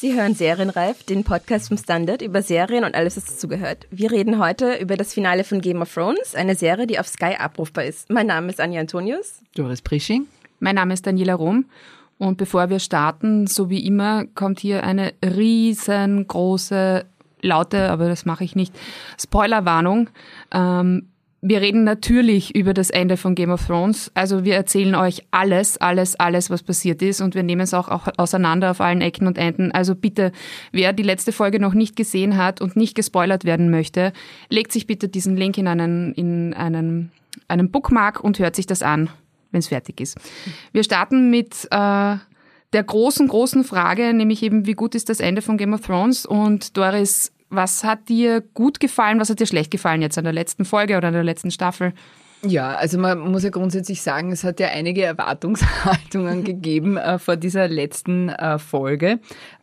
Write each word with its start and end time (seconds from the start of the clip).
Sie 0.00 0.18
hören 0.18 0.34
Serienreif, 0.34 1.02
den 1.02 1.24
Podcast 1.24 1.68
vom 1.68 1.76
Standard 1.76 2.22
über 2.22 2.40
Serien 2.40 2.84
und 2.84 2.94
alles, 2.94 3.18
was 3.18 3.26
dazugehört. 3.26 3.86
Wir 3.90 4.10
reden 4.10 4.38
heute 4.38 4.76
über 4.76 4.96
das 4.96 5.12
Finale 5.12 5.44
von 5.44 5.60
Game 5.60 5.82
of 5.82 5.92
Thrones, 5.92 6.34
eine 6.34 6.54
Serie, 6.54 6.86
die 6.86 6.98
auf 6.98 7.06
Sky 7.06 7.34
abrufbar 7.38 7.84
ist. 7.84 8.08
Mein 8.08 8.28
Name 8.28 8.48
ist 8.48 8.62
Anja 8.62 8.80
Antonius. 8.80 9.42
Doris 9.54 9.82
Prisching. 9.82 10.26
Mein 10.58 10.76
Name 10.76 10.94
ist 10.94 11.06
Daniela 11.06 11.34
Rom. 11.34 11.66
Und 12.16 12.38
bevor 12.38 12.70
wir 12.70 12.78
starten, 12.78 13.46
so 13.46 13.68
wie 13.68 13.84
immer, 13.84 14.24
kommt 14.34 14.60
hier 14.60 14.84
eine 14.84 15.12
riesengroße, 15.22 17.04
laute, 17.42 17.90
aber 17.90 18.08
das 18.08 18.24
mache 18.24 18.44
ich 18.44 18.56
nicht, 18.56 18.74
Spoilerwarnung. 19.18 20.08
Ähm, 20.50 21.10
wir 21.42 21.62
reden 21.62 21.84
natürlich 21.84 22.54
über 22.54 22.74
das 22.74 22.90
Ende 22.90 23.16
von 23.16 23.34
Game 23.34 23.50
of 23.50 23.66
Thrones. 23.66 24.10
Also 24.14 24.44
wir 24.44 24.54
erzählen 24.54 24.94
euch 24.94 25.22
alles, 25.30 25.78
alles, 25.78 26.16
alles, 26.16 26.50
was 26.50 26.62
passiert 26.62 27.00
ist 27.00 27.22
und 27.22 27.34
wir 27.34 27.42
nehmen 27.42 27.62
es 27.62 27.72
auch, 27.72 27.88
auch 27.88 28.08
auseinander 28.18 28.70
auf 28.70 28.80
allen 28.80 29.00
Ecken 29.00 29.26
und 29.26 29.38
Enden. 29.38 29.72
Also 29.72 29.94
bitte, 29.94 30.32
wer 30.70 30.92
die 30.92 31.02
letzte 31.02 31.32
Folge 31.32 31.58
noch 31.58 31.72
nicht 31.72 31.96
gesehen 31.96 32.36
hat 32.36 32.60
und 32.60 32.76
nicht 32.76 32.94
gespoilert 32.94 33.44
werden 33.44 33.70
möchte, 33.70 34.12
legt 34.50 34.70
sich 34.70 34.86
bitte 34.86 35.08
diesen 35.08 35.36
Link 35.36 35.56
in 35.56 35.66
einen, 35.66 36.12
in 36.12 36.52
einen, 36.52 37.10
einen 37.48 37.70
Bookmark 37.70 38.22
und 38.22 38.38
hört 38.38 38.54
sich 38.54 38.66
das 38.66 38.82
an, 38.82 39.08
wenn 39.50 39.60
es 39.60 39.68
fertig 39.68 40.00
ist. 40.00 40.18
Wir 40.72 40.84
starten 40.84 41.30
mit 41.30 41.66
äh, 41.70 42.16
der 42.72 42.84
großen, 42.84 43.26
großen 43.26 43.64
Frage, 43.64 44.12
nämlich 44.12 44.42
eben, 44.42 44.66
wie 44.66 44.74
gut 44.74 44.94
ist 44.94 45.08
das 45.08 45.20
Ende 45.20 45.40
von 45.40 45.56
Game 45.56 45.72
of 45.72 45.80
Thrones? 45.80 46.26
Und 46.26 46.76
Doris, 46.76 47.32
was 47.50 47.84
hat 47.84 48.08
dir 48.08 48.40
gut 48.40 48.80
gefallen, 48.80 49.20
was 49.20 49.28
hat 49.28 49.40
dir 49.40 49.46
schlecht 49.46 49.70
gefallen 49.70 50.02
jetzt 50.02 50.16
an 50.16 50.24
der 50.24 50.32
letzten 50.32 50.64
Folge 50.64 50.96
oder 50.96 51.08
an 51.08 51.14
der 51.14 51.24
letzten 51.24 51.50
Staffel? 51.50 51.92
Ja, 52.42 52.74
also 52.74 52.98
man 52.98 53.18
muss 53.18 53.44
ja 53.44 53.50
grundsätzlich 53.50 54.00
sagen, 54.00 54.32
es 54.32 54.44
hat 54.44 54.60
ja 54.60 54.68
einige 54.68 55.04
Erwartungshaltungen 55.04 56.42
gegeben 56.44 56.96
äh, 56.96 57.18
vor 57.18 57.36
dieser 57.36 57.68
letzten 57.68 58.30
äh, 58.30 58.58
Folge. 58.58 59.20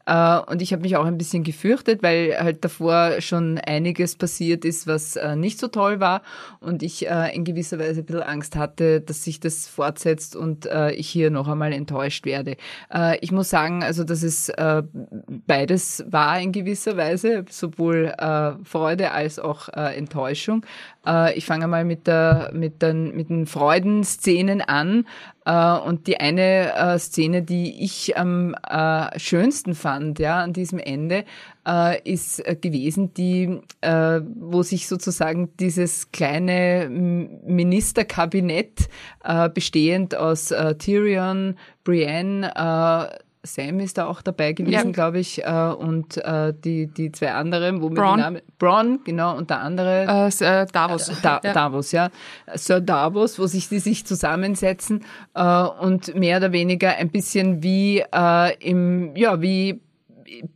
Äh, 0.07 0.39
und 0.49 0.61
ich 0.61 0.71
habe 0.71 0.83
mich 0.83 0.95
auch 0.95 1.05
ein 1.05 1.17
bisschen 1.17 1.43
gefürchtet, 1.43 2.01
weil 2.01 2.35
halt 2.39 2.63
davor 2.63 3.19
schon 3.19 3.59
einiges 3.59 4.15
passiert 4.15 4.63
ist, 4.63 4.87
was 4.87 5.17
äh, 5.17 5.35
nicht 5.35 5.59
so 5.59 5.67
toll 5.67 5.99
war. 5.99 6.21
Und 6.61 6.81
ich 6.81 7.09
äh, 7.09 7.35
in 7.35 7.43
gewisser 7.43 7.77
Weise 7.77 7.99
ein 7.99 8.05
bisschen 8.05 8.23
Angst 8.23 8.55
hatte, 8.55 9.01
dass 9.01 9.25
sich 9.25 9.39
das 9.39 9.67
fortsetzt 9.67 10.35
und 10.35 10.67
ich 10.95 11.09
hier 11.09 11.29
noch 11.29 11.47
einmal 11.47 11.73
enttäuscht 11.73 12.25
werde. 12.25 12.55
Ich 13.21 13.31
muss 13.31 13.49
sagen, 13.49 13.83
also 13.83 14.03
dass 14.03 14.23
es 14.23 14.51
beides 15.45 16.05
war 16.07 16.39
in 16.39 16.51
gewisser 16.51 16.95
Weise, 16.97 17.45
sowohl 17.49 18.13
Freude 18.63 19.11
als 19.11 19.39
auch 19.39 19.69
Enttäuschung. 19.69 20.65
Ich 21.35 21.45
fange 21.45 21.67
mal 21.67 21.85
mit, 21.85 22.07
der, 22.07 22.51
mit, 22.53 22.81
den, 22.81 23.15
mit 23.15 23.29
den 23.29 23.45
Freudenszenen 23.45 24.61
an. 24.61 25.05
Und 25.47 26.07
die 26.07 26.19
eine 26.19 26.97
Szene, 26.99 27.41
die 27.41 27.83
ich 27.83 28.17
am 28.17 28.53
schönsten 29.15 29.75
fand, 29.75 30.19
ja, 30.19 30.43
an 30.43 30.51
diesem 30.51 30.77
Ende, 30.77 31.23
äh, 31.67 32.01
ist 32.09 32.45
äh, 32.47 32.55
gewesen, 32.55 33.13
die, 33.13 33.59
äh, 33.81 34.21
wo 34.35 34.63
sich 34.63 34.87
sozusagen 34.87 35.55
dieses 35.57 36.11
kleine 36.11 36.87
Ministerkabinett 36.89 38.89
äh, 39.23 39.49
bestehend 39.49 40.15
aus 40.15 40.51
äh, 40.51 40.75
Tyrion, 40.75 41.57
Brienne, 41.83 42.51
äh, 42.55 43.17
Sam 43.43 43.79
ist 43.79 43.97
da 43.97 44.07
auch 44.07 44.21
dabei 44.21 44.53
gewesen, 44.53 44.87
ja. 44.87 44.91
glaube 44.91 45.19
ich, 45.19 45.43
äh, 45.43 45.49
und 45.49 46.17
äh, 46.17 46.53
die, 46.53 46.87
die 46.87 47.11
zwei 47.11 47.33
anderen, 47.33 47.81
wo 47.81 47.89
Braun. 47.89 48.19
Name, 48.19 48.43
Braun, 48.59 48.99
genau, 49.05 49.37
und 49.37 49.49
der 49.49 49.61
andere 49.61 50.29
äh, 50.39 50.65
Davos. 50.71 51.11
Da, 51.21 51.39
ja. 51.43 51.53
Davos, 51.53 51.91
ja. 51.91 52.09
Sir 52.55 52.81
Davos, 52.81 53.39
wo 53.39 53.47
sich 53.47 53.69
die 53.69 53.79
sich 53.79 54.05
zusammensetzen 54.05 55.03
und 55.33 56.15
mehr 56.15 56.37
oder 56.37 56.51
weniger 56.51 56.95
ein 56.95 57.09
bisschen 57.09 57.63
wie 57.63 58.03
im, 58.59 59.15
ja, 59.15 59.41
wie 59.41 59.81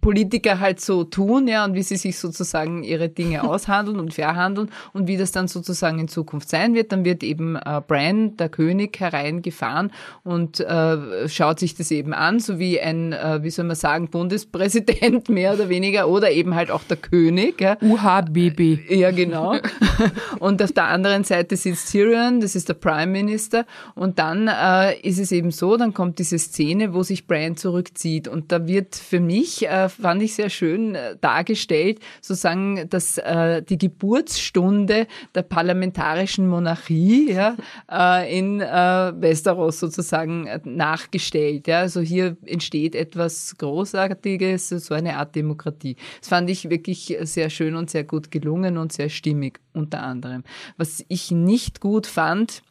Politiker 0.01 0.59
halt 0.59 0.81
so 0.81 1.03
tun, 1.03 1.47
ja, 1.47 1.65
und 1.65 1.73
wie 1.73 1.83
sie 1.83 1.95
sich 1.95 2.17
sozusagen 2.17 2.83
ihre 2.83 3.09
Dinge 3.09 3.43
aushandeln 3.49 3.99
und 3.99 4.13
verhandeln 4.13 4.69
und 4.93 5.07
wie 5.07 5.17
das 5.17 5.31
dann 5.31 5.47
sozusagen 5.47 5.99
in 5.99 6.07
Zukunft 6.07 6.49
sein 6.49 6.73
wird. 6.73 6.91
Dann 6.91 7.05
wird 7.05 7.23
eben 7.23 7.55
äh, 7.55 7.81
Bran, 7.85 8.37
der 8.37 8.49
König, 8.49 8.99
hereingefahren 8.99 9.91
und 10.23 10.59
äh, 10.59 11.27
schaut 11.29 11.59
sich 11.59 11.75
das 11.75 11.91
eben 11.91 12.13
an, 12.13 12.39
so 12.39 12.59
wie 12.59 12.79
ein, 12.79 13.13
äh, 13.13 13.43
wie 13.43 13.49
soll 13.49 13.65
man 13.65 13.75
sagen, 13.75 14.09
Bundespräsident 14.09 15.29
mehr 15.29 15.53
oder 15.53 15.69
weniger 15.69 16.07
oder 16.07 16.31
eben 16.31 16.55
halt 16.55 16.71
auch 16.71 16.83
der 16.83 16.97
König. 16.97 17.61
Ja. 17.61 17.77
UHBB. 17.81 18.89
Ja, 18.89 19.11
genau. 19.11 19.55
und 20.39 20.61
auf 20.61 20.71
der 20.71 20.85
anderen 20.85 21.23
Seite 21.23 21.55
sitzt 21.55 21.91
Tyrion, 21.91 22.41
das 22.41 22.55
ist 22.55 22.69
der 22.69 22.73
Prime 22.73 23.07
Minister. 23.11 23.65
Und 23.95 24.19
dann 24.19 24.47
äh, 24.47 24.99
ist 24.99 25.19
es 25.19 25.31
eben 25.31 25.51
so, 25.51 25.77
dann 25.77 25.93
kommt 25.93 26.19
diese 26.19 26.39
Szene, 26.39 26.93
wo 26.93 27.03
sich 27.03 27.27
Bran 27.27 27.57
zurückzieht 27.57 28.27
und 28.27 28.51
da 28.51 28.67
wird 28.67 28.95
für 28.95 29.19
mich 29.19 29.60
äh, 29.63 29.89
fand 29.89 30.21
ich 30.21 30.35
sehr 30.35 30.49
schön 30.49 30.95
äh, 30.95 31.15
dargestellt, 31.19 31.99
sozusagen, 32.21 32.89
dass 32.89 33.17
äh, 33.17 33.61
die 33.61 33.77
Geburtsstunde 33.77 35.07
der 35.35 35.41
parlamentarischen 35.43 36.47
Monarchie 36.47 37.31
ja, 37.31 37.55
äh, 37.91 38.37
in 38.37 38.61
äh, 38.61 38.65
Westeros 38.65 39.79
sozusagen 39.79 40.47
äh, 40.47 40.59
nachgestellt. 40.63 41.67
Ja. 41.67 41.79
Also 41.79 42.01
hier 42.01 42.37
entsteht 42.45 42.95
etwas 42.95 43.55
Großartiges, 43.57 44.69
so 44.69 44.93
eine 44.93 45.17
Art 45.17 45.35
Demokratie. 45.35 45.95
Das 46.19 46.29
fand 46.29 46.49
ich 46.49 46.69
wirklich 46.69 47.17
sehr 47.21 47.49
schön 47.49 47.75
und 47.75 47.89
sehr 47.89 48.03
gut 48.03 48.31
gelungen 48.31 48.77
und 48.77 48.91
sehr 48.91 49.09
stimmig 49.09 49.59
unter 49.73 50.03
anderem. 50.03 50.43
Was 50.77 51.03
ich 51.07 51.31
nicht 51.31 51.81
gut 51.81 52.07
fand, 52.07 52.61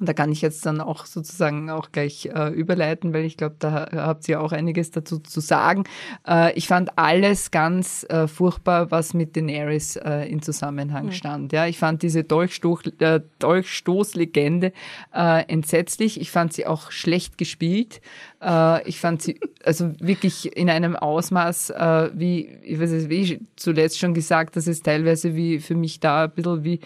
und 0.00 0.08
da 0.08 0.14
kann 0.14 0.32
ich 0.32 0.40
jetzt 0.40 0.64
dann 0.64 0.80
auch 0.80 1.04
sozusagen 1.04 1.68
auch 1.68 1.92
gleich 1.92 2.30
äh, 2.34 2.48
überleiten, 2.48 3.12
weil 3.12 3.26
ich 3.26 3.36
glaube, 3.36 3.56
da 3.58 3.86
habt 3.92 4.26
ihr 4.30 4.40
auch 4.40 4.52
einiges 4.52 4.90
dazu 4.90 5.18
zu 5.18 5.40
sagen. 5.40 5.84
Äh, 6.26 6.54
ich 6.54 6.68
fand 6.68 6.98
alles 6.98 7.50
ganz 7.50 8.06
äh, 8.08 8.26
furchtbar, 8.26 8.90
was 8.90 9.12
mit 9.12 9.36
Daenerys 9.36 9.96
äh, 9.96 10.22
in 10.30 10.40
Zusammenhang 10.40 11.06
mhm. 11.06 11.12
stand. 11.12 11.52
Ja, 11.52 11.66
ich 11.66 11.78
fand 11.78 12.02
diese 12.02 12.24
Dolchstoß, 12.24 12.80
äh, 13.00 13.20
Dolchstoßlegende 13.40 14.72
äh, 15.14 15.44
entsetzlich. 15.48 16.18
Ich 16.18 16.30
fand 16.30 16.54
sie 16.54 16.66
auch 16.66 16.90
schlecht 16.90 17.36
gespielt. 17.36 18.00
Äh, 18.40 18.88
ich 18.88 19.00
fand 19.00 19.20
sie 19.20 19.38
also 19.64 19.92
wirklich 20.00 20.56
in 20.56 20.70
einem 20.70 20.96
Ausmaß, 20.96 21.70
äh, 21.70 22.10
wie, 22.14 22.48
ich 22.62 22.80
weiß 22.80 22.90
nicht, 22.92 23.10
wie 23.10 23.20
ich 23.20 23.40
zuletzt 23.56 23.98
schon 23.98 24.14
gesagt, 24.14 24.56
das 24.56 24.66
ist 24.66 24.86
teilweise 24.86 25.36
wie 25.36 25.58
für 25.58 25.74
mich 25.74 26.00
da 26.00 26.24
ein 26.24 26.30
bisschen 26.30 26.64
wie, 26.64 26.80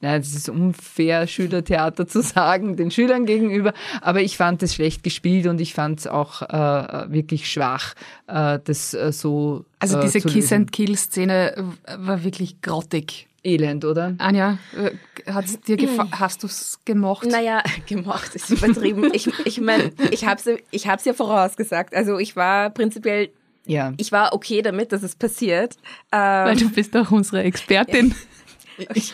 nein, 0.00 0.22
das 0.22 0.32
ist 0.32 0.48
unfair, 0.48 1.26
Schülertheater 1.26 2.06
zu 2.06 2.21
sagen, 2.22 2.76
den 2.76 2.90
Schülern 2.90 3.26
gegenüber, 3.26 3.72
aber 4.00 4.20
ich 4.20 4.36
fand 4.36 4.62
es 4.62 4.74
schlecht 4.74 5.02
gespielt 5.02 5.46
und 5.46 5.60
ich 5.60 5.74
fand 5.74 6.00
es 6.00 6.06
auch 6.06 6.42
äh, 6.42 7.12
wirklich 7.12 7.50
schwach, 7.50 7.94
äh, 8.26 8.58
das 8.64 8.94
äh, 8.94 9.12
so 9.12 9.64
Also 9.78 10.00
diese 10.00 10.20
Kiss 10.20 10.52
and 10.52 10.72
Kill 10.72 10.96
Szene 10.96 11.74
war 11.96 12.24
wirklich 12.24 12.60
grottig. 12.62 13.28
Elend, 13.44 13.84
oder? 13.84 14.14
Anja, 14.18 14.58
äh, 14.76 14.92
hat's 15.32 15.60
dir 15.60 15.76
hast 16.12 16.44
du 16.44 16.46
es 16.46 16.78
gemocht? 16.84 17.26
Naja, 17.26 17.62
gemocht 17.88 18.36
ist 18.36 18.50
übertrieben. 18.50 19.10
ich 19.12 19.28
ich 19.44 19.60
meine, 19.60 19.90
ich 20.12 20.24
habe 20.24 20.40
es 20.40 20.60
ich 20.70 20.86
hab's 20.86 21.04
ja 21.04 21.12
vorausgesagt. 21.12 21.92
Also 21.92 22.18
ich 22.18 22.36
war 22.36 22.70
prinzipiell, 22.70 23.30
ja. 23.66 23.94
ich 23.96 24.12
war 24.12 24.32
okay 24.32 24.62
damit, 24.62 24.92
dass 24.92 25.02
es 25.02 25.16
passiert. 25.16 25.74
Ähm, 26.12 26.20
Weil 26.20 26.56
du 26.56 26.70
bist 26.70 26.94
doch 26.94 27.10
unsere 27.10 27.42
Expertin. 27.42 28.14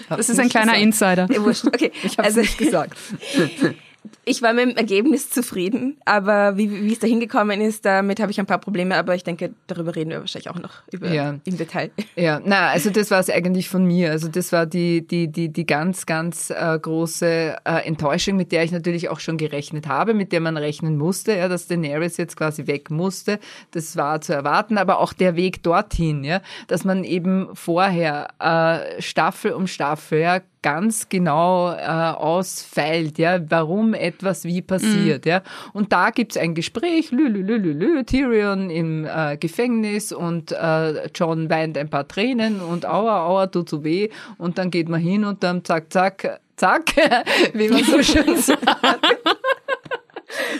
Das 0.09 0.29
ist 0.29 0.39
ein 0.39 0.49
kleiner 0.49 0.73
gesagt. 0.73 0.83
Insider. 0.83 1.29
Ja, 1.31 1.45
wurscht. 1.45 1.67
Okay. 1.67 1.93
Ich 2.03 2.19
habe 2.19 2.29
es 2.29 2.37
also, 2.37 2.41
nicht 2.41 2.59
gesagt. 2.59 2.97
ich 4.29 4.43
war 4.43 4.53
mit 4.53 4.65
dem 4.65 4.77
Ergebnis 4.77 5.31
zufrieden, 5.31 5.97
aber 6.05 6.57
wie, 6.57 6.85
wie 6.85 6.93
es 6.93 6.99
da 6.99 7.07
hingekommen 7.07 7.61
ist, 7.61 7.85
damit 7.85 8.21
habe 8.21 8.31
ich 8.31 8.39
ein 8.39 8.47
paar 8.47 8.59
Probleme, 8.59 8.97
aber 8.97 9.15
ich 9.15 9.25
denke, 9.25 9.55
darüber 9.67 9.97
reden 9.97 10.11
wir 10.11 10.21
wahrscheinlich 10.21 10.51
auch 10.51 10.59
noch 10.59 10.83
über, 10.91 11.11
ja. 11.11 11.37
im 11.45 11.57
Detail. 11.57 11.91
Ja, 12.17 12.41
na, 12.45 12.69
also 12.69 12.91
das 12.91 13.11
war 13.11 13.21
es 13.21 13.31
eigentlich 13.31 13.69
von 13.69 13.85
mir. 13.85 14.11
Also 14.11 14.29
das 14.29 14.53
war 14.53 14.67
die, 14.67 15.07
die, 15.07 15.29
die, 15.29 15.51
die 15.51 15.67
ganz, 15.67 16.05
ganz 16.07 16.51
äh, 16.51 16.79
große 16.79 17.57
äh, 17.65 17.87
Enttäuschung, 17.87 18.37
mit 18.37 18.53
der 18.53 18.65
ich 18.65 18.73
natürlich 18.73 19.09
auch 19.09 19.21
schon 19.21 19.39
gerechnet 19.39 19.87
habe, 19.87 20.15
mit 20.15 20.33
der 20.33 20.41
man 20.41 20.57
rechnen 20.57 20.97
musste, 20.97 21.37
ja, 21.37 21.49
dass 21.49 21.67
Daenerys 21.67 22.17
jetzt 22.17 22.37
quasi 22.37 22.67
weg 22.67 22.91
musste. 22.91 23.39
Das 23.71 23.97
war 23.97 24.21
zu 24.21 24.33
erwarten, 24.33 24.79
aber 24.79 24.99
auch 24.99 25.13
der 25.13 25.37
Weg 25.37 25.63
dorthin, 25.63 26.25
ja, 26.25 26.41
dass 26.67 26.85
man 26.85 27.05
eben 27.05 27.49
vorher 27.55 28.29
äh, 28.39 29.01
Staffel 29.01 29.53
um 29.53 29.67
Staffel, 29.67 30.21
ja, 30.21 30.41
ganz 30.63 31.09
genau 31.09 31.73
äh, 31.73 31.83
ausfeilt, 31.87 33.19
ja, 33.19 33.39
warum 33.51 33.95
etwas 33.95 34.45
wie 34.45 34.63
passiert, 34.63 35.25
mhm. 35.25 35.31
ja. 35.31 35.43
Und 35.73 35.93
da 35.93 36.11
gibt's 36.11 36.37
ein 36.37 36.55
Gespräch, 36.55 37.11
lü, 37.11 37.29
lü, 37.29 37.43
lü, 37.43 37.59
lü, 37.59 37.73
lü, 37.73 38.05
Tyrion 38.05 38.71
im 38.71 39.05
äh, 39.05 39.37
Gefängnis 39.37 40.13
und 40.13 40.53
äh, 40.53 41.09
John 41.15 41.51
weint 41.51 41.79
ein 41.79 41.89
paar 41.89 42.09
Tränen 42.09 42.61
und 42.61 42.87
aua, 42.87 43.27
aua, 43.27 43.47
tut 43.47 43.69
so 43.69 43.85
weh 43.85 44.09
und 44.37 44.59
dann 44.59 44.71
geht 44.71 44.89
man 44.89 45.01
hin 45.01 45.25
und 45.25 45.43
dann 45.43 45.65
zack, 45.65 45.93
zack, 45.93 46.41
zack, 46.57 46.95
wie 47.55 47.69
man 47.69 47.85
so 47.85 48.03
schön 48.03 48.37
sagt. 48.43 49.18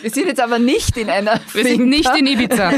Wir 0.03 0.11
sind 0.11 0.27
jetzt 0.27 0.41
aber 0.41 0.59
nicht 0.59 0.97
in 0.97 1.11
einer 1.11 1.41
Wir 1.53 1.65
sind 1.65 1.89
nicht 1.89 2.11
in 2.17 2.27
Ibiza. 2.27 2.73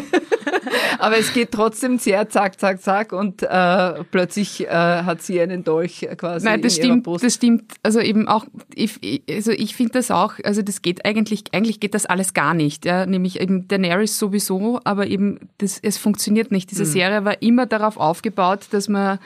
Aber 0.98 1.18
es 1.18 1.32
geht 1.32 1.52
trotzdem 1.52 1.98
sehr 1.98 2.28
zack, 2.28 2.58
zack, 2.58 2.82
zack 2.82 3.12
und 3.12 3.42
äh, 3.42 4.04
plötzlich 4.10 4.66
äh, 4.66 4.68
hat 4.68 5.22
sie 5.22 5.40
einen 5.40 5.64
Dolch 5.64 6.06
quasi 6.16 6.44
Nein, 6.46 6.62
das 6.62 6.76
in 6.76 6.84
stimmt, 6.84 7.04
Brust. 7.04 7.24
das 7.24 7.34
stimmt. 7.34 7.74
Also 7.82 8.00
eben 8.00 8.28
auch, 8.28 8.44
ich, 8.74 9.22
also 9.28 9.52
ich 9.52 9.74
finde 9.76 9.92
das 9.92 10.10
auch, 10.10 10.34
also 10.44 10.62
das 10.62 10.82
geht 10.82 11.04
eigentlich, 11.04 11.44
eigentlich 11.52 11.80
geht 11.80 11.94
das 11.94 12.06
alles 12.06 12.34
gar 12.34 12.54
nicht. 12.54 12.84
Ja? 12.84 13.06
Nämlich 13.06 13.40
eben 13.40 13.68
Daenerys 13.68 14.18
sowieso, 14.18 14.80
aber 14.84 15.06
eben 15.06 15.50
das, 15.58 15.78
es 15.82 15.98
funktioniert 15.98 16.50
nicht. 16.50 16.70
Diese 16.70 16.84
Serie 16.84 17.24
war 17.24 17.42
immer 17.42 17.66
darauf 17.66 17.96
aufgebaut, 17.96 18.66
dass 18.70 18.88
man 18.88 19.18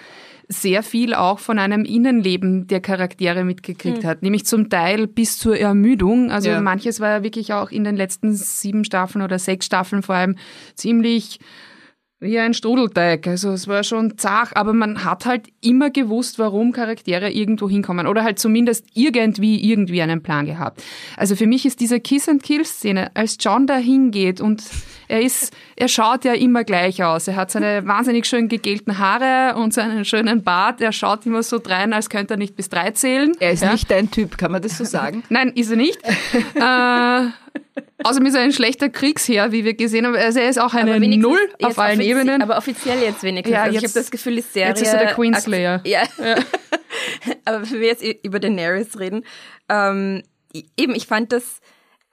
sehr 0.48 0.82
viel 0.82 1.14
auch 1.14 1.38
von 1.38 1.58
einem 1.58 1.84
Innenleben 1.84 2.66
der 2.66 2.80
Charaktere 2.80 3.44
mitgekriegt 3.44 4.04
hat. 4.04 4.22
Nämlich 4.22 4.44
zum 4.44 4.68
Teil 4.68 5.06
bis 5.06 5.38
zur 5.38 5.58
Ermüdung. 5.58 6.30
Also 6.30 6.50
Ja. 6.50 6.60
manches 6.60 7.00
war 7.00 7.10
ja 7.10 7.22
wirklich 7.22 7.52
auch 7.52 7.70
in 7.70 7.84
den 7.84 7.96
letzten 7.96 8.34
sieben 8.34 8.84
Staffeln 8.84 9.22
oder 9.22 9.38
sechs 9.38 9.66
Staffeln 9.66 10.02
vor 10.02 10.14
allem 10.14 10.36
ziemlich 10.74 11.38
wie 12.20 12.38
ein 12.38 12.54
Strudelteig. 12.54 13.26
Also 13.26 13.50
es 13.52 13.68
war 13.68 13.84
schon 13.84 14.16
zart, 14.16 14.56
aber 14.56 14.72
man 14.72 15.04
hat 15.04 15.26
halt 15.26 15.48
immer 15.60 15.90
gewusst, 15.90 16.38
warum 16.38 16.72
Charaktere 16.72 17.30
irgendwo 17.30 17.68
hinkommen 17.68 18.06
oder 18.06 18.24
halt 18.24 18.38
zumindest 18.38 18.86
irgendwie 18.94 19.70
irgendwie 19.70 20.00
einen 20.00 20.22
Plan 20.22 20.46
gehabt. 20.46 20.82
Also 21.16 21.36
für 21.36 21.46
mich 21.46 21.66
ist 21.66 21.80
diese 21.80 22.00
Kiss 22.00 22.28
and 22.28 22.42
Kill 22.42 22.64
Szene, 22.64 23.10
als 23.14 23.36
John 23.40 23.66
da 23.66 23.76
hingeht 23.76 24.40
und 24.40 24.62
er 25.08 25.20
ist, 25.20 25.52
er 25.76 25.88
schaut 25.88 26.24
ja 26.24 26.32
immer 26.34 26.64
gleich 26.64 27.02
aus. 27.02 27.28
Er 27.28 27.36
hat 27.36 27.50
seine 27.50 27.86
wahnsinnig 27.86 28.26
schön 28.26 28.48
gegelten 28.48 28.98
Haare 28.98 29.56
und 29.58 29.74
seinen 29.74 30.04
schönen 30.04 30.42
Bart. 30.42 30.80
Er 30.80 30.92
schaut 30.92 31.26
immer 31.26 31.42
so 31.42 31.58
drein, 31.58 31.92
als 31.92 32.08
könnte 32.10 32.34
er 32.34 32.36
nicht 32.38 32.56
bis 32.56 32.68
drei 32.68 32.90
zählen. 32.92 33.32
er 33.40 33.52
ist 33.52 33.62
Ja. 33.62 33.72
nicht 33.72 33.90
dein 33.90 34.10
Typ, 34.10 34.38
kann 34.38 34.52
man 34.52 34.62
das 34.62 34.78
so 34.78 34.84
sagen? 34.84 35.22
Nein, 35.28 35.52
ist 35.54 35.70
er 35.70 35.76
nicht. 35.76 35.98
äh, 36.54 37.26
außerdem 38.02 38.26
ist 38.26 38.34
er 38.34 38.42
ein 38.42 38.52
schlechter 38.52 38.88
Kriegsherr, 38.88 39.52
wie 39.52 39.64
wir 39.64 39.74
gesehen 39.74 40.06
haben. 40.06 40.16
Also 40.16 40.40
er 40.40 40.48
ist 40.48 40.58
auch 40.60 40.74
eine 40.74 40.98
Null 41.16 41.38
auf 41.62 41.78
allen 41.78 42.00
Ebenen. 42.00 42.42
Aber 42.42 42.56
offiziell 42.56 43.00
jetzt 43.02 43.22
wenigstens. 43.22 43.52
Ja, 43.52 43.62
also 43.62 43.76
ich 43.76 43.82
jetzt- 43.82 43.92
habe 43.94 44.00
das 44.00 44.10
Gefühl, 44.10 44.36
die 44.36 44.42
Serie... 44.42 44.68
jetzt 44.70 44.82
ist 44.82 44.92
er 44.92 44.98
der 45.00 45.14
Queenslayer. 45.14 45.80
Ja. 45.84 46.02
aber 47.44 47.70
wenn 47.70 47.80
wir 47.80 47.86
jetzt 47.88 48.04
über 48.22 48.38
Daenerys 48.40 48.98
reden, 48.98 49.24
ähm, 49.68 50.22
eben, 50.76 50.94
ich 50.94 51.06
fand 51.06 51.32
das... 51.32 51.60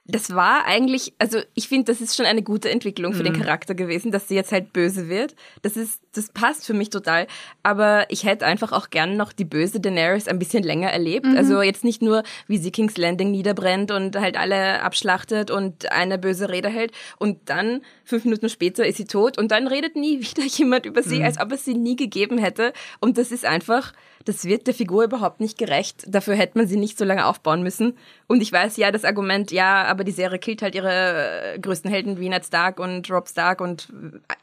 Das 0.04 0.34
war 0.34 0.64
eigentlich, 0.66 1.14
also 1.18 1.38
ich 1.54 1.68
finde, 1.68 1.92
das 1.92 2.00
ist 2.00 2.16
schon 2.16 2.26
eine 2.26 2.42
gute 2.42 2.68
Entwicklung 2.70 3.12
für 3.12 3.22
den 3.22 3.40
Charakter 3.40 3.74
gewesen, 3.74 4.10
dass 4.10 4.26
sie 4.28 4.34
jetzt 4.34 4.50
halt 4.50 4.72
böse 4.72 5.08
wird. 5.08 5.36
Das 5.62 5.76
ist, 5.76 6.01
das 6.12 6.28
passt 6.28 6.66
für 6.66 6.74
mich 6.74 6.90
total. 6.90 7.26
Aber 7.62 8.06
ich 8.10 8.24
hätte 8.24 8.46
einfach 8.46 8.72
auch 8.72 8.90
gern 8.90 9.16
noch 9.16 9.32
die 9.32 9.44
böse 9.44 9.80
Daenerys 9.80 10.28
ein 10.28 10.38
bisschen 10.38 10.62
länger 10.62 10.90
erlebt. 10.90 11.26
Also 11.36 11.62
jetzt 11.62 11.84
nicht 11.84 12.02
nur, 12.02 12.22
wie 12.46 12.58
sie 12.58 12.70
King's 12.70 12.96
Landing 12.96 13.30
niederbrennt 13.30 13.90
und 13.90 14.16
halt 14.16 14.36
alle 14.36 14.82
abschlachtet 14.82 15.50
und 15.50 15.90
eine 15.90 16.18
böse 16.18 16.48
Rede 16.48 16.68
hält 16.68 16.92
und 17.18 17.38
dann 17.46 17.82
fünf 18.04 18.24
Minuten 18.24 18.48
später 18.48 18.86
ist 18.86 18.96
sie 18.96 19.06
tot 19.06 19.38
und 19.38 19.50
dann 19.50 19.66
redet 19.66 19.96
nie 19.96 20.20
wieder 20.30 20.44
jemand 20.44 20.86
über 20.86 21.02
sie, 21.02 21.22
als 21.22 21.40
ob 21.40 21.52
es 21.52 21.64
sie 21.64 21.74
nie 21.74 21.96
gegeben 21.96 22.38
hätte. 22.38 22.72
Und 23.00 23.18
das 23.18 23.32
ist 23.32 23.44
einfach, 23.44 23.92
das 24.24 24.44
wird 24.44 24.66
der 24.66 24.74
Figur 24.74 25.04
überhaupt 25.04 25.40
nicht 25.40 25.58
gerecht. 25.58 26.04
Dafür 26.06 26.34
hätte 26.34 26.58
man 26.58 26.66
sie 26.66 26.76
nicht 26.76 26.98
so 26.98 27.04
lange 27.04 27.26
aufbauen 27.26 27.62
müssen. 27.62 27.96
Und 28.26 28.40
ich 28.40 28.52
weiß 28.52 28.76
ja, 28.76 28.90
das 28.90 29.04
Argument, 29.04 29.50
ja, 29.50 29.84
aber 29.84 30.04
die 30.04 30.12
Serie 30.12 30.38
killt 30.38 30.62
halt 30.62 30.74
ihre 30.74 31.54
äh, 31.54 31.58
größten 31.58 31.90
Helden 31.90 32.18
wie 32.20 32.28
Ned 32.28 32.44
Stark 32.44 32.78
und 32.78 33.10
Rob 33.10 33.28
Stark 33.28 33.60
und 33.60 33.88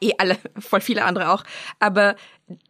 äh, 0.00 0.08
eh 0.08 0.12
alle, 0.18 0.36
voll 0.58 0.80
viele 0.80 1.04
andere 1.04 1.32
auch. 1.32 1.44
Aber 1.78 2.16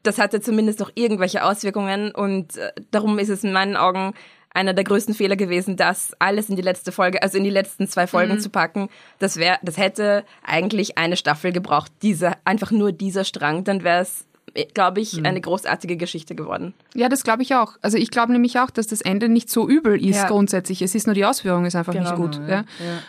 das 0.03 0.19
hatte 0.19 0.41
zumindest 0.41 0.81
noch 0.81 0.91
irgendwelche 0.95 1.45
Auswirkungen 1.45 2.13
und 2.13 2.57
äh, 2.57 2.73
darum 2.91 3.19
ist 3.19 3.29
es 3.29 3.45
in 3.45 3.53
meinen 3.53 3.77
Augen 3.77 4.15
einer 4.53 4.75
der 4.75 4.85
größten 4.85 5.15
Fehler 5.15 5.37
gewesen, 5.37 5.77
das 5.77 6.15
alles 6.19 6.49
in 6.49 6.57
die 6.57 6.63
letzte 6.63 6.93
Folge, 6.93 7.23
also 7.23 7.39
in 7.39 7.45
die 7.45 7.51
letzten 7.51 7.87
zwei 7.87 8.07
Folgen 8.07 8.41
zu 8.41 8.51
packen. 8.51 8.89
Das 9.21 9.37
wäre, 9.37 9.59
das 9.63 9.77
hätte 9.77 10.25
eigentlich 10.43 10.99
eine 10.99 11.17
Staffel 11.17 11.53
gebraucht. 11.53 11.93
Diese, 12.03 12.33
einfach 12.45 12.73
nur 12.73 12.91
dieser 12.93 13.25
Strang, 13.25 13.63
dann 13.65 13.85
wäre 13.85 14.03
es, 14.03 14.27
glaube 14.75 15.01
ich, 15.01 15.25
eine 15.25 15.41
großartige 15.41 15.97
Geschichte 15.97 16.35
geworden. 16.35 16.75
Ja, 16.95 17.09
das 17.09 17.25
glaube 17.25 17.43
ich 17.43 17.55
auch. 17.55 17.77
Also 17.83 17.97
ich 17.99 18.11
glaube 18.11 18.33
nämlich 18.33 18.59
auch, 18.59 18.71
dass 18.71 18.87
das 18.87 19.01
Ende 19.01 19.29
nicht 19.29 19.51
so 19.51 19.69
übel 19.69 20.03
ist 20.05 20.17
Ja. 20.17 20.29
grundsätzlich. 20.29 20.83
Es 20.83 20.95
ist 20.95 21.07
nur 21.07 21.15
die 21.15 21.25
Ausführung 21.25 21.65
ist 21.65 21.77
einfach 21.77 21.93
Genau. 21.93 22.05
nicht 22.11 22.17
gut. 22.17 22.41
Ja. 22.49 22.65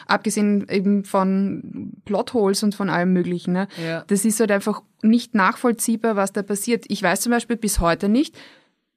Abgesehen 0.08 0.68
eben 0.70 1.04
von 1.04 1.94
Plotholes 2.06 2.64
und 2.64 2.76
von 2.76 2.90
allem 2.90 3.14
Möglichen. 3.14 3.54
Ne? 3.54 3.68
Ja. 3.84 4.04
Das 4.08 4.26
ist 4.26 4.40
halt 4.40 4.52
einfach 4.52 4.82
nicht 5.02 5.34
nachvollziehbar, 5.36 6.16
was 6.16 6.32
da 6.34 6.44
passiert. 6.44 6.86
Ich 6.88 7.02
weiß 7.02 7.22
zum 7.22 7.32
Beispiel 7.32 7.56
bis 7.58 7.80
heute 7.80 8.10
nicht, 8.10 8.36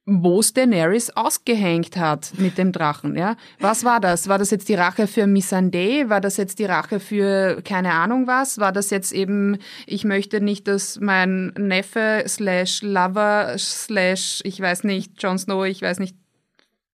wo 0.06 0.42
Daenerys 0.42 1.10
ausgehängt 1.10 1.96
hat 1.96 2.32
mit 2.36 2.58
dem 2.58 2.72
Drachen. 2.72 3.16
Ja? 3.16 3.36
Was 3.58 3.84
war 3.84 4.00
das? 4.00 4.28
War 4.28 4.38
das 4.38 4.50
jetzt 4.50 4.68
die 4.68 4.74
Rache 4.74 5.06
für 5.06 5.26
Missandei? 5.26 6.04
War 6.08 6.20
das 6.20 6.36
jetzt 6.36 6.58
die 6.58 6.66
Rache 6.66 7.00
für 7.00 7.62
keine 7.62 7.92
Ahnung 7.92 8.26
was? 8.26 8.58
War 8.58 8.72
das 8.72 8.90
jetzt 8.90 9.12
eben, 9.12 9.58
ich 9.86 10.04
möchte 10.04 10.42
nicht, 10.42 10.68
dass 10.68 11.00
mein 11.00 11.52
Neffe 11.56 12.24
slash 12.26 12.82
Lover 12.82 13.54
slash, 13.58 14.40
ich 14.44 14.60
weiß 14.60 14.84
nicht, 14.84 15.22
Jon 15.22 15.38
Snow, 15.38 15.64
ich 15.64 15.80
weiß 15.80 16.00
nicht, 16.00 16.16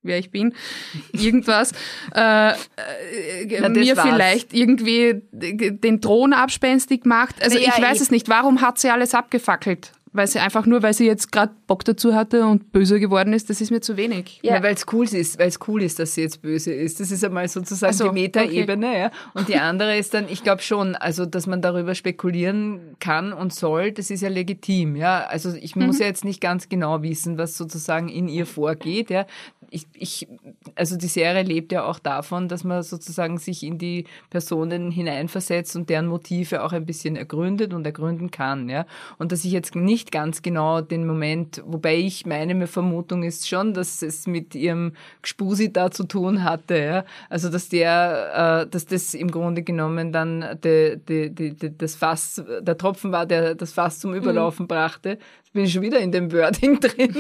wer 0.03 0.19
ich 0.19 0.31
bin, 0.31 0.55
irgendwas, 1.13 1.73
äh, 2.15 2.53
äh, 2.53 3.61
Na, 3.61 3.69
mir 3.69 3.97
war's. 3.97 4.09
vielleicht 4.09 4.55
irgendwie 4.55 5.23
den 5.33 6.01
Thron 6.01 6.33
abspenstig 6.33 7.05
macht. 7.07 7.43
Also 7.43 7.59
Na 7.59 7.65
ja, 7.65 7.73
ich 7.77 7.83
weiß 7.83 8.01
es 8.01 8.13
nicht. 8.13 8.29
Warum 8.29 8.61
hat 8.61 8.79
sie 8.79 8.91
alles 8.91 9.15
abgefackelt? 9.15 9.93
Weil 10.13 10.27
sie 10.27 10.41
einfach 10.41 10.67
nur, 10.67 10.83
weil 10.83 10.93
sie 10.93 11.07
jetzt 11.07 11.31
gerade 11.31 11.53
Bock 11.69 11.85
dazu 11.85 12.15
hatte 12.15 12.45
und 12.45 12.73
böse 12.73 12.99
geworden 12.99 13.33
ist, 13.33 13.49
das 13.49 13.61
ist 13.61 13.71
mir 13.71 13.81
zu 13.81 13.97
wenig. 13.97 14.41
Ja, 14.43 14.57
Ja. 14.57 14.63
weil 14.65 14.75
es 14.75 14.85
cool 14.93 15.05
ist, 15.07 15.39
weil 15.39 15.47
es 15.49 15.59
cool 15.69 15.83
ist, 15.85 16.01
dass 16.01 16.15
sie 16.15 16.23
jetzt 16.23 16.43
böse 16.43 16.73
ist. 16.73 16.99
Das 16.99 17.13
ist 17.13 17.25
einmal 17.25 17.47
sozusagen 17.47 17.93
so, 17.93 18.09
die 18.09 18.15
Metaebene, 18.23 18.99
ja. 18.99 19.11
Und 19.35 19.49
die 19.49 19.57
andere 19.57 19.97
ist 19.97 20.13
dann, 20.13 20.27
ich 20.29 20.43
glaube 20.43 20.63
schon, 20.63 20.97
also 20.97 21.27
dass 21.27 21.47
man 21.47 21.63
darüber 21.63 21.95
spekulieren 21.95 22.81
kann 22.99 23.33
und 23.33 23.55
soll, 23.55 23.93
das 23.93 24.11
ist 24.11 24.21
ja 24.23 24.29
legitim, 24.29 24.97
ja. 24.97 25.25
Also 25.29 25.55
ich 25.55 25.77
muss 25.77 26.01
ja 26.01 26.07
jetzt 26.07 26.25
nicht 26.25 26.41
ganz 26.41 26.69
genau 26.69 27.03
wissen, 27.03 27.39
was 27.39 27.57
sozusagen 27.57 28.09
in 28.09 28.27
ihr 28.29 28.47
vorgeht, 28.47 29.11
ja. 29.11 29.27
Ich, 29.71 29.87
ich, 29.95 30.29
also 30.75 30.97
die 30.97 31.07
Serie 31.07 31.43
lebt 31.43 31.73
ja 31.73 31.85
auch 31.85 31.99
davon, 31.99 32.49
dass 32.49 32.65
man 32.65 32.83
sozusagen 32.83 33.39
sich 33.39 33.63
in 33.63 33.79
die 33.79 34.05
Personen 34.31 34.91
hineinversetzt 34.91 35.77
und 35.77 35.89
deren 35.89 36.07
Motive 36.07 36.63
auch 36.63 36.73
ein 36.73 36.87
bisschen 36.87 37.17
ergründet 37.17 37.73
und 37.73 37.87
ergründen 37.87 38.31
kann, 38.31 38.69
ja. 38.69 38.87
Und 39.19 39.33
dass 39.33 39.45
ich 39.45 39.53
jetzt 39.53 39.75
nicht 39.75 40.13
ganz 40.13 40.43
genau 40.43 40.81
den 40.81 41.07
Moment, 41.07 41.63
wobei 41.67 41.97
ich 41.97 42.27
meine 42.27 42.67
Vermutung 42.67 43.23
ist 43.23 43.49
schon, 43.49 43.75
dass 43.75 44.03
es 44.03 44.27
mit 44.27 44.55
ihrem 44.55 44.93
Gspusi 45.23 45.73
da 45.73 45.91
zu 45.91 46.05
tun 46.05 46.45
hatte, 46.45 46.79
ja. 46.79 47.05
Also 47.29 47.49
dass 47.49 47.69
der, 47.69 48.65
äh, 48.65 48.71
dass 48.71 48.87
das 48.87 49.15
im 49.15 49.31
Grunde 49.31 49.63
genommen 49.63 50.13
dann 50.13 50.59
de, 50.63 50.97
de, 50.97 51.31
de, 51.31 51.55
de, 51.55 51.73
das 51.77 51.95
Fass, 51.95 52.43
der 52.61 52.77
Tropfen 52.77 53.13
war, 53.13 53.27
der 53.27 53.55
das 53.55 53.73
Fass 53.73 53.99
zum 54.01 54.15
Überlaufen 54.15 54.67
brachte. 54.67 55.19
Jetzt 55.51 55.53
bin 55.53 55.65
ich 55.65 55.73
schon 55.73 55.83
wieder 55.83 56.01
in 56.01 56.13
dem 56.13 56.33
Wording 56.33 56.81
drin. 56.81 57.15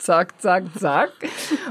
Zack, 0.00 0.40
zack, 0.40 0.64
zack. 0.78 1.12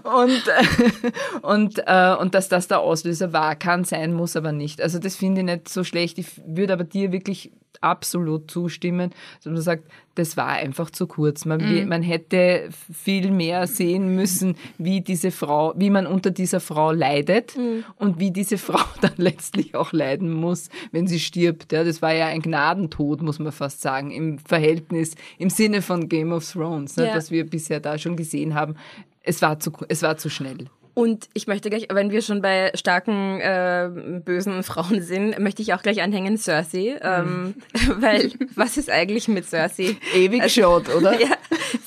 Und, 0.04 0.48
äh, 0.48 1.12
und, 1.42 1.81
äh, 1.86 2.16
und 2.20 2.36
dass 2.36 2.50
das 2.50 2.68
der 2.68 2.80
Auslöser 2.80 3.34
war, 3.34 3.56
kann 3.56 3.84
sein, 3.84 4.14
muss 4.14 4.36
aber 4.36 4.52
nicht. 4.52 4.81
Also 4.81 5.00
das 5.00 5.16
finde 5.16 5.42
ich 5.42 5.46
nicht 5.46 5.70
so 5.70 5.84
schlecht. 5.84 6.18
Ich 6.18 6.42
würde 6.46 6.74
aber 6.74 6.84
dir 6.84 7.12
wirklich 7.12 7.51
absolut 7.82 8.50
zustimmen, 8.52 9.12
dass 9.44 9.46
man 9.54 9.62
sagt, 9.62 9.84
das 10.16 10.36
war 10.36 10.48
einfach 10.48 10.90
zu 10.90 11.08
kurz. 11.08 11.46
Man, 11.46 11.62
Mhm. 11.62 11.88
man 11.88 12.02
hätte 12.04 12.70
viel 12.92 13.32
mehr 13.32 13.68
sehen 13.68 14.16
müssen, 14.16 14.56
wie 14.78 15.02
diese 15.02 15.32
Frau, 15.32 15.74
wie 15.78 15.90
man 15.90 16.06
unter 16.08 16.32
dieser 16.32 16.60
Frau 16.60 16.92
leidet 16.92 17.56
Mhm. 17.56 17.84
und 17.96 18.20
wie 18.20 18.32
diese 18.32 18.58
Frau 18.78 18.84
dann 19.02 19.14
letztlich 19.18 19.76
auch 19.76 19.94
leiden 19.94 20.32
muss, 20.34 20.70
wenn 20.92 21.08
sie 21.08 21.20
stirbt. 21.20 21.72
Ja, 21.72 21.84
das 21.84 22.02
war 22.02 22.14
ja 22.14 22.26
ein 22.28 22.42
Gnadentod, 22.42 23.22
muss 23.22 23.40
man 23.40 23.52
fast 23.54 23.82
sagen, 23.82 24.12
im 24.12 24.40
Verhältnis, 24.40 25.16
im 25.38 25.50
Sinne 25.50 25.82
von 25.82 26.10
Game 26.10 26.34
of 26.34 26.50
Thrones, 26.52 26.98
ne, 26.98 27.08
Ja. 27.08 27.14
das 27.14 27.32
wir 27.32 27.50
bisher 27.50 27.80
da 27.80 27.98
schon 27.98 28.16
gesehen 28.18 28.56
haben. 28.56 28.76
Es 29.22 29.42
war 29.42 29.60
zu, 29.60 29.72
es 29.88 30.02
war 30.02 30.18
zu 30.18 30.30
schnell. 30.30 30.66
Und 31.00 31.29
ich 31.34 31.48
möchte 31.48 31.70
gleich, 31.70 31.88
wenn 31.89 32.12
wir 32.12 32.22
schon 32.22 32.41
bei 32.41 32.74
starken, 32.75 33.39
äh, 33.39 33.89
bösen 34.25 34.63
Frauen 34.70 35.01
sind, 35.01 35.39
möchte 35.39 35.62
ich 35.62 35.74
auch 35.74 35.82
gleich 35.82 36.01
anhängen 36.01 36.38
Cersei. 36.38 37.00
Ähm, 37.01 37.56
weil, 38.00 38.34
was 38.56 38.75
ist 38.75 38.89
eigentlich 38.89 39.29
mit 39.29 39.46
Cersei? 39.46 39.96
Ewig 40.13 40.44
geschaut, 40.44 40.94
oder? 40.94 41.13
Ja, 41.20 41.38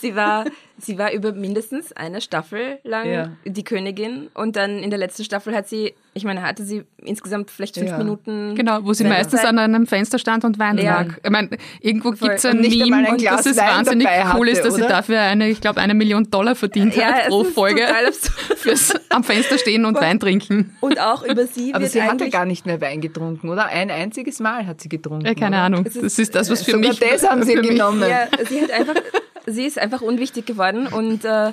sie 0.00 0.16
war, 0.16 0.47
sie 0.85 0.99
war 0.99 1.12
über 1.12 1.33
mindestens 1.33 1.93
eine 1.93 2.21
Staffel 2.21 2.79
lang 2.85 3.11
Ja. 3.11 3.31
die 3.45 3.65
Königin 3.65 4.29
und 4.35 4.57
dann 4.57 4.79
in 4.79 4.91
der 4.91 4.99
letzten 4.99 5.25
Staffel 5.25 5.55
hat 5.55 5.69
sie, 5.69 5.95
ich 6.15 6.25
meine, 6.25 6.43
hatte 6.43 6.65
sie 6.65 6.85
insgesamt 7.05 7.51
vielleicht 7.51 7.77
fünf 7.77 7.91
Ja. 7.91 7.99
Minuten. 7.99 8.55
Genau, 8.55 8.81
wo 8.85 8.93
sie 8.93 9.05
meistens 9.05 9.45
an 9.45 9.59
einem 9.59 9.87
Fenster 9.87 10.19
stand 10.19 10.45
und 10.45 10.59
Wein 10.59 10.79
Ja. 10.79 11.03
lag. 11.03 11.07
Ich 11.23 11.31
meine, 11.31 11.51
irgendwo 11.81 12.12
Voll. 12.12 12.29
gibt's 12.31 12.45
ein 12.45 12.61
Meme, 12.61 12.97
ein 12.97 13.07
und 13.12 13.19
Glas 13.19 13.37
dass 13.39 13.47
es 13.47 13.57
Wein 13.57 13.69
wahnsinnig 13.69 14.07
cool 14.07 14.25
hatte, 14.25 14.51
ist, 14.51 14.65
dass 14.65 14.75
sie 14.75 14.83
oder? 14.83 14.89
dafür 14.91 15.21
eine, 15.21 15.49
ich 15.49 15.61
glaube, 15.61 15.81
eine 15.81 15.95
Million 15.95 16.31
Dollar 16.31 16.55
verdient 16.55 16.95
Ja, 16.97 17.05
hat 17.12 17.23
es 17.23 17.29
pro 17.29 17.45
Folge 17.45 17.83
fürs 18.57 18.93
am 19.09 19.25
Fenster 19.25 19.59
stehen 19.59 19.85
und 19.85 20.01
Wein 20.01 20.19
trinken. 20.21 20.77
Und 20.81 21.01
auch 21.01 21.23
über 21.25 21.47
sie 21.47 21.73
Aber 21.75 21.83
wird 21.83 21.93
sie 21.93 22.03
hatte 22.03 22.12
eigentlich 22.12 22.33
gar 22.33 22.45
nicht 22.47 22.67
mehr 22.67 22.81
Wein 22.81 23.01
getrunken, 23.01 23.49
oder? 23.49 23.67
Ein 23.67 23.91
einziges 23.91 24.41
Mal 24.41 24.67
hat 24.67 24.81
sie 24.81 24.89
getrunken. 24.89 25.27
Ja, 25.27 25.35
keine 25.35 25.57
oder? 25.57 25.65
Ahnung. 25.65 25.85
Es 25.87 25.97
ist- 25.97 26.05
Das 26.05 26.19
ist 26.19 26.35
das, 26.35 26.51
was 26.51 26.62
für 26.62 26.73
Sogar 26.73 26.91
mich. 26.91 26.99
das 27.01 27.29
haben 27.29 27.43
sie 27.45 27.55
genommen. 27.55 28.03
Ja, 28.09 28.27
sie 28.49 28.61
hat 28.62 28.71
einfach, 28.71 28.95
sie 29.46 29.64
ist 29.64 29.78
einfach 29.78 30.00
unwichtig 30.00 30.46
geworden 30.46 30.87
und 30.87 31.25
äh, 31.25 31.52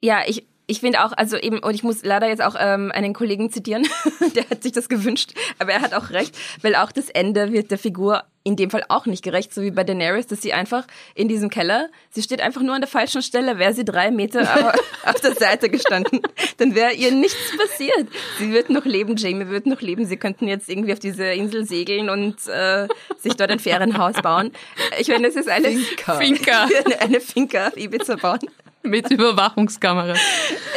ja, 0.00 0.22
ich 0.26 0.46
ich 0.66 0.80
finde 0.80 1.04
auch, 1.04 1.12
also 1.12 1.36
eben, 1.36 1.58
und 1.58 1.74
ich 1.74 1.82
muss 1.82 2.04
leider 2.04 2.26
jetzt 2.26 2.42
auch 2.42 2.56
ähm, 2.58 2.90
einen 2.94 3.12
Kollegen 3.12 3.50
zitieren, 3.50 3.86
der 4.34 4.48
hat 4.48 4.62
sich 4.62 4.72
das 4.72 4.88
gewünscht, 4.88 5.34
aber 5.58 5.72
er 5.72 5.82
hat 5.82 5.92
auch 5.92 6.10
recht, 6.10 6.36
weil 6.62 6.74
auch 6.74 6.90
das 6.90 7.10
Ende 7.10 7.52
wird 7.52 7.70
der 7.70 7.78
Figur 7.78 8.24
in 8.44 8.56
dem 8.56 8.70
Fall 8.70 8.84
auch 8.88 9.06
nicht 9.06 9.24
gerecht, 9.24 9.54
so 9.54 9.62
wie 9.62 9.70
bei 9.70 9.84
Daenerys, 9.84 10.26
dass 10.26 10.42
sie 10.42 10.52
einfach 10.52 10.86
in 11.14 11.28
diesem 11.28 11.48
Keller, 11.48 11.88
sie 12.10 12.22
steht 12.22 12.42
einfach 12.42 12.60
nur 12.60 12.74
an 12.74 12.82
der 12.82 12.88
falschen 12.88 13.22
Stelle, 13.22 13.58
wäre 13.58 13.72
sie 13.72 13.86
drei 13.86 14.10
Meter 14.10 14.74
auf 15.06 15.20
der 15.22 15.34
Seite 15.34 15.70
gestanden, 15.70 16.20
dann 16.58 16.74
wäre 16.74 16.92
ihr 16.92 17.10
nichts 17.10 17.56
passiert. 17.56 18.06
Sie 18.38 18.52
wird 18.52 18.68
noch 18.68 18.84
leben, 18.84 19.16
Jamie 19.16 19.48
wird 19.48 19.64
noch 19.66 19.80
leben, 19.80 20.04
sie 20.04 20.18
könnten 20.18 20.46
jetzt 20.46 20.68
irgendwie 20.68 20.92
auf 20.92 20.98
diese 20.98 21.24
Insel 21.24 21.64
segeln 21.66 22.10
und 22.10 22.36
äh, 22.46 22.86
sich 23.18 23.34
dort 23.34 23.50
ein 23.50 23.58
Ferienhaus 23.60 24.20
bauen. 24.22 24.52
Ich 24.98 25.08
meine, 25.08 25.26
das 25.26 25.36
ist 25.36 25.48
eine 25.48 25.68
Finca. 25.70 26.14
Finca. 26.16 26.68
eine 27.00 27.20
Finca 27.20 27.68
auf 27.68 27.76
Ibiza 27.78 28.16
bauen. 28.16 28.40
Mit 28.82 29.10
Überwachungskamera. 29.10 30.12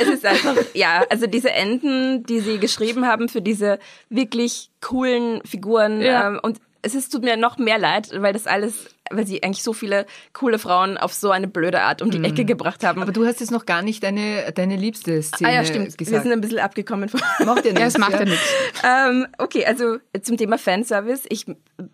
Es 0.02 0.08
ist 0.08 0.26
einfach, 0.26 0.56
ja, 0.74 1.04
also 1.10 1.28
diese 1.28 1.52
Enden, 1.52 2.24
die 2.24 2.40
sie 2.40 2.58
geschrieben 2.58 3.06
haben 3.06 3.28
für 3.28 3.42
diese 3.42 3.80
wirklich 4.10 4.70
coolen 4.80 5.42
Figuren 5.44 6.00
Ja. 6.02 6.30
ähm, 6.30 6.40
und 6.42 6.60
es 6.88 6.96
ist, 6.96 7.12
tut 7.12 7.24
mir 7.24 7.38
noch 7.38 7.58
mehr 7.58 7.77
leid, 7.77 8.10
weil 8.13 8.34
das 8.34 8.48
alles, 8.48 8.88
weil 9.12 9.27
sie 9.27 9.44
eigentlich 9.44 9.63
so 9.63 9.74
viele 9.74 10.06
coole 10.34 10.58
Frauen 10.58 10.98
auf 10.98 11.13
so 11.13 11.32
eine 11.32 11.48
blöde 11.48 11.82
Art 11.82 12.01
um 12.01 12.10
die 12.10 12.24
Ecke 12.24 12.46
gebracht 12.46 12.84
haben. 12.84 13.01
Aber 13.01 13.12
du 13.12 13.25
hast 13.25 13.39
jetzt 13.41 13.51
noch 13.51 13.65
gar 13.65 13.82
nicht 13.82 14.03
deine, 14.03 14.51
deine 14.53 14.75
liebste 14.77 15.22
Szene 15.22 15.50
ah 15.50 15.53
ja, 15.53 15.65
stimmt. 15.65 15.91
Wir 15.91 15.98
gesagt. 15.98 16.24
sind 16.24 16.32
ein 16.32 16.41
bisschen 16.41 16.60
abgekommen 16.60 17.10
von. 17.10 17.20
Macht 17.46 17.65
ja 17.65 17.72
Ja, 17.74 17.79
nichts. 17.79 17.96
es 17.96 17.98
macht 17.98 18.13
ja 18.13 18.25
nichts. 18.25 18.53
ähm, 18.84 19.27
okay, 19.38 19.65
also 19.65 19.98
zum 20.22 20.38
Thema 20.38 20.58
Fanservice. 20.58 21.25
Ich 21.29 21.46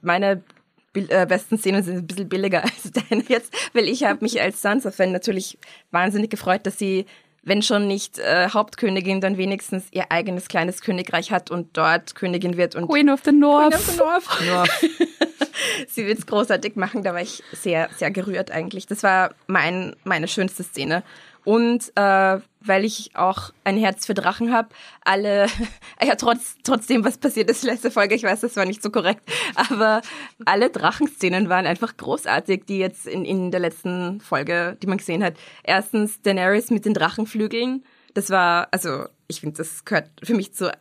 meine 0.01 0.43
äh, 0.95 1.25
besten 1.25 1.57
Szenen 1.57 1.83
sind 1.83 1.97
ein 1.97 2.07
bisschen 2.07 2.29
billiger 2.29 2.63
als 2.63 2.91
deine 2.91 3.23
jetzt, 3.27 3.53
weil 3.73 3.87
ich 3.87 4.03
habe 4.03 4.19
mich 4.21 4.39
als 4.41 4.61
Sansa-Fan 4.61 5.11
natürlich 5.11 5.57
wahnsinnig 5.91 6.29
gefreut, 6.29 6.65
dass 6.65 6.77
sie, 6.77 7.05
wenn 7.43 7.61
schon 7.61 7.87
nicht 7.87 8.19
äh, 8.19 8.49
Hauptkönigin, 8.49 9.21
dann 9.21 9.37
wenigstens 9.37 9.85
ihr 9.91 10.11
eigenes 10.11 10.47
kleines 10.47 10.81
Königreich 10.81 11.31
hat 11.31 11.51
und 11.51 11.75
dort 11.77 12.15
Königin 12.15 12.57
wird 12.57 12.75
und 12.75 12.87
Queen 12.87 13.09
of 13.09 13.21
the 13.25 13.31
North. 13.31 13.73
Nur 14.41 14.65
sie 15.87 16.05
wird's 16.05 16.25
großartig 16.25 16.75
machen. 16.75 17.03
Da 17.03 17.13
war 17.13 17.21
ich 17.21 17.43
sehr, 17.51 17.89
sehr 17.97 18.11
gerührt 18.11 18.51
eigentlich. 18.51 18.87
Das 18.87 19.03
war 19.03 19.33
mein, 19.47 19.95
meine 20.03 20.27
schönste 20.27 20.63
Szene. 20.63 21.03
Und 21.45 21.91
äh, 21.95 22.39
weil 22.61 22.85
ich 22.85 23.11
auch 23.15 23.51
ein 23.63 23.77
Herz 23.77 24.05
für 24.05 24.13
Drachen 24.13 24.53
habe, 24.53 24.69
alle, 25.03 25.47
ja 26.01 26.15
trotz 26.15 26.55
trotzdem 26.63 27.03
was 27.03 27.17
passiert 27.17 27.49
ist 27.49 27.63
letzte 27.63 27.91
Folge, 27.91 28.15
ich 28.15 28.23
weiß, 28.23 28.41
das 28.41 28.55
war 28.55 28.65
nicht 28.65 28.81
so 28.81 28.89
korrekt, 28.89 29.29
aber 29.55 30.01
alle 30.45 30.69
Drachenszenen 30.69 31.49
waren 31.49 31.65
einfach 31.65 31.97
großartig, 31.97 32.63
die 32.65 32.77
jetzt 32.77 33.07
in, 33.07 33.25
in 33.25 33.51
der 33.51 33.59
letzten 33.59 34.21
Folge, 34.21 34.77
die 34.81 34.87
man 34.87 34.97
gesehen 34.97 35.23
hat. 35.23 35.35
Erstens 35.63 36.21
Daenerys 36.21 36.69
mit 36.69 36.85
den 36.85 36.93
Drachenflügeln. 36.93 37.83
Das 38.13 38.29
war, 38.29 38.67
also 38.71 39.05
ich 39.27 39.41
finde, 39.41 39.57
das 39.57 39.85
gehört 39.85 40.09
für 40.23 40.35
mich 40.35 40.53
zu 40.53 40.71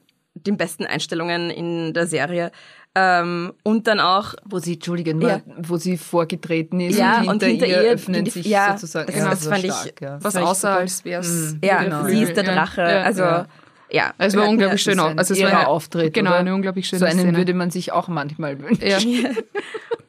den 0.46 0.56
besten 0.56 0.84
Einstellungen 0.86 1.50
in 1.50 1.92
der 1.94 2.06
Serie. 2.06 2.50
Ähm, 2.94 3.54
und 3.62 3.86
dann 3.86 4.00
auch 4.00 4.34
wo 4.44 4.58
sie, 4.58 4.74
Entschuldige, 4.74 5.14
nur, 5.14 5.30
Ja. 5.30 5.40
wo 5.56 5.78
sie 5.78 5.96
vorgetreten 5.96 6.78
ist 6.80 6.98
Ja, 6.98 7.20
und 7.20 7.20
hinter, 7.20 7.32
und 7.32 7.42
hinter 7.44 7.66
ihr 7.66 7.82
ihr 7.84 7.90
öffnen 7.92 8.24
die- 8.24 8.30
sich 8.30 8.46
ja, 8.46 8.72
sozusagen. 8.76 9.06
das- 9.06 9.16
ja, 9.16 9.30
das 9.30 9.40
so 9.44 9.50
fand 9.50 9.64
ich- 9.64 9.72
stark, 9.72 10.00
ja. 10.02 10.18
Was 10.20 10.36
außer 10.36 10.70
als 10.76 11.02
wär's. 11.04 11.56
Ja, 11.64 11.82
Genau. 11.84 12.04
sie 12.04 12.22
ist 12.22 12.36
der 12.36 12.44
Drache. 12.44 12.82
ja, 12.82 13.02
also 13.02 13.22
ja. 13.22 13.46
ja. 13.90 14.14
Es 14.18 14.36
war 14.36 14.46
unglaublich 14.46 14.82
schön 14.82 14.98
Das 14.98 15.06
ein 15.06 15.18
Also 15.18 15.32
es 15.32 15.42
war 15.42 15.50
ja- 15.50 15.66
Auftritt, 15.68 16.12
Genau, 16.12 16.30
oder? 16.32 16.40
eine 16.40 16.54
unglaublich 16.54 16.86
schöne 16.86 17.00
So 17.00 17.06
einen 17.06 17.20
Szene. 17.20 17.38
würde 17.38 17.54
man 17.54 17.70
sich 17.70 17.92
auch 17.92 18.08
manchmal 18.08 18.60
wünschen. 18.60 18.86
ja, 18.86 18.98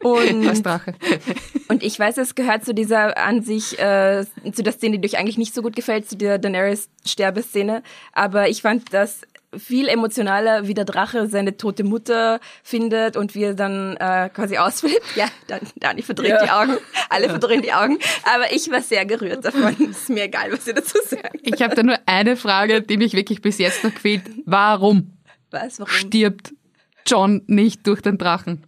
Und, 0.03 0.45
als 0.49 0.61
Drache. 0.61 0.93
und 1.69 1.81
ich 1.83 1.97
weiß, 1.97 2.17
es 2.17 2.35
gehört 2.35 2.65
zu 2.65 2.73
dieser 2.73 3.17
an 3.17 3.41
sich, 3.41 3.79
äh, 3.79 4.25
zu 4.51 4.61
der 4.61 4.73
Szene, 4.73 4.99
die 4.99 5.07
euch 5.07 5.17
eigentlich 5.17 5.37
nicht 5.37 5.53
so 5.55 5.61
gut 5.61 5.77
gefällt, 5.77 6.09
zu 6.09 6.17
der 6.17 6.37
Daenerys 6.37 6.89
Sterbeszene. 7.05 7.81
Aber 8.11 8.49
ich 8.49 8.61
fand 8.61 8.93
das 8.93 9.21
viel 9.57 9.87
emotionaler, 9.87 10.67
wie 10.67 10.73
der 10.73 10.85
Drache 10.85 11.27
seine 11.27 11.57
tote 11.57 11.83
Mutter 11.83 12.39
findet 12.63 13.17
und 13.17 13.35
wie 13.35 13.43
er 13.43 13.53
dann 13.53 13.95
äh, 13.97 14.29
quasi 14.33 14.57
ausflippt. 14.57 15.15
Ja, 15.15 15.25
dann, 15.47 15.59
Dani 15.75 16.01
verdreht 16.01 16.29
Ja. 16.31 16.43
die 16.43 16.49
Augen, 16.49 16.77
alle 17.09 17.29
verdrehen 17.29 17.61
die 17.61 17.73
Augen. 17.73 17.97
Aber 18.33 18.51
ich 18.51 18.69
war 18.71 18.81
sehr 18.81 19.05
gerührt 19.05 19.45
davon. 19.45 19.75
Ist 19.91 20.09
mir 20.09 20.23
egal, 20.23 20.51
was 20.51 20.67
ihr 20.67 20.73
dazu 20.73 20.97
sagt. 21.07 21.37
Ich 21.43 21.61
habe 21.61 21.75
da 21.75 21.83
nur 21.83 21.97
eine 22.05 22.35
Frage, 22.35 22.81
die 22.81 22.97
mich 22.97 23.13
wirklich 23.13 23.41
bis 23.41 23.57
jetzt 23.57 23.83
noch 23.83 23.93
quält. 23.93 24.23
Warum 24.45 25.13
Was, 25.51 25.79
warum? 25.79 25.91
stirbt 25.93 26.53
John 27.05 27.41
nicht 27.47 27.85
durch 27.87 28.01
den 28.01 28.17
Drachen? 28.17 28.63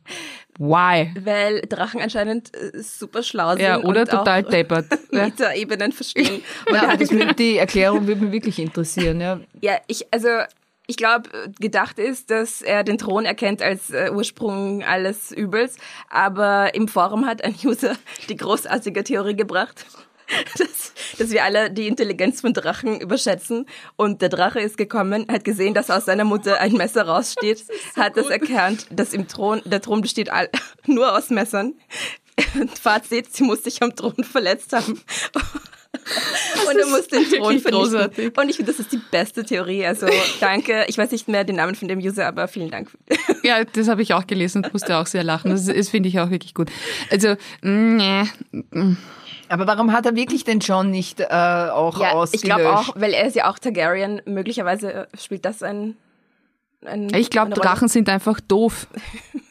Why? 0.58 1.12
Weil 1.22 1.62
Drachen 1.68 2.02
anscheinend 2.02 2.56
äh, 2.56 2.82
super 2.82 3.24
schlau 3.24 3.52
sind. 3.52 3.62
Ja, 3.62 3.80
oder 3.84 4.02
und 4.02 4.10
total 4.10 4.44
deppert. 4.44 4.86
Ja. 5.12 5.26
Metaebenen 5.26 5.92
verstehen. 5.92 6.42
Ja, 6.72 6.96
das, 6.96 7.10
die 7.38 7.58
Erklärung 7.58 8.08
würde 8.08 8.22
mich 8.22 8.32
wirklich 8.32 8.60
interessieren. 8.60 9.20
Ja. 9.22 9.40
Ja, 9.62 9.78
ich, 9.88 10.06
also 10.14 10.28
ich 10.88 10.98
glaube, 10.98 11.30
gedacht 11.60 12.00
ist, 12.00 12.32
dass 12.32 12.62
er 12.62 12.84
den 12.84 12.98
Thron 12.98 13.26
erkennt 13.26 13.62
als 13.62 13.90
äh, 13.90 14.12
Ursprung 14.12 14.84
alles 14.84 15.32
Übels, 15.32 15.78
aber 16.10 16.76
im 16.76 16.88
Forum 16.88 17.26
hat 17.26 17.44
ein 17.44 17.56
User 17.64 17.96
die 18.30 18.36
großartige 18.36 19.04
Theorie 19.04 19.36
gebracht. 19.36 19.86
Dass, 20.58 20.94
dass 21.20 21.30
wir 21.30 21.44
alle 21.44 21.70
die 21.70 21.88
Intelligenz 21.88 22.42
von 22.42 22.52
Drachen 22.52 23.00
überschätzen. 23.00 23.68
Und 23.96 24.24
der 24.24 24.30
Drache 24.30 24.60
ist 24.60 24.76
gekommen, 24.76 25.28
hat 25.30 25.44
gesehen, 25.44 25.76
dass 25.76 25.92
aus 25.92 26.06
seiner 26.06 26.24
Mutter 26.24 26.60
ein 26.60 26.74
Messer 26.74 27.04
raussteht, 27.04 27.64
hat 27.96 28.18
das 28.18 28.32
erkannt, 28.32 28.88
dass 28.90 29.14
im 29.14 29.28
Thron, 29.28 29.62
der 29.66 29.82
Thron 29.82 30.02
besteht 30.02 30.32
all, 30.32 30.50
nur 30.88 31.16
aus 31.16 31.30
Messern. 31.30 31.76
Und 32.60 32.76
Fazit, 32.78 33.36
sie 33.36 33.44
muss 33.44 33.64
sich 33.64 33.84
am 33.84 33.96
Thron 33.96 34.24
verletzt 34.24 34.74
haben. 34.74 35.00
Und 36.70 36.78
er 36.78 36.88
muss 36.88 37.08
den 37.08 37.24
Thron 37.30 37.60
vernichten. 37.60 38.32
Und 38.36 38.50
ich 38.50 38.56
finde, 38.58 38.72
das 38.72 38.80
ist 38.80 38.92
die 38.92 39.02
beste 39.12 39.44
Theorie. 39.44 39.86
Also 39.86 40.08
danke. 40.40 40.86
Ich 40.88 40.98
weiß 40.98 41.12
nicht 41.12 41.28
mehr 41.28 41.44
den 41.44 41.56
Namen 41.56 41.76
von 41.76 41.88
dem 41.88 42.00
User, 42.00 42.28
aber 42.28 42.48
vielen 42.48 42.70
Dank. 42.72 42.90
Ja, 43.44 43.64
das 43.64 43.88
habe 43.88 44.02
ich 44.02 44.14
auch 44.14 44.28
gelesen 44.28 44.64
und 44.64 44.74
musste 44.74 44.98
auch 44.98 45.08
sehr 45.08 45.24
lachen. 45.24 45.52
Das, 45.52 45.66
das 45.66 45.90
finde 45.90 46.10
ich 46.10 46.20
auch 46.20 46.30
wirklich 46.30 46.54
gut. 46.54 46.70
Also, 47.10 47.36
nee. 47.62 48.24
Aber 49.50 49.68
warum 49.68 49.92
hat 49.92 50.06
er 50.06 50.16
wirklich 50.16 50.44
den 50.44 50.60
John 50.60 50.90
nicht 50.92 51.20
äh, 51.20 51.26
auch 51.26 52.00
Ja, 52.00 52.10
ich 52.10 52.14
ausgelöscht? 52.16 52.44
glaube 52.46 52.78
auch, 52.78 52.96
weil 52.96 53.14
er 53.14 53.28
ist 53.28 53.36
ja 53.36 53.50
auch 53.50 53.60
Targaryen. 53.60 54.22
Möglicherweise 54.26 54.94
äh, 54.94 55.06
spielt 55.20 55.46
das 55.46 55.62
ein. 55.64 55.96
Ein 56.88 57.14
Ich 57.16 57.30
glaube. 57.30 57.52
Drachen 57.54 57.88
sind 57.88 58.10
einfach 58.10 58.40
doof. 58.40 58.88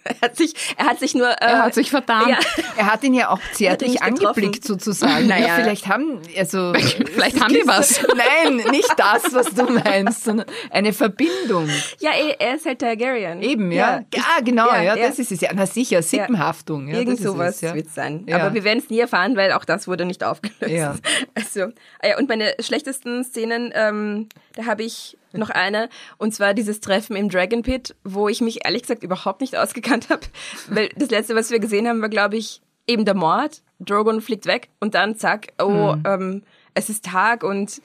Er 0.06 0.20
hat 0.20 0.36
sich, 0.36 0.52
er 0.76 0.84
hat 0.84 0.98
sich 0.98 1.14
nur. 1.14 1.30
Äh, 1.30 1.36
Er 1.46 1.62
hat 1.62 1.72
sich 1.72 1.88
verdammt. 1.88 2.28
Ja, 2.28 2.36
Er 2.76 2.92
hat 2.92 3.02
ihn 3.04 3.14
ja 3.14 3.30
auch 3.30 3.40
zärtlich 3.54 4.02
angeblickt 4.02 4.62
sozusagen. 4.62 5.26
Naja. 5.28 5.46
Ja, 5.46 5.54
vielleicht 5.54 5.88
haben, 5.88 6.20
also 6.36 6.74
Vielleicht 6.74 7.40
haben 7.42 7.54
die 7.54 7.62
was. 7.64 8.02
Nein, 8.14 8.56
nicht 8.70 8.92
das, 8.98 9.32
was 9.32 9.54
du 9.54 9.62
meinst, 9.64 10.24
sondern 10.24 10.44
eine 10.68 10.92
Verbindung. 10.92 11.70
ja, 12.00 12.10
er 12.10 12.38
er 12.38 12.56
ist 12.56 12.66
halt 12.66 12.80
Targaryen. 12.80 13.40
Eben, 13.40 13.72
ja. 13.72 14.00
Ja, 14.14 14.20
ich- 14.38 14.44
genau, 14.44 14.66
ja, 14.68 14.82
ja, 14.82 14.94
ja. 14.96 15.06
das 15.08 15.18
ist 15.18 15.32
es 15.32 15.40
ja. 15.40 15.48
Na 15.54 15.64
sicher, 15.64 16.02
Sippenhaftung. 16.02 16.86
Ja, 16.88 16.98
Irgend 16.98 17.18
sowas 17.20 17.54
es, 17.54 17.60
ja. 17.62 17.74
wird 17.74 17.88
sein. 17.88 18.24
Ja. 18.26 18.40
Aber 18.40 18.52
wir 18.52 18.62
werden 18.64 18.80
es 18.80 18.90
nie 18.90 19.00
erfahren, 19.00 19.36
weil 19.38 19.52
auch 19.52 19.64
das 19.64 19.88
wurde 19.88 20.04
nicht 20.04 20.22
aufgelöst. 20.22 20.70
Ja. 20.70 20.96
Also, 21.34 21.72
ah 22.02 22.08
ja, 22.08 22.18
und 22.18 22.28
meine 22.28 22.54
schlechtesten 22.60 23.24
Szenen, 23.24 23.72
ähm, 23.74 24.28
da 24.54 24.66
habe 24.66 24.82
ich 24.82 25.16
noch 25.38 25.50
eine, 25.50 25.88
und 26.18 26.34
zwar 26.34 26.54
dieses 26.54 26.80
Treffen 26.80 27.16
im 27.16 27.28
Dragon 27.28 27.62
Pit, 27.62 27.94
wo 28.04 28.28
ich 28.28 28.40
mich 28.40 28.64
ehrlich 28.64 28.82
gesagt 28.82 29.02
überhaupt 29.02 29.40
nicht 29.40 29.56
ausgekannt 29.56 30.10
habe. 30.10 30.22
Weil 30.68 30.88
das 30.96 31.10
letzte, 31.10 31.34
was 31.34 31.50
wir 31.50 31.58
gesehen 31.58 31.88
haben, 31.88 32.02
war, 32.02 32.08
glaube 32.08 32.36
ich, 32.36 32.62
eben 32.86 33.04
der 33.04 33.14
Mord. 33.14 33.62
Drogon 33.80 34.20
fliegt 34.20 34.46
weg 34.46 34.68
und 34.80 34.94
dann 34.94 35.16
zack, 35.16 35.48
oh, 35.60 35.96
ähm, 36.06 36.42
es 36.74 36.88
ist 36.88 37.04
Tag 37.04 37.42
und 37.42 37.82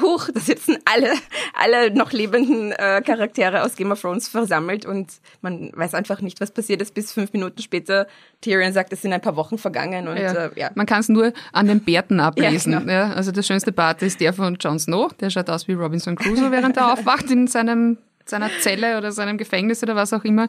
Huch, 0.00 0.28
da 0.32 0.38
sitzen 0.38 0.78
alle, 0.84 1.12
alle 1.52 1.92
noch 1.92 2.12
lebenden 2.12 2.70
äh, 2.72 3.02
Charaktere 3.04 3.64
aus 3.64 3.74
Game 3.74 3.90
of 3.90 4.00
Thrones 4.00 4.28
versammelt 4.28 4.86
und 4.86 5.10
man 5.42 5.72
weiß 5.74 5.94
einfach 5.94 6.20
nicht, 6.20 6.40
was 6.40 6.52
passiert 6.52 6.80
ist, 6.80 6.94
bis 6.94 7.12
fünf 7.12 7.32
Minuten 7.32 7.60
später 7.60 8.06
Tyrion 8.40 8.72
sagt, 8.72 8.92
es 8.92 9.02
sind 9.02 9.12
ein 9.12 9.20
paar 9.20 9.34
Wochen 9.34 9.58
vergangen 9.58 10.06
und 10.06 10.16
Ja. 10.16 10.32
Äh, 10.32 10.50
ja. 10.54 10.70
Man 10.76 10.86
kann 10.86 11.00
es 11.00 11.08
nur 11.08 11.32
an 11.52 11.66
den 11.66 11.80
Bärten 11.80 12.20
ablesen. 12.20 12.72
Ja, 12.72 12.78
Ja, 12.80 13.04
genau. 13.04 13.16
also 13.16 13.32
der 13.32 13.42
schönste 13.42 13.72
Bart 13.72 14.00
ist 14.02 14.20
der 14.20 14.32
von 14.32 14.56
Jon 14.60 14.78
Snow. 14.78 15.12
Der 15.14 15.28
schaut 15.28 15.50
aus 15.50 15.66
wie 15.66 15.72
Robinson 15.72 16.14
Crusoe, 16.14 16.52
während 16.52 16.76
er 16.76 16.92
aufwacht 16.92 17.28
in 17.30 17.48
seinem, 17.48 17.98
seiner 18.24 18.50
Zelle 18.60 18.96
oder 18.96 19.10
seinem 19.10 19.38
Gefängnis 19.38 19.82
oder 19.82 19.96
was 19.96 20.12
auch 20.12 20.24
immer. 20.24 20.48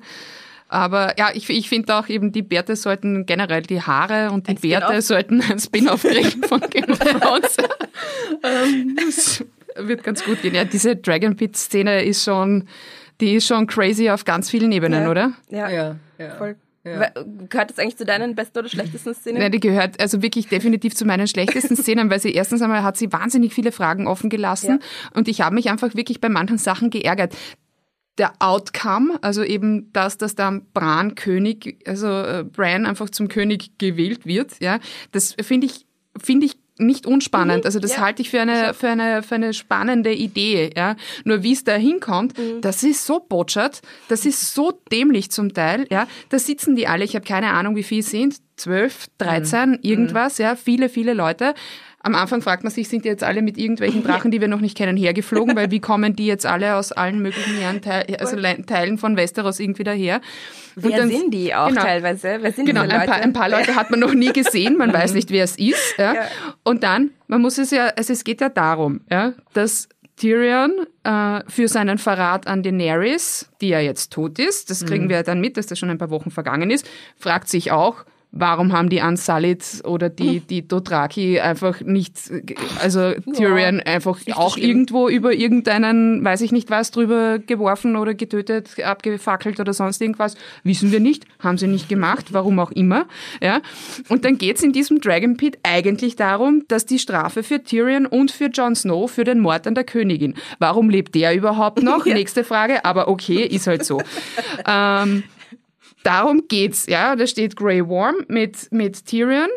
Aber 0.72 1.18
ja, 1.20 1.32
ich, 1.34 1.50
ich 1.50 1.68
finde 1.68 1.94
auch 1.98 2.08
eben, 2.08 2.32
die 2.32 2.44
Bärte 2.44 2.78
sollten 2.78 3.25
generell, 3.25 3.62
die 3.62 3.82
Haare 3.82 4.32
und 4.32 4.48
die 4.48 4.51
Ein? 4.51 4.62
Bärte 4.62 5.01
sollten 5.01 5.42
ein 5.42 5.60
Spin-off 5.60 6.04
kriegen 6.04 6.44
von 6.44 6.62
Game 6.70 6.90
of 6.90 7.00
Thrones. 7.00 7.58
Ähm, 8.44 8.96
das 9.06 9.44
wird 9.75 10.04
ganz 10.04 10.24
gut 10.24 10.42
gehen. 10.42 10.56
Ja, 10.56 10.63
diese 10.66 10.96
Dragon 10.96 11.36
Pit-Szene 11.36 12.04
ist 12.04 12.24
schon, 12.24 12.68
die 13.20 13.36
ist 13.36 13.46
schon 13.48 13.68
crazy 13.68 14.10
auf 14.10 14.25
ganz 14.25 14.50
vielen 14.50 14.72
Ebenen, 14.72 15.04
Ja. 15.04 15.10
oder? 15.12 15.34
Ja, 15.50 15.70
Ja, 15.70 15.96
ja. 16.18 16.36
voll. 16.38 16.56
Ja. 16.84 17.12
Gehört 17.48 17.70
das 17.70 17.78
eigentlich 17.78 17.98
zu 17.98 18.06
deinen 18.06 18.34
besten 18.34 18.58
oder 18.58 18.68
schlechtesten 18.70 19.13
Szenen? 19.13 19.40
Ja, 19.40 19.50
die 19.50 19.60
gehört 19.60 20.00
also 20.01 20.24
wirklich 20.24 20.48
definitiv 20.48 20.96
zu 20.96 21.06
meinen 21.06 21.28
schlechtesten 21.28 21.75
Szenen, 21.75 22.10
weil 22.10 22.20
sie 22.20 22.34
erstens 22.34 22.63
einmal 22.63 22.82
hat 22.82 22.98
sie 22.98 23.12
wahnsinnig 23.13 23.54
viele 23.54 23.72
Fragen 23.72 24.08
offen 24.08 24.32
gelassen 24.32 24.80
und 25.13 25.28
ich 25.28 25.42
habe 25.42 25.54
mich 25.54 25.70
einfach 25.70 25.94
wirklich 25.94 26.20
bei 26.22 26.30
manchen 26.30 26.58
Sachen 26.58 26.90
geärgert. 26.90 27.36
Der 28.18 28.34
Outcome, 28.39 29.18
also 29.22 29.44
eben 29.44 29.91
das, 29.94 30.18
dass 30.18 30.36
dann 30.36 30.65
Bran 30.74 31.15
König, 31.15 31.82
also 31.88 32.08
äh, 32.08 32.44
Bran 32.44 32.86
einfach 32.86 33.10
zum 33.10 33.30
König 33.30 33.77
gewählt 33.77 34.25
wird, 34.25 34.60
ja, 34.60 34.80
das 35.12 35.36
finde 35.41 35.68
ich 35.68 35.86
finde 36.22 36.46
ich 36.46 36.58
nicht 36.77 37.06
unspannend. 37.06 37.65
Also 37.65 37.80
das 37.80 37.96
ja. 37.96 38.01
halte 38.01 38.22
ich 38.22 38.30
für 38.30 38.41
eine, 38.41 38.74
für 38.74 38.89
eine, 38.89 39.24
für 39.24 39.36
eine 39.36 39.53
spannende 39.53 40.13
Idee, 40.13 40.72
ja. 40.75 40.96
Nur 41.24 41.44
wie 41.44 41.53
es 41.53 41.63
da 41.63 41.75
hinkommt, 41.75 42.38
mhm. 42.38 42.62
das 42.62 42.84
ist 42.84 43.06
so 43.06 43.20
botschert, 43.20 43.82
das 44.08 44.25
ist 44.25 44.53
so 44.53 44.82
dämlich 44.91 45.32
zum 45.32 45.53
Teil, 45.53 45.86
ja. 45.89 46.08
Da 46.30 46.39
sitzen 46.39 46.75
die 46.75 46.88
alle, 46.88 47.06
ich 47.06 47.15
habe 47.15 47.25
keine 47.25 47.51
Ahnung, 47.51 47.75
wie 47.75 47.84
viele 47.84 48.03
sind, 48.03 48.38
zwölf, 48.58 49.08
dreizehn, 49.18 49.72
mhm. 49.72 49.80
irgendwas, 49.82 50.38
ja, 50.38 50.56
viele, 50.56 50.89
viele 50.89 51.13
Leute. 51.13 51.53
Am 52.03 52.15
Anfang 52.15 52.41
fragt 52.41 52.63
man 52.63 52.72
sich, 52.72 52.89
sind 52.89 53.05
die 53.05 53.10
jetzt 53.10 53.24
alle 53.24 53.41
mit 53.41 53.58
irgendwelchen 53.58 54.03
Drachen, 54.03 54.31
die 54.31 54.41
wir 54.41 54.48
noch 54.48 54.60
nicht 54.60 54.75
kennen, 54.75 54.98
hergeflogen, 54.98 55.55
weil 55.55 55.70
wie 55.70 55.79
kommen 55.79 56.15
die 56.15 56.25
jetzt 56.25 56.46
alle 56.46 56.75
aus 56.75 56.91
allen 56.91 57.22
möglichen 57.22 57.55
Herren, 57.58 57.81
also 58.20 58.38
Teilen 58.65 58.98
von 58.98 59.17
Westeros 59.17 59.60
irgendwie 59.60 59.84
daher? 59.84 60.22
Wer 60.75 60.98
dann, 60.98 61.10
sind 61.10 61.31
die 61.31 61.53
auch 61.53 61.67
genau, 61.67 61.81
teilweise? 61.81 62.39
Wer 62.41 62.51
sind 62.51 62.65
genau, 62.65 62.81
ein 62.81 62.89
paar, 62.89 63.15
ein 63.15 63.34
paar, 63.34 63.50
Leute 63.50 63.75
hat 63.75 63.91
man 63.91 64.00
noch 64.00 64.13
nie 64.13 64.34
gesehen, 64.34 64.77
man 64.77 64.91
weiß 64.91 65.13
nicht, 65.13 65.29
wer 65.29 65.43
es 65.43 65.58
ist. 65.58 65.96
Ja. 65.98 66.13
ja. 66.13 66.22
Und 66.63 66.84
dann, 66.84 67.12
man 67.27 67.41
muss 67.41 67.58
es 67.58 67.72
ja, 67.72 67.88
also 67.88 68.13
es 68.13 68.24
geht 68.24 68.41
ja 68.41 68.50
darum, 68.50 69.01
ja, 69.12 69.34
dass 69.53 69.88
Tyrion 70.22 70.88
äh, 71.03 71.41
für 71.48 71.67
seinen 71.67 71.98
Verrat 71.98 72.48
an 72.48 72.63
Daenerys, 72.63 73.50
die 73.60 73.70
ja 73.70 73.79
jetzt 73.79 74.12
tot 74.13 74.39
ist, 74.39 74.70
das 74.70 74.86
kriegen 74.86 75.05
mhm. 75.05 75.10
wir 75.10 75.24
dann 75.24 75.41
mit, 75.41 75.58
dass 75.58 75.67
das 75.67 75.79
schon 75.79 75.89
ein 75.89 75.98
paar 75.98 76.10
Wochen 76.10 76.31
vergangen 76.31 76.70
ist, 76.70 76.88
fragt 77.17 77.50
sich 77.50 77.72
auch, 77.72 78.05
warum 78.32 78.72
haben 78.72 78.90
die 78.90 79.02
Unsullied 79.02 79.82
oder 79.84 80.10
die, 80.10 80.40
die 80.40 80.66
Dothraki 80.68 81.40
einfach 81.40 81.82
nicht, 81.82 82.16
also 82.82 83.12
Tyrion 83.36 83.78
ja, 83.78 83.86
einfach 83.86 84.18
auch 84.34 84.54
schlimm. 84.54 84.70
irgendwo 84.70 85.10
über 85.10 85.34
irgendeinen, 85.34 86.24
weiß 86.24 86.42
ich 86.42 86.52
nicht 86.52 86.70
was, 86.70 86.92
drüber 86.92 87.40
geworfen 87.40 87.98
oder 87.98 88.14
getötet, 88.14 88.82
abgefackelt 88.82 89.60
oder 89.60 89.74
sonst 89.74 90.02
irgendwas. 90.02 90.36
Wissen 90.64 90.92
wir 90.92 91.02
nicht, 91.02 91.26
haben 91.40 91.58
sie 91.58 91.68
nicht 91.68 91.90
gemacht, 91.90 92.32
warum 92.32 92.60
auch 92.60 92.72
immer. 92.72 93.06
Ja. 93.42 93.62
Und 94.08 94.24
dann 94.24 94.38
geht's 94.38 94.64
in 94.64 94.72
diesem 94.72 95.02
Dragon 95.02 95.36
Pit 95.36 95.60
eigentlich 95.64 96.16
darum, 96.16 96.64
dass 96.70 96.86
die 96.86 97.00
Strafe 97.00 97.44
für 97.44 97.62
Tyrion 97.62 98.06
und 98.06 98.32
für 98.32 98.46
Jon 98.46 98.76
Snow 98.76 99.12
für 99.12 99.26
den 99.26 99.40
Mord 99.40 99.68
an 99.68 99.76
der 99.76 99.84
Königin. 99.84 100.36
Warum 100.60 100.90
lebt 100.90 101.16
der 101.16 101.36
überhaupt 101.36 101.82
noch? 101.84 102.06
Ja. 102.12 102.16
Nächste 102.16 102.44
Frage, 102.44 102.84
aber 102.84 103.08
okay, 103.08 103.46
ist 103.46 103.68
halt 103.68 103.86
so. 103.86 104.02
ähm, 104.68 105.24
darum 106.03 106.48
geht's, 106.48 106.88
ja. 106.88 107.15
Da 107.15 107.27
steht 107.27 107.55
Grey 107.55 107.88
Worm 107.88 108.25
mit, 108.27 108.72
mit 108.72 109.05
Tyrion. 109.05 109.50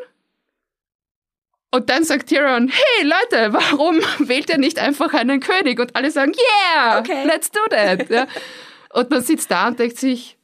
Und 1.70 1.90
dann 1.90 2.04
sagt 2.04 2.28
Tyrion, 2.28 2.68
hey 2.68 3.04
Leute, 3.04 3.52
warum 3.52 3.98
wählt 4.28 4.48
ihr 4.48 4.58
nicht 4.58 4.78
einfach 4.78 5.12
einen 5.12 5.40
König? 5.40 5.80
Und 5.80 5.96
alle 5.96 6.10
sagen, 6.10 6.32
yeah, 6.76 7.00
okay. 7.00 7.24
let's 7.24 7.50
do 7.50 7.60
that. 7.70 8.08
Ja. 8.08 8.26
Und 8.92 9.10
man 9.10 9.22
sitzt 9.22 9.50
da 9.50 9.68
und 9.68 9.78
denkt 9.78 9.98
sich, 9.98 10.36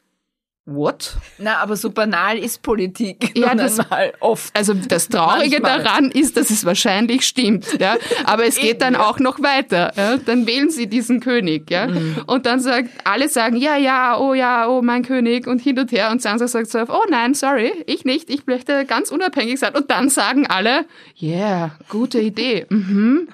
What? 0.72 1.16
Na, 1.38 1.56
aber 1.58 1.74
so 1.74 1.90
banal 1.90 2.38
ist 2.38 2.62
Politik. 2.62 3.32
Ja, 3.40 3.54
das 3.54 3.78
mal 3.88 4.12
oft. 4.20 4.54
Also 4.54 4.74
das 4.74 5.08
Traurige 5.08 5.60
Manchmal. 5.60 5.82
daran 5.82 6.10
ist, 6.10 6.36
dass 6.36 6.50
es 6.50 6.64
wahrscheinlich 6.66 7.26
stimmt. 7.26 7.80
Ja, 7.80 7.96
aber 8.24 8.44
es 8.44 8.56
geht 8.56 8.82
dann 8.82 8.96
auch 8.96 9.18
noch 9.18 9.40
weiter. 9.40 9.92
Ja? 9.96 10.18
Dann 10.18 10.46
wählen 10.46 10.68
sie 10.68 10.86
diesen 10.86 11.20
König. 11.20 11.70
Ja, 11.70 11.86
mhm. 11.86 12.22
und 12.26 12.44
dann 12.44 12.60
sagt 12.60 12.90
alle 13.04 13.28
sagen 13.28 13.56
ja, 13.56 13.76
ja, 13.76 14.18
oh 14.18 14.34
ja, 14.34 14.68
oh 14.68 14.82
mein 14.82 15.02
König 15.02 15.46
und 15.46 15.60
hin 15.60 15.78
und 15.78 15.90
her 15.90 16.10
und 16.10 16.20
Sansa 16.20 16.48
sagt 16.48 16.70
so, 16.70 16.78
oh 16.80 17.04
nein, 17.08 17.34
sorry, 17.34 17.72
ich 17.86 18.04
nicht, 18.04 18.28
ich 18.28 18.46
möchte 18.46 18.84
ganz 18.84 19.10
unabhängig 19.10 19.58
sein. 19.58 19.74
Und 19.74 19.90
dann 19.90 20.10
sagen 20.10 20.46
alle, 20.46 20.84
yeah, 21.20 21.72
gute 21.88 22.20
Idee. 22.20 22.66
Mhm. 22.68 23.28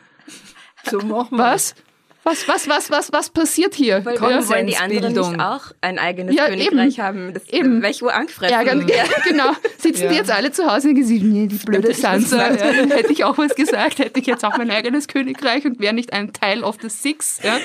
So 0.88 0.98
machen 1.00 1.36
wir. 1.36 1.44
Was? 1.44 1.74
Was, 2.26 2.48
was, 2.48 2.68
was, 2.68 2.90
was, 2.90 3.12
was 3.12 3.30
passiert 3.30 3.76
hier? 3.76 4.04
Weil 4.04 4.16
ja. 4.16 4.48
wollen 4.48 4.66
die 4.66 4.76
anderen 4.76 5.12
nicht 5.12 5.40
auch 5.40 5.70
ein 5.80 6.00
eigenes 6.00 6.34
ja, 6.34 6.48
Königreich 6.48 6.98
eben, 6.98 7.02
haben? 7.02 7.34
Das 7.34 7.48
eben. 7.50 7.84
ich 7.84 8.02
wohl 8.02 8.10
angefressen. 8.10 8.52
Ja, 8.52 8.64
ganz, 8.64 8.90
ja, 8.90 9.04
genau. 9.24 9.52
Sitzen 9.78 10.04
ja. 10.04 10.10
die 10.10 10.16
jetzt 10.16 10.32
alle 10.32 10.50
zu 10.50 10.66
Hause 10.66 10.88
und 10.88 10.96
gesagt, 10.96 11.22
nee, 11.22 11.46
die 11.46 11.54
blöde 11.54 11.94
Sansa. 11.94 12.52
Ja. 12.52 12.64
Hätte 12.96 13.12
ich 13.12 13.22
auch 13.22 13.38
was 13.38 13.54
gesagt, 13.54 14.00
hätte 14.00 14.18
ich 14.18 14.26
jetzt 14.26 14.44
auch 14.44 14.58
mein 14.58 14.72
eigenes 14.72 15.06
Königreich 15.06 15.64
und 15.66 15.78
wäre 15.78 15.94
nicht 15.94 16.12
ein 16.12 16.32
Teil 16.32 16.64
of 16.64 16.78
the 16.82 16.88
Six. 16.88 17.38
Ja. 17.44 17.58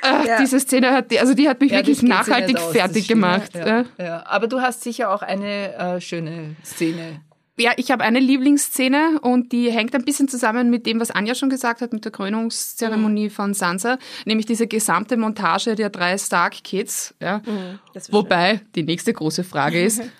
Ach, 0.00 0.24
ja. 0.24 0.38
Diese 0.40 0.58
Szene 0.58 0.92
hat, 0.92 1.14
also 1.18 1.34
die 1.34 1.50
hat 1.50 1.60
mich 1.60 1.72
ja, 1.72 1.78
wirklich 1.78 2.02
nachhaltig 2.02 2.58
fertig 2.58 3.08
gemacht. 3.08 3.50
Ja, 3.54 3.84
ja, 3.98 4.24
Aber 4.26 4.46
du 4.46 4.62
hast 4.62 4.82
sicher 4.82 5.10
auch 5.12 5.20
eine 5.20 5.74
äh, 5.74 6.00
schöne 6.00 6.56
Szene 6.64 7.20
ja, 7.58 7.72
ich 7.76 7.90
habe 7.90 8.04
eine 8.04 8.20
Lieblingsszene 8.20 9.20
und 9.20 9.52
die 9.52 9.70
hängt 9.70 9.94
ein 9.94 10.04
bisschen 10.04 10.28
zusammen 10.28 10.70
mit 10.70 10.86
dem, 10.86 11.00
was 11.00 11.10
Anja 11.10 11.34
schon 11.34 11.50
gesagt 11.50 11.80
hat, 11.80 11.92
mit 11.92 12.04
der 12.04 12.12
Krönungszeremonie 12.12 13.26
mhm. 13.26 13.30
von 13.30 13.54
Sansa, 13.54 13.98
nämlich 14.24 14.46
diese 14.46 14.66
gesamte 14.66 15.16
Montage 15.16 15.74
der 15.74 15.90
drei 15.90 16.16
Stark 16.18 16.64
Kids. 16.64 17.14
Ja. 17.20 17.38
Mhm, 17.38 17.78
Wobei 18.10 18.56
schön. 18.56 18.60
die 18.74 18.82
nächste 18.84 19.12
große 19.12 19.44
Frage 19.44 19.82
ist, 19.82 20.02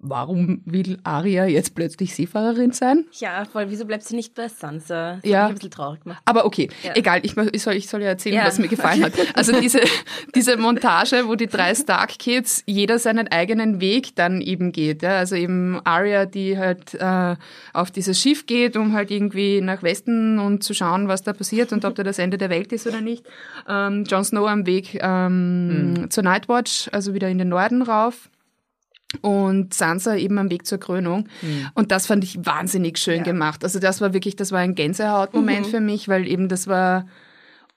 warum 0.00 0.62
will 0.64 0.98
Aria 1.02 1.46
jetzt 1.46 1.74
plötzlich 1.74 2.14
Seefahrerin 2.14 2.72
sein? 2.72 3.06
Ja, 3.12 3.44
voll. 3.44 3.66
Wieso 3.68 3.84
bleibt 3.84 4.04
sie 4.04 4.14
nicht 4.14 4.34
bei 4.34 4.48
Sansa? 4.48 5.16
Das 5.16 5.24
ja. 5.24 5.42
Mich 5.42 5.48
ein 5.48 5.54
bisschen 5.54 5.70
traurig 5.70 6.02
gemacht. 6.02 6.22
Aber 6.24 6.44
okay, 6.46 6.68
ja. 6.82 6.92
egal. 6.94 7.20
Ich, 7.24 7.36
ich, 7.36 7.62
soll, 7.62 7.74
ich 7.74 7.88
soll 7.88 8.02
ja 8.02 8.08
erzählen, 8.08 8.36
ja. 8.36 8.46
was 8.46 8.58
mir 8.58 8.68
gefallen 8.68 9.02
hat. 9.02 9.12
Also 9.34 9.58
diese, 9.60 9.80
diese 10.34 10.56
Montage, 10.56 11.26
wo 11.26 11.34
die 11.34 11.46
drei 11.46 11.74
Stark 11.74 12.18
Kids 12.18 12.62
jeder 12.66 12.98
seinen 12.98 13.28
eigenen 13.28 13.80
Weg 13.80 14.14
dann 14.14 14.40
eben 14.40 14.72
geht. 14.72 15.02
Ja? 15.02 15.18
Also 15.18 15.34
eben 15.34 15.80
Aria, 15.84 16.26
die 16.26 16.58
halt 16.58 16.94
äh, 16.94 17.36
auf 17.72 17.90
dieses 17.90 18.20
Schiff 18.20 18.46
geht, 18.46 18.76
um 18.76 18.92
halt 18.92 19.10
irgendwie 19.10 19.60
nach 19.60 19.82
Westen 19.82 20.38
und 20.38 20.62
zu 20.62 20.74
schauen, 20.74 21.08
was 21.08 21.22
da 21.22 21.32
passiert 21.32 21.72
und 21.72 21.84
ob 21.84 21.94
da 21.94 22.02
das 22.02 22.18
Ende 22.18 22.38
der 22.38 22.50
Welt 22.50 22.72
ist 22.72 22.86
oder 22.86 23.00
nicht. 23.00 23.24
Ähm, 23.68 24.04
Jon 24.04 24.24
Snow 24.24 24.48
am 24.48 24.66
Weg 24.66 24.98
ähm, 25.00 25.92
mhm. 25.92 26.10
zur 26.10 26.22
Nightwatch, 26.22 26.88
also 26.92 27.14
wieder 27.14 27.28
in 27.28 27.38
den 27.38 27.48
Norden 27.48 27.82
rauf 27.82 28.28
und 29.22 29.72
Sansa 29.72 30.16
eben 30.16 30.38
am 30.38 30.50
Weg 30.50 30.66
zur 30.66 30.78
Krönung. 30.78 31.28
Mhm. 31.42 31.68
Und 31.74 31.90
das 31.90 32.06
fand 32.06 32.24
ich 32.24 32.44
wahnsinnig 32.44 32.98
schön 32.98 33.18
ja. 33.18 33.22
gemacht. 33.22 33.64
Also 33.64 33.78
das 33.78 34.00
war 34.00 34.12
wirklich, 34.12 34.36
das 34.36 34.52
war 34.52 34.60
ein 34.60 34.74
Gänsehautmoment 34.74 35.66
mhm. 35.66 35.70
für 35.70 35.80
mich, 35.80 36.08
weil 36.08 36.26
eben 36.26 36.48
das 36.48 36.66
war 36.66 37.06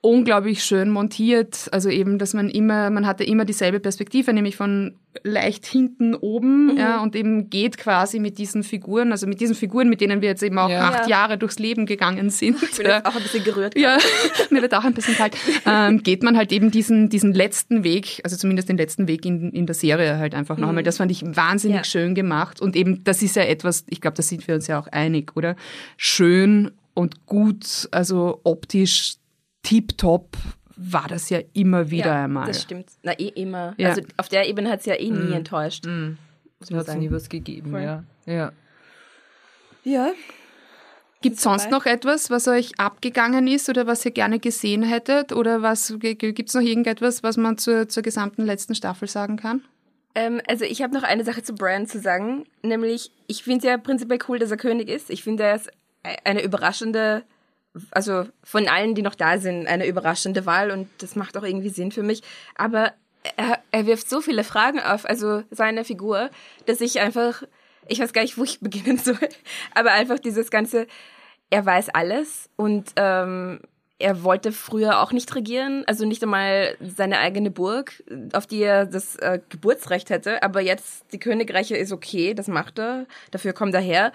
unglaublich 0.02 0.64
schön 0.64 0.90
montiert. 0.90 1.68
Also 1.70 1.88
eben, 1.88 2.18
dass 2.18 2.34
man 2.34 2.50
immer, 2.50 2.90
man 2.90 3.06
hatte 3.06 3.24
immer 3.24 3.44
dieselbe 3.44 3.80
Perspektive, 3.80 4.32
nämlich 4.34 4.56
von 4.56 4.96
leicht 5.22 5.64
hinten 5.64 6.14
oben, 6.14 6.72
mhm. 6.72 6.76
ja, 6.78 7.02
und 7.02 7.14
eben 7.14 7.50
geht 7.50 7.78
quasi 7.78 8.18
mit 8.18 8.38
diesen 8.38 8.64
Figuren, 8.64 9.12
also 9.12 9.26
mit 9.26 9.40
diesen 9.40 9.54
Figuren, 9.54 9.88
mit 9.88 10.00
denen 10.00 10.20
wir 10.20 10.28
jetzt 10.28 10.42
eben 10.42 10.58
auch 10.58 10.70
ja. 10.70 10.88
acht 10.88 11.08
Jahre 11.08 11.38
durchs 11.38 11.58
Leben 11.58 11.86
gegangen 11.86 12.30
sind. 12.30 12.56
Ich 12.72 12.78
bin 12.78 12.86
ja. 12.86 13.04
auch 13.04 13.14
ein 13.14 13.22
bisschen 13.22 13.44
gerührt. 13.44 13.78
Ja, 13.78 13.98
mir 14.50 14.62
wird 14.62 14.74
auch 14.74 14.84
ein 14.84 14.94
bisschen 14.94 15.14
kalt. 15.14 15.36
Ähm, 15.66 16.02
geht 16.02 16.22
man 16.22 16.36
halt 16.36 16.50
eben 16.52 16.70
diesen, 16.70 17.10
diesen 17.10 17.32
letzten 17.34 17.84
Weg, 17.84 18.20
also 18.24 18.36
zumindest 18.36 18.70
den 18.70 18.78
letzten 18.78 19.06
Weg 19.06 19.26
in, 19.26 19.52
in 19.52 19.66
der 19.66 19.74
Serie 19.74 20.18
halt 20.18 20.34
einfach 20.34 20.56
mhm. 20.56 20.64
nochmal. 20.64 20.82
Das 20.82 20.96
fand 20.96 21.12
ich 21.12 21.22
wahnsinnig 21.24 21.76
ja. 21.76 21.84
schön 21.84 22.14
gemacht 22.14 22.60
und 22.60 22.74
eben, 22.74 23.04
das 23.04 23.22
ist 23.22 23.36
ja 23.36 23.42
etwas, 23.42 23.84
ich 23.90 24.00
glaube, 24.00 24.16
da 24.16 24.22
sind 24.22 24.48
wir 24.48 24.54
uns 24.54 24.66
ja 24.66 24.80
auch 24.80 24.88
einig, 24.88 25.36
oder? 25.36 25.54
Schön 25.96 26.72
und 26.94 27.26
gut, 27.26 27.88
also 27.90 28.40
optisch 28.42 29.16
tiptop 29.62 30.36
war 30.76 31.06
das 31.08 31.30
ja 31.30 31.40
immer 31.52 31.90
wieder 31.90 32.06
ja, 32.06 32.24
einmal. 32.24 32.46
Das 32.46 32.62
stimmt. 32.62 32.90
Na, 33.02 33.12
eh 33.18 33.28
immer. 33.28 33.74
Ja. 33.76 33.90
Also 33.90 34.02
auf 34.16 34.28
der 34.28 34.48
Ebene 34.48 34.70
hat 34.70 34.80
es 34.80 34.86
ja 34.86 34.94
eh 34.94 35.10
nie 35.10 35.30
mm. 35.30 35.32
enttäuscht. 35.32 35.86
Mm. 35.86 36.16
Es 36.60 36.70
hat 36.70 36.96
nie 36.98 37.10
was 37.10 37.28
gegeben, 37.28 37.70
Voll. 37.70 37.82
ja. 37.82 38.04
Ja. 38.26 38.52
ja. 39.84 40.12
Gibt 41.20 41.36
es 41.36 41.42
sonst 41.42 41.70
noch 41.70 41.86
etwas, 41.86 42.30
was 42.30 42.48
euch 42.48 42.78
abgegangen 42.80 43.46
ist 43.46 43.68
oder 43.68 43.86
was 43.86 44.04
ihr 44.04 44.10
gerne 44.10 44.40
gesehen 44.40 44.82
hättet? 44.82 45.32
Oder 45.32 45.62
was 45.62 45.94
gibt 45.98 46.48
es 46.48 46.54
noch 46.54 46.62
irgendetwas, 46.62 47.22
was 47.22 47.36
man 47.36 47.58
zur, 47.58 47.88
zur 47.88 48.02
gesamten 48.02 48.44
letzten 48.44 48.74
Staffel 48.74 49.06
sagen 49.06 49.36
kann? 49.36 49.62
Ähm, 50.14 50.40
also 50.48 50.64
ich 50.64 50.82
habe 50.82 50.94
noch 50.94 51.04
eine 51.04 51.24
Sache 51.24 51.42
zu 51.42 51.54
Bran 51.54 51.86
zu 51.86 52.00
sagen, 52.00 52.44
nämlich 52.62 53.12
ich 53.28 53.44
finde 53.44 53.58
es 53.58 53.64
ja 53.64 53.78
prinzipiell 53.78 54.18
cool, 54.28 54.38
dass 54.40 54.50
er 54.50 54.56
König 54.56 54.88
ist. 54.88 55.10
Ich 55.10 55.22
finde, 55.22 55.44
er 55.44 55.56
ist 55.56 55.70
eine 56.24 56.42
überraschende 56.42 57.22
also 57.90 58.26
von 58.42 58.68
allen, 58.68 58.94
die 58.94 59.02
noch 59.02 59.14
da 59.14 59.38
sind, 59.38 59.66
eine 59.66 59.86
überraschende 59.86 60.46
Wahl 60.46 60.70
und 60.70 60.88
das 60.98 61.16
macht 61.16 61.36
auch 61.36 61.42
irgendwie 61.42 61.70
Sinn 61.70 61.92
für 61.92 62.02
mich. 62.02 62.22
Aber 62.54 62.92
er, 63.36 63.60
er 63.70 63.86
wirft 63.86 64.08
so 64.08 64.20
viele 64.20 64.44
Fragen 64.44 64.80
auf, 64.80 65.06
also 65.06 65.42
seine 65.50 65.84
Figur, 65.84 66.30
dass 66.66 66.80
ich 66.80 67.00
einfach, 67.00 67.42
ich 67.88 68.00
weiß 68.00 68.12
gar 68.12 68.22
nicht, 68.22 68.38
wo 68.38 68.44
ich 68.44 68.60
beginnen 68.60 68.98
soll, 68.98 69.18
aber 69.74 69.92
einfach 69.92 70.18
dieses 70.18 70.50
ganze, 70.50 70.86
er 71.50 71.64
weiß 71.64 71.90
alles 71.90 72.48
und 72.56 72.92
ähm, 72.96 73.60
er 74.02 74.24
wollte 74.24 74.52
früher 74.52 75.00
auch 75.00 75.12
nicht 75.12 75.34
regieren, 75.34 75.84
also 75.86 76.04
nicht 76.04 76.22
einmal 76.22 76.76
seine 76.80 77.18
eigene 77.18 77.50
Burg, 77.50 78.02
auf 78.32 78.46
die 78.46 78.62
er 78.62 78.84
das 78.84 79.16
äh, 79.16 79.40
Geburtsrecht 79.48 80.10
hätte. 80.10 80.42
Aber 80.42 80.60
jetzt 80.60 81.04
die 81.12 81.18
Königreiche 81.18 81.76
ist 81.76 81.92
okay, 81.92 82.34
das 82.34 82.48
macht 82.48 82.78
er, 82.78 83.06
dafür 83.30 83.52
kommt 83.52 83.74
er 83.74 83.80
her. 83.80 84.12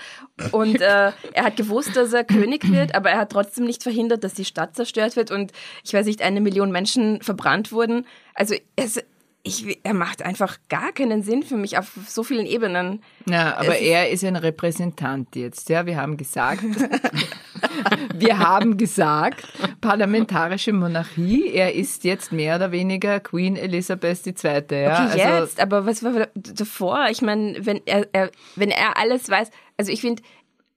Und 0.52 0.82
äh, 0.82 1.12
er 1.34 1.43
hat 1.43 1.56
gewusst, 1.56 1.95
dass 1.95 2.13
er 2.13 2.26
König 2.26 2.69
wird, 2.69 2.93
aber 2.95 3.10
er 3.12 3.19
hat 3.19 3.32
trotzdem 3.32 3.65
nicht 3.65 3.82
verhindert, 3.82 4.23
dass 4.23 4.34
die 4.34 4.45
Stadt 4.45 4.76
zerstört 4.76 5.15
wird 5.15 5.32
und 5.32 5.54
ich 5.84 5.93
weiß 5.93 6.06
nicht, 6.06 6.21
eine 6.21 6.41
Million 6.41 6.71
Menschen 6.71 7.21
verbrannt 7.21 7.71
wurden. 7.71 8.06
Also 8.34 8.56
es, 8.76 9.02
ich, 9.43 9.80
er 9.84 9.93
macht 9.93 10.21
einfach 10.21 10.58
gar 10.69 10.91
keinen 10.91 11.23
Sinn 11.23 11.43
für 11.43 11.56
mich 11.56 11.78
auf 11.78 11.97
so 12.08 12.23
vielen 12.23 12.45
Ebenen. 12.45 13.02
Ja, 13.30 13.56
aber 13.56 13.76
es 13.76 13.82
er 13.82 14.10
ist 14.10 14.23
ein 14.23 14.36
Repräsentant 14.36 15.36
jetzt. 15.36 15.69
Ja, 15.69 15.86
wir 15.86 15.95
haben 15.97 16.17
gesagt, 16.17 16.63
wir 18.15 18.39
haben 18.39 18.78
gesagt, 18.78 19.48
parlamentarische 19.82 20.74
Monarchie. 20.74 21.50
Er 21.54 21.76
ist 21.76 22.04
jetzt 22.04 22.32
mehr 22.32 22.56
oder 22.56 22.72
weniger 22.72 23.20
Queen 23.20 23.56
Elizabeth 23.56 24.26
II. 24.26 24.34
Ja? 24.43 25.10
Okay, 25.10 25.22
also, 25.22 25.43
jetzt, 25.43 25.60
aber 25.60 25.86
was 25.86 26.04
war 26.04 26.28
davor? 26.34 27.08
Ich 27.10 27.22
meine, 27.22 27.65
wenn 27.65 27.82
er, 27.86 28.08
er, 28.13 28.32
wenn 28.56 28.70
er 28.70 28.98
alles 28.98 29.30
weiß, 29.30 29.50
also 29.78 29.91
ich 29.91 30.02
finde, 30.02 30.24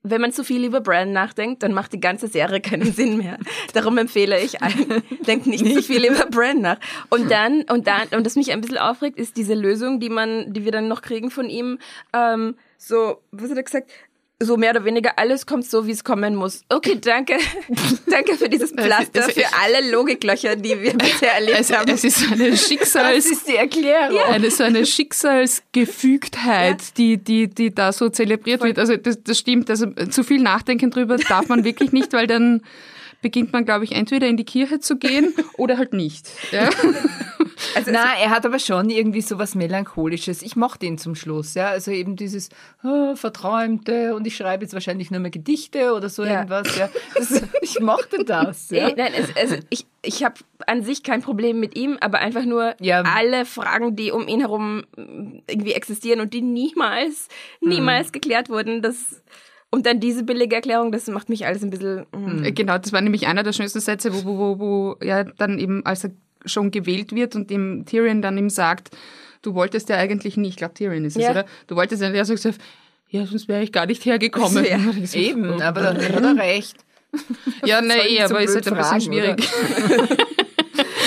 wenn 0.03 0.21
man 0.21 0.31
zu 0.31 0.43
viel 0.43 0.65
über 0.65 0.81
Bran 0.81 1.11
nachdenkt, 1.13 1.61
dann 1.63 1.73
macht 1.73 1.93
die 1.93 1.99
ganze 1.99 2.27
Serie 2.27 2.59
keinen 2.59 2.91
Sinn 2.93 3.17
mehr. 3.17 3.37
Darum 3.73 3.97
empfehle 3.97 4.39
ich 4.39 4.61
allen, 4.61 5.03
denkt 5.27 5.47
nicht 5.47 5.65
zu 5.65 5.83
viel 5.83 6.05
über 6.05 6.25
Bran 6.25 6.61
nach. 6.61 6.79
Und 7.09 7.29
dann, 7.29 7.63
und 7.69 7.87
dann, 7.87 8.07
und 8.15 8.25
das 8.25 8.35
mich 8.35 8.51
ein 8.51 8.61
bisschen 8.61 8.77
aufregt, 8.77 9.17
ist 9.17 9.37
diese 9.37 9.53
Lösung, 9.53 9.99
die 9.99 10.09
man, 10.09 10.53
die 10.53 10.65
wir 10.65 10.71
dann 10.71 10.87
noch 10.87 11.01
kriegen 11.01 11.29
von 11.29 11.49
ihm, 11.49 11.77
ähm, 12.13 12.55
so, 12.77 13.21
was 13.31 13.51
hat 13.51 13.57
er 13.57 13.63
gesagt? 13.63 13.91
So 14.41 14.57
mehr 14.57 14.71
oder 14.71 14.83
weniger 14.85 15.17
alles 15.17 15.45
kommt 15.45 15.65
so, 15.65 15.85
wie 15.87 15.91
es 15.91 16.03
kommen 16.03 16.35
muss. 16.35 16.63
Okay, 16.69 16.97
danke. 16.99 17.37
danke 18.07 18.35
für 18.35 18.49
dieses 18.49 18.71
Pflaster, 18.71 19.23
für 19.23 19.45
alle 19.61 19.91
Logiklöcher, 19.91 20.55
die 20.55 20.81
wir 20.81 20.93
bisher 20.93 21.33
erlebt 21.35 21.59
es, 21.59 21.71
haben. 21.71 21.89
Es 21.91 22.03
ist 22.03 22.31
eine 22.31 22.57
Schicksals... 22.57 23.25
Das 23.25 23.37
ist 23.37 23.47
die 23.47 23.55
Erklärung. 23.55 24.15
Ja. 24.15 24.25
Eine, 24.27 24.51
so 24.51 24.63
eine 24.63 24.85
Schicksalsgefügtheit, 24.85 26.81
ja. 26.81 26.87
die, 26.97 27.17
die, 27.17 27.47
die 27.47 27.73
da 27.73 27.93
so 27.93 28.09
zelebriert 28.09 28.59
Voll. 28.59 28.69
wird. 28.69 28.79
Also 28.79 28.97
das, 28.97 29.21
das 29.23 29.37
stimmt. 29.37 29.69
Also 29.69 29.87
zu 30.09 30.23
viel 30.23 30.41
nachdenken 30.41 30.91
drüber 30.91 31.17
darf 31.17 31.47
man 31.47 31.63
wirklich 31.63 31.91
nicht, 31.91 32.13
weil 32.13 32.27
dann 32.27 32.61
beginnt 33.21 33.53
man, 33.53 33.65
glaube 33.65 33.85
ich, 33.85 33.91
entweder 33.93 34.27
in 34.27 34.37
die 34.37 34.45
Kirche 34.45 34.79
zu 34.79 34.97
gehen 34.97 35.33
oder 35.57 35.77
halt 35.77 35.93
nicht. 35.93 36.27
Ja? 36.51 36.69
Also, 37.75 37.91
Na, 37.91 38.17
er 38.21 38.29
hat 38.29 38.45
aber 38.45 38.59
schon 38.59 38.89
irgendwie 38.89 39.21
so 39.21 39.39
was 39.39 39.55
Melancholisches. 39.55 40.41
Ich 40.41 40.55
mochte 40.55 40.85
ihn 40.85 40.97
zum 40.97 41.15
Schluss, 41.15 41.53
ja. 41.53 41.69
Also 41.69 41.91
eben 41.91 42.15
dieses 42.15 42.49
oh, 42.83 43.15
Verträumte 43.15 44.15
und 44.15 44.25
ich 44.27 44.35
schreibe 44.35 44.63
jetzt 44.63 44.73
wahrscheinlich 44.73 45.11
nur 45.11 45.19
mehr 45.19 45.31
Gedichte 45.31 45.93
oder 45.93 46.09
so 46.09 46.23
ja. 46.23 46.39
irgendwas, 46.39 46.77
ja. 46.77 46.89
Das, 47.15 47.43
ich 47.61 47.79
mochte 47.79 48.23
das. 48.25 48.69
Ja. 48.81 48.89
Nein, 48.95 49.11
es, 49.15 49.35
also 49.35 49.57
ich, 49.69 49.85
ich 50.01 50.23
habe 50.23 50.35
an 50.65 50.81
sich 50.81 51.03
kein 51.03 51.21
Problem 51.21 51.59
mit 51.59 51.75
ihm, 51.77 51.97
aber 51.99 52.19
einfach 52.19 52.45
nur 52.45 52.73
ja. 52.79 53.01
alle 53.01 53.45
Fragen, 53.45 53.95
die 53.95 54.11
um 54.11 54.27
ihn 54.27 54.39
herum 54.39 54.83
irgendwie 54.95 55.73
existieren 55.73 56.21
und 56.21 56.33
die 56.33 56.41
niemals, 56.41 57.27
niemals 57.59 58.07
hm. 58.07 58.11
geklärt 58.13 58.49
wurden, 58.49 58.81
das 58.81 59.21
und 59.71 59.85
dann 59.85 59.99
diese 59.99 60.23
billige 60.23 60.55
Erklärung, 60.55 60.91
das 60.91 61.07
macht 61.07 61.29
mich 61.29 61.45
alles 61.45 61.63
ein 61.63 61.69
bisschen. 61.69 62.05
Mm. 62.11 62.53
Genau, 62.53 62.77
das 62.77 62.91
war 62.91 62.99
nämlich 62.99 63.27
einer 63.27 63.41
der 63.41 63.53
schönsten 63.53 63.79
Sätze, 63.79 64.13
wo, 64.13 64.25
wo, 64.25 64.37
wo, 64.37 64.59
wo 64.59 64.97
ja 65.03 65.23
dann 65.23 65.59
eben, 65.59 65.85
als 65.85 66.03
er 66.03 66.11
schon 66.45 66.71
gewählt 66.71 67.13
wird 67.13 67.35
und 67.35 67.49
dem 67.49 67.85
Tyrion 67.85 68.21
dann 68.21 68.37
ihm 68.37 68.49
sagt, 68.49 68.89
du 69.41 69.53
wolltest 69.53 69.89
ja 69.89 69.97
eigentlich 69.97 70.37
nicht, 70.37 70.51
ich 70.51 70.57
glaube 70.57 70.73
Tyrion 70.73 71.05
ist 71.05 71.17
es, 71.17 71.23
ja. 71.23 71.31
oder? 71.31 71.45
Du 71.67 71.75
wolltest 71.75 72.01
ja, 72.01 72.09
er 72.09 72.25
sagt, 72.25 72.59
ja, 73.09 73.25
sonst 73.25 73.47
wäre 73.47 73.61
ich 73.61 73.71
gar 73.71 73.85
nicht 73.85 74.05
hergekommen. 74.05 74.65
Ja, 74.65 74.77
eben, 75.13 75.61
aber 75.61 75.81
dann 75.81 75.97
hat 75.97 76.23
er 76.23 76.37
recht. 76.37 76.77
Ja, 77.65 77.81
nee, 77.81 78.21
aber 78.21 78.41
ist 78.41 78.55
halt 78.55 78.67
ein 78.69 78.77
bisschen 78.77 79.01
schwierig. 79.01 79.45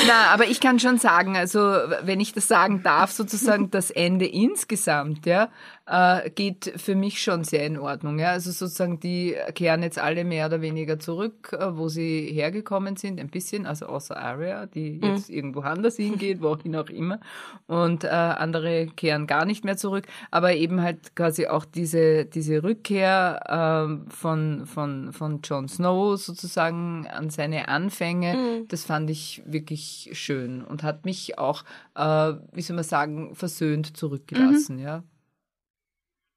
Na, 0.07 0.27
aber 0.35 0.47
ich 0.47 0.61
kann 0.61 0.79
schon 0.79 0.99
sagen, 0.99 1.35
also 1.35 1.61
wenn 2.03 2.21
ich 2.21 2.35
das 2.35 2.47
sagen 2.47 2.83
darf, 2.83 3.11
sozusagen 3.11 3.71
das 3.71 3.91
Ende 3.91 4.27
insgesamt, 4.27 5.25
ja, 5.25 5.49
äh, 5.87 6.31
geht 6.31 6.73
für 6.77 6.95
mich 6.95 7.23
schon 7.23 7.45
sehr 7.45 7.67
in 7.67 7.79
Ordnung. 7.79 8.19
Ja? 8.19 8.31
Also 8.31 8.51
sozusagen, 8.51 9.01
die 9.01 9.37
kehren 9.55 9.83
jetzt 9.83 9.99
alle 9.99 10.25
mehr 10.25 10.47
oder 10.47 10.61
weniger 10.63 10.99
zurück, 10.99 11.53
äh, 11.53 11.77
wo 11.77 11.89
sie 11.89 12.31
hergekommen 12.33 12.97
sind, 12.97 13.21
ein 13.21 13.29
bisschen, 13.29 13.67
also 13.67 13.87
außer 13.87 14.17
Aria, 14.17 14.67
die 14.67 14.93
mhm. 14.93 15.03
jetzt 15.03 15.29
mhm. 15.29 15.37
irgendwo 15.37 15.61
anders 15.61 15.97
hingeht, 15.97 16.41
wohin 16.41 16.75
auch 16.77 16.89
immer. 16.89 17.21
Und 17.67 18.05
äh, 18.05 18.09
andere 18.09 18.87
kehren 18.87 19.27
gar 19.27 19.45
nicht 19.45 19.65
mehr 19.65 19.77
zurück. 19.77 20.07
Aber 20.31 20.55
eben 20.55 20.81
halt 20.81 21.15
quasi 21.17 21.47
auch 21.47 21.65
diese, 21.65 22.25
diese 22.25 22.63
Rückkehr 22.63 23.41
äh, 23.47 24.11
von, 24.11 24.67
von, 24.67 25.13
von 25.13 25.41
Jon 25.43 25.69
Snow 25.69 26.17
sozusagen 26.19 27.07
an 27.09 27.29
seine 27.29 27.69
Anfänge, 27.69 28.35
mhm. 28.35 28.69
das 28.69 28.85
fand 28.85 29.11
ich 29.11 29.43
wirklich 29.45 30.11
schön 30.13 30.63
und 30.63 30.83
hat 30.83 31.05
mich 31.05 31.39
auch, 31.39 31.63
äh, 31.95 32.33
wie 32.53 32.63
soll 32.63 32.77
man 32.77 32.85
sagen, 32.85 33.35
versöhnt 33.35 33.97
zurückgelassen, 33.97 34.77
mhm. 34.77 34.83
ja. 34.83 35.03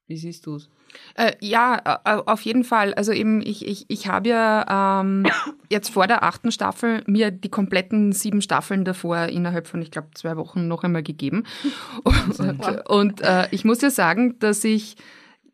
Wie 0.08 0.16
siehst 0.16 0.46
du 0.46 0.56
es? 0.56 0.70
Äh, 1.14 1.32
ja, 1.40 2.00
auf 2.04 2.40
jeden 2.40 2.64
Fall. 2.64 2.94
Also 2.94 3.12
eben, 3.12 3.42
ich, 3.42 3.66
ich, 3.66 3.84
ich 3.88 4.08
habe 4.08 4.30
ja 4.30 5.00
ähm, 5.00 5.26
jetzt 5.68 5.90
vor 5.90 6.06
der 6.06 6.22
achten 6.22 6.50
Staffel 6.50 7.02
mir 7.06 7.30
die 7.30 7.50
kompletten 7.50 8.12
sieben 8.12 8.40
Staffeln 8.40 8.86
davor 8.86 9.26
innerhalb 9.26 9.66
von, 9.66 9.82
ich 9.82 9.90
glaube, 9.90 10.08
zwei 10.14 10.38
Wochen 10.38 10.66
noch 10.66 10.84
einmal 10.84 11.02
gegeben. 11.02 11.44
Und, 12.04 12.88
und 12.88 13.20
äh, 13.20 13.48
ich 13.50 13.66
muss 13.66 13.82
ja 13.82 13.90
sagen, 13.90 14.38
dass 14.38 14.64
ich 14.64 14.96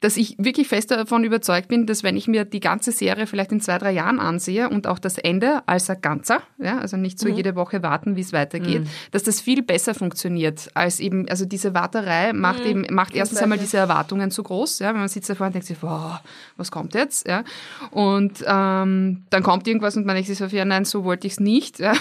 dass 0.00 0.16
ich 0.16 0.36
wirklich 0.38 0.68
fest 0.68 0.90
davon 0.90 1.24
überzeugt 1.24 1.68
bin, 1.68 1.86
dass 1.86 2.02
wenn 2.02 2.16
ich 2.16 2.28
mir 2.28 2.44
die 2.44 2.60
ganze 2.60 2.92
Serie 2.92 3.26
vielleicht 3.26 3.52
in 3.52 3.60
zwei, 3.60 3.78
drei 3.78 3.92
Jahren 3.92 4.20
ansehe 4.20 4.68
und 4.68 4.86
auch 4.86 4.98
das 4.98 5.18
Ende 5.18 5.62
als 5.66 5.88
ein 5.88 6.00
Ganzer, 6.00 6.42
ja, 6.58 6.78
also 6.78 6.96
nicht 6.96 7.18
so 7.18 7.28
mhm. 7.28 7.36
jede 7.36 7.56
Woche 7.56 7.82
warten, 7.82 8.16
wie 8.16 8.20
es 8.20 8.32
weitergeht, 8.32 8.82
mhm. 8.82 8.88
dass 9.12 9.22
das 9.22 9.40
viel 9.40 9.62
besser 9.62 9.94
funktioniert 9.94 10.70
als 10.74 11.00
eben, 11.00 11.28
also 11.28 11.44
diese 11.44 11.74
Warterei 11.74 12.32
macht 12.32 12.60
mhm. 12.60 12.84
eben, 12.84 12.94
macht 12.94 13.14
erstens 13.14 13.38
einmal 13.38 13.58
diese 13.58 13.76
Erwartungen 13.76 14.30
zu 14.30 14.42
groß, 14.42 14.80
ja, 14.80 14.88
wenn 14.88 15.00
man 15.00 15.08
sitzt 15.08 15.30
davor 15.30 15.46
und 15.46 15.54
denkt 15.54 15.68
sich, 15.68 15.78
wow, 15.80 16.20
was 16.56 16.70
kommt 16.70 16.94
jetzt, 16.94 17.26
ja, 17.26 17.44
und 17.90 18.44
ähm, 18.46 19.22
dann 19.30 19.42
kommt 19.42 19.66
irgendwas 19.66 19.96
und 19.96 20.06
man 20.06 20.16
denkt 20.16 20.28
sich 20.28 20.38
so, 20.38 20.44
ja, 20.46 20.64
nein, 20.64 20.84
so 20.84 21.04
wollte 21.04 21.26
ich 21.26 21.34
es 21.34 21.40
nicht, 21.40 21.78
ja, 21.78 21.94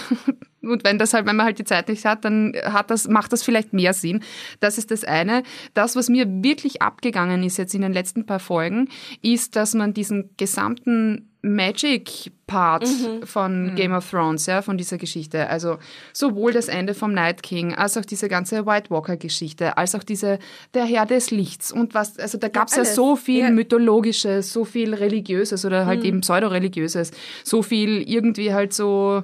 und 0.66 0.84
wenn 0.84 0.98
das 0.98 1.14
halt, 1.14 1.26
wenn 1.26 1.36
man 1.36 1.46
halt 1.46 1.58
die 1.58 1.64
Zeit 1.64 1.88
nicht 1.88 2.04
hat, 2.04 2.24
dann 2.24 2.52
hat 2.64 2.90
das, 2.90 3.08
macht 3.08 3.32
das 3.32 3.42
vielleicht 3.42 3.72
mehr 3.72 3.92
Sinn. 3.92 4.22
Das 4.60 4.78
ist 4.78 4.90
das 4.90 5.04
eine. 5.04 5.42
Das, 5.74 5.96
was 5.96 6.08
mir 6.08 6.26
wirklich 6.28 6.82
abgegangen 6.82 7.42
ist 7.42 7.56
jetzt 7.56 7.74
in 7.74 7.82
den 7.82 7.92
letzten 7.92 8.26
paar 8.26 8.40
Folgen, 8.40 8.88
ist, 9.22 9.56
dass 9.56 9.74
man 9.74 9.94
diesen 9.94 10.30
gesamten 10.36 11.30
Magic-Part 11.44 12.86
mhm. 12.86 13.26
von 13.26 13.70
mhm. 13.70 13.74
Game 13.76 13.92
of 13.92 14.10
Thrones, 14.10 14.46
ja, 14.46 14.62
von 14.62 14.78
dieser 14.78 14.96
Geschichte. 14.96 15.48
Also 15.48 15.78
sowohl 16.12 16.52
das 16.52 16.68
Ende 16.68 16.94
vom 16.94 17.12
Night 17.12 17.42
King, 17.42 17.74
als 17.74 17.96
auch 17.98 18.04
diese 18.04 18.28
ganze 18.28 18.66
White 18.66 18.90
Walker-Geschichte, 18.90 19.76
als 19.76 19.94
auch 19.94 20.02
diese 20.02 20.38
Der 20.72 20.86
Herr 20.86 21.06
des 21.06 21.30
Lichts 21.30 21.70
und 21.70 21.94
was, 21.94 22.18
also 22.18 22.38
da 22.38 22.48
gab 22.48 22.68
es 22.68 22.76
ja, 22.76 22.82
ja, 22.82 22.88
so 22.88 23.14
viel 23.14 23.40
ja. 23.40 23.50
Mythologisches, 23.50 24.52
so 24.52 24.64
viel 24.64 24.94
Religiöses 24.94 25.64
oder 25.64 25.84
halt 25.86 26.00
mhm. 26.00 26.06
eben 26.06 26.20
Pseudo-Religiöses, 26.22 27.10
so 27.44 27.62
viel 27.62 28.02
irgendwie 28.08 28.54
halt 28.54 28.72
so 28.72 29.22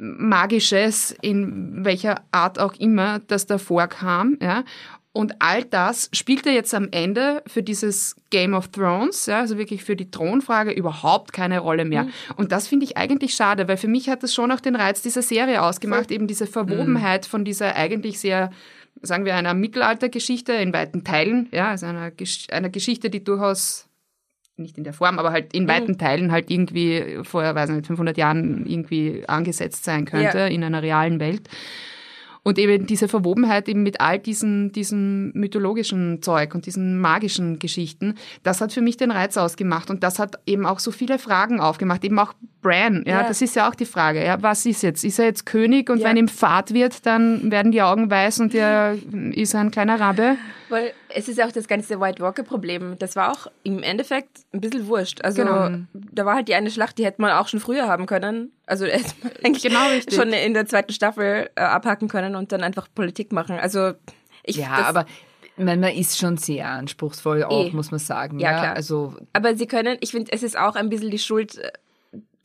Magisches, 0.00 1.14
in 1.20 1.84
welcher 1.84 2.22
Art 2.32 2.58
auch 2.58 2.74
immer, 2.74 3.18
das 3.18 3.46
da 3.46 3.58
vorkam, 3.58 4.38
ja. 4.40 4.64
Und 5.12 5.34
all 5.40 5.64
das 5.64 6.08
spielte 6.12 6.50
jetzt 6.50 6.72
am 6.72 6.86
Ende 6.92 7.42
für 7.48 7.64
dieses 7.64 8.14
Game 8.30 8.54
of 8.54 8.68
Thrones, 8.68 9.26
ja, 9.26 9.40
also 9.40 9.58
wirklich 9.58 9.82
für 9.82 9.96
die 9.96 10.10
Thronfrage 10.10 10.70
überhaupt 10.70 11.32
keine 11.32 11.58
Rolle 11.58 11.84
mehr. 11.84 12.04
Mhm. 12.04 12.10
Und 12.36 12.52
das 12.52 12.68
finde 12.68 12.84
ich 12.84 12.96
eigentlich 12.96 13.34
schade, 13.34 13.66
weil 13.66 13.76
für 13.76 13.88
mich 13.88 14.08
hat 14.08 14.22
das 14.22 14.32
schon 14.32 14.52
auch 14.52 14.60
den 14.60 14.76
Reiz 14.76 15.02
dieser 15.02 15.22
Serie 15.22 15.62
ausgemacht, 15.62 16.06
Voll. 16.06 16.14
eben 16.14 16.26
diese 16.28 16.46
Verwobenheit 16.46 17.24
mhm. 17.24 17.28
von 17.28 17.44
dieser 17.44 17.74
eigentlich 17.74 18.20
sehr, 18.20 18.52
sagen 19.02 19.24
wir, 19.24 19.34
einer 19.34 19.52
Mittelaltergeschichte 19.52 20.52
in 20.52 20.72
weiten 20.72 21.02
Teilen, 21.02 21.48
ja, 21.50 21.70
also 21.70 21.86
einer, 21.86 22.12
einer 22.52 22.70
Geschichte, 22.70 23.10
die 23.10 23.24
durchaus 23.24 23.89
nicht 24.60 24.78
in 24.78 24.84
der 24.84 24.92
Form, 24.92 25.18
aber 25.18 25.32
halt 25.32 25.52
in 25.52 25.66
weiten 25.66 25.92
mhm. 25.92 25.98
Teilen 25.98 26.32
halt 26.32 26.50
irgendwie 26.50 27.18
vor, 27.22 27.42
weiß 27.42 27.70
nicht, 27.70 27.86
500 27.86 28.16
Jahren 28.16 28.66
irgendwie 28.66 29.24
angesetzt 29.26 29.84
sein 29.84 30.04
könnte 30.04 30.38
ja. 30.38 30.46
in 30.46 30.62
einer 30.62 30.82
realen 30.82 31.20
Welt. 31.20 31.48
Und 32.42 32.58
eben 32.58 32.86
diese 32.86 33.08
Verwobenheit 33.08 33.68
eben 33.68 33.82
mit 33.82 34.00
all 34.00 34.18
diesen, 34.18 34.72
diesen 34.72 35.30
mythologischen 35.34 36.22
Zeug 36.22 36.54
und 36.54 36.64
diesen 36.64 36.98
magischen 36.98 37.58
Geschichten, 37.58 38.14
das 38.42 38.60
hat 38.60 38.72
für 38.72 38.80
mich 38.80 38.96
den 38.96 39.10
Reiz 39.10 39.36
ausgemacht 39.36 39.90
und 39.90 40.02
das 40.02 40.18
hat 40.18 40.38
eben 40.46 40.64
auch 40.64 40.78
so 40.78 40.90
viele 40.90 41.18
Fragen 41.18 41.60
aufgemacht, 41.60 42.02
eben 42.02 42.18
auch 42.18 42.32
Bran, 42.62 43.04
ja, 43.06 43.22
ja. 43.22 43.28
das 43.28 43.40
ist 43.40 43.56
ja 43.56 43.68
auch 43.68 43.74
die 43.74 43.86
Frage, 43.86 44.24
ja, 44.24 44.42
was 44.42 44.66
ist 44.66 44.82
jetzt? 44.82 45.04
Ist 45.04 45.18
er 45.18 45.26
jetzt 45.26 45.46
König 45.46 45.88
und 45.88 45.98
ja. 45.98 46.08
wenn 46.08 46.16
ihm 46.16 46.28
Fahrt 46.28 46.74
wird, 46.74 47.06
dann 47.06 47.50
werden 47.50 47.72
die 47.72 47.80
Augen 47.80 48.10
weiß 48.10 48.40
und 48.40 48.54
er 48.54 48.96
ist 49.32 49.54
ein 49.54 49.70
kleiner 49.70 49.98
Rabe? 49.98 50.36
Weil 50.68 50.92
es 51.08 51.28
ist 51.28 51.38
ja 51.38 51.46
auch 51.46 51.52
das 51.52 51.66
ganze 51.66 52.00
White 52.00 52.22
Walker 52.22 52.42
Problem, 52.42 52.96
das 52.98 53.16
war 53.16 53.32
auch 53.32 53.46
im 53.62 53.82
Endeffekt 53.82 54.40
ein 54.52 54.60
bisschen 54.60 54.86
wurscht. 54.88 55.22
Also 55.22 55.42
genau. 55.42 55.70
da 55.92 56.26
war 56.26 56.34
halt 56.34 56.48
die 56.48 56.54
eine 56.54 56.70
Schlacht, 56.70 56.98
die 56.98 57.04
hätte 57.04 57.20
man 57.20 57.32
auch 57.32 57.48
schon 57.48 57.60
früher 57.60 57.88
haben 57.88 58.06
können. 58.06 58.52
Also 58.66 58.84
hätte 58.86 59.14
man 59.22 59.32
eigentlich 59.44 59.62
genau 59.68 59.86
schon 60.12 60.32
in 60.32 60.54
der 60.54 60.66
zweiten 60.66 60.92
Staffel 60.92 61.50
äh, 61.54 61.60
abhaken 61.60 62.08
können 62.08 62.36
und 62.36 62.52
dann 62.52 62.62
einfach 62.62 62.88
Politik 62.94 63.32
machen. 63.32 63.58
Also 63.58 63.92
ich 64.44 64.56
Ja, 64.56 64.84
aber 64.86 65.06
man, 65.56 65.80
man 65.80 65.92
ist 65.92 66.18
schon 66.18 66.36
sehr 66.36 66.68
anspruchsvoll 66.68 67.44
auch, 67.44 67.66
eh. 67.66 67.70
muss 67.70 67.90
man 67.90 68.00
sagen. 68.00 68.38
Ja, 68.38 68.52
ja, 68.52 68.58
klar. 68.60 68.76
Also 68.76 69.14
aber 69.32 69.56
sie 69.56 69.66
können, 69.66 69.98
ich 70.00 70.10
finde, 70.10 70.32
es 70.32 70.42
ist 70.42 70.58
auch 70.58 70.76
ein 70.76 70.88
bisschen 70.88 71.10
die 71.10 71.18
Schuld 71.18 71.58
äh, 71.58 71.70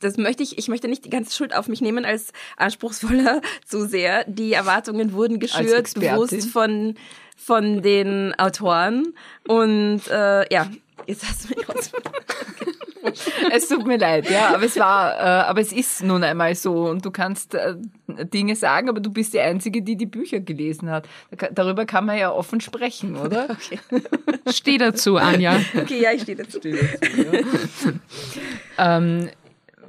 das 0.00 0.16
möchte 0.16 0.42
ich, 0.42 0.58
ich 0.58 0.68
möchte 0.68 0.88
nicht 0.88 1.04
die 1.04 1.10
ganze 1.10 1.34
Schuld 1.34 1.54
auf 1.54 1.68
mich 1.68 1.80
nehmen 1.80 2.04
als 2.04 2.32
anspruchsvoller 2.56 3.40
zu 3.66 3.86
sehr. 3.86 4.24
Die 4.24 4.52
Erwartungen 4.52 5.12
wurden 5.12 5.38
geschürt, 5.38 5.94
bewusst 5.94 6.48
von, 6.50 6.94
von 7.36 7.82
den 7.82 8.34
Autoren. 8.38 9.14
Und 9.46 10.02
äh, 10.08 10.52
ja, 10.52 10.70
jetzt 11.06 11.26
hast 11.26 11.44
du 11.44 11.54
mich 11.54 11.68
raus. 11.68 11.92
es 13.52 13.68
tut 13.68 13.86
mir 13.86 13.98
leid, 13.98 14.28
ja, 14.30 14.54
aber 14.54 14.64
es 14.64 14.76
war, 14.76 15.16
äh, 15.16 15.48
aber 15.48 15.60
es 15.60 15.72
ist 15.72 16.02
nun 16.02 16.24
einmal 16.24 16.54
so 16.54 16.88
und 16.88 17.04
du 17.04 17.10
kannst 17.10 17.54
äh, 17.54 17.74
Dinge 18.06 18.56
sagen, 18.56 18.88
aber 18.88 19.00
du 19.00 19.10
bist 19.10 19.34
die 19.34 19.40
Einzige, 19.40 19.82
die 19.82 19.96
die 19.96 20.06
Bücher 20.06 20.40
gelesen 20.40 20.90
hat. 20.90 21.08
Darüber 21.52 21.86
kann 21.86 22.06
man 22.06 22.18
ja 22.18 22.32
offen 22.32 22.60
sprechen, 22.60 23.16
oder? 23.16 23.46
Okay. 23.56 23.78
Steh 24.50 24.76
dazu, 24.76 25.16
Anja. 25.16 25.58
Okay, 25.74 26.00
ja, 26.00 26.12
ich 26.12 26.22
stehe 26.22 26.36
dazu. 26.36 26.58
Steh 26.58 26.72
dazu 26.72 27.92
ja. 28.78 28.96
ähm, 28.96 29.30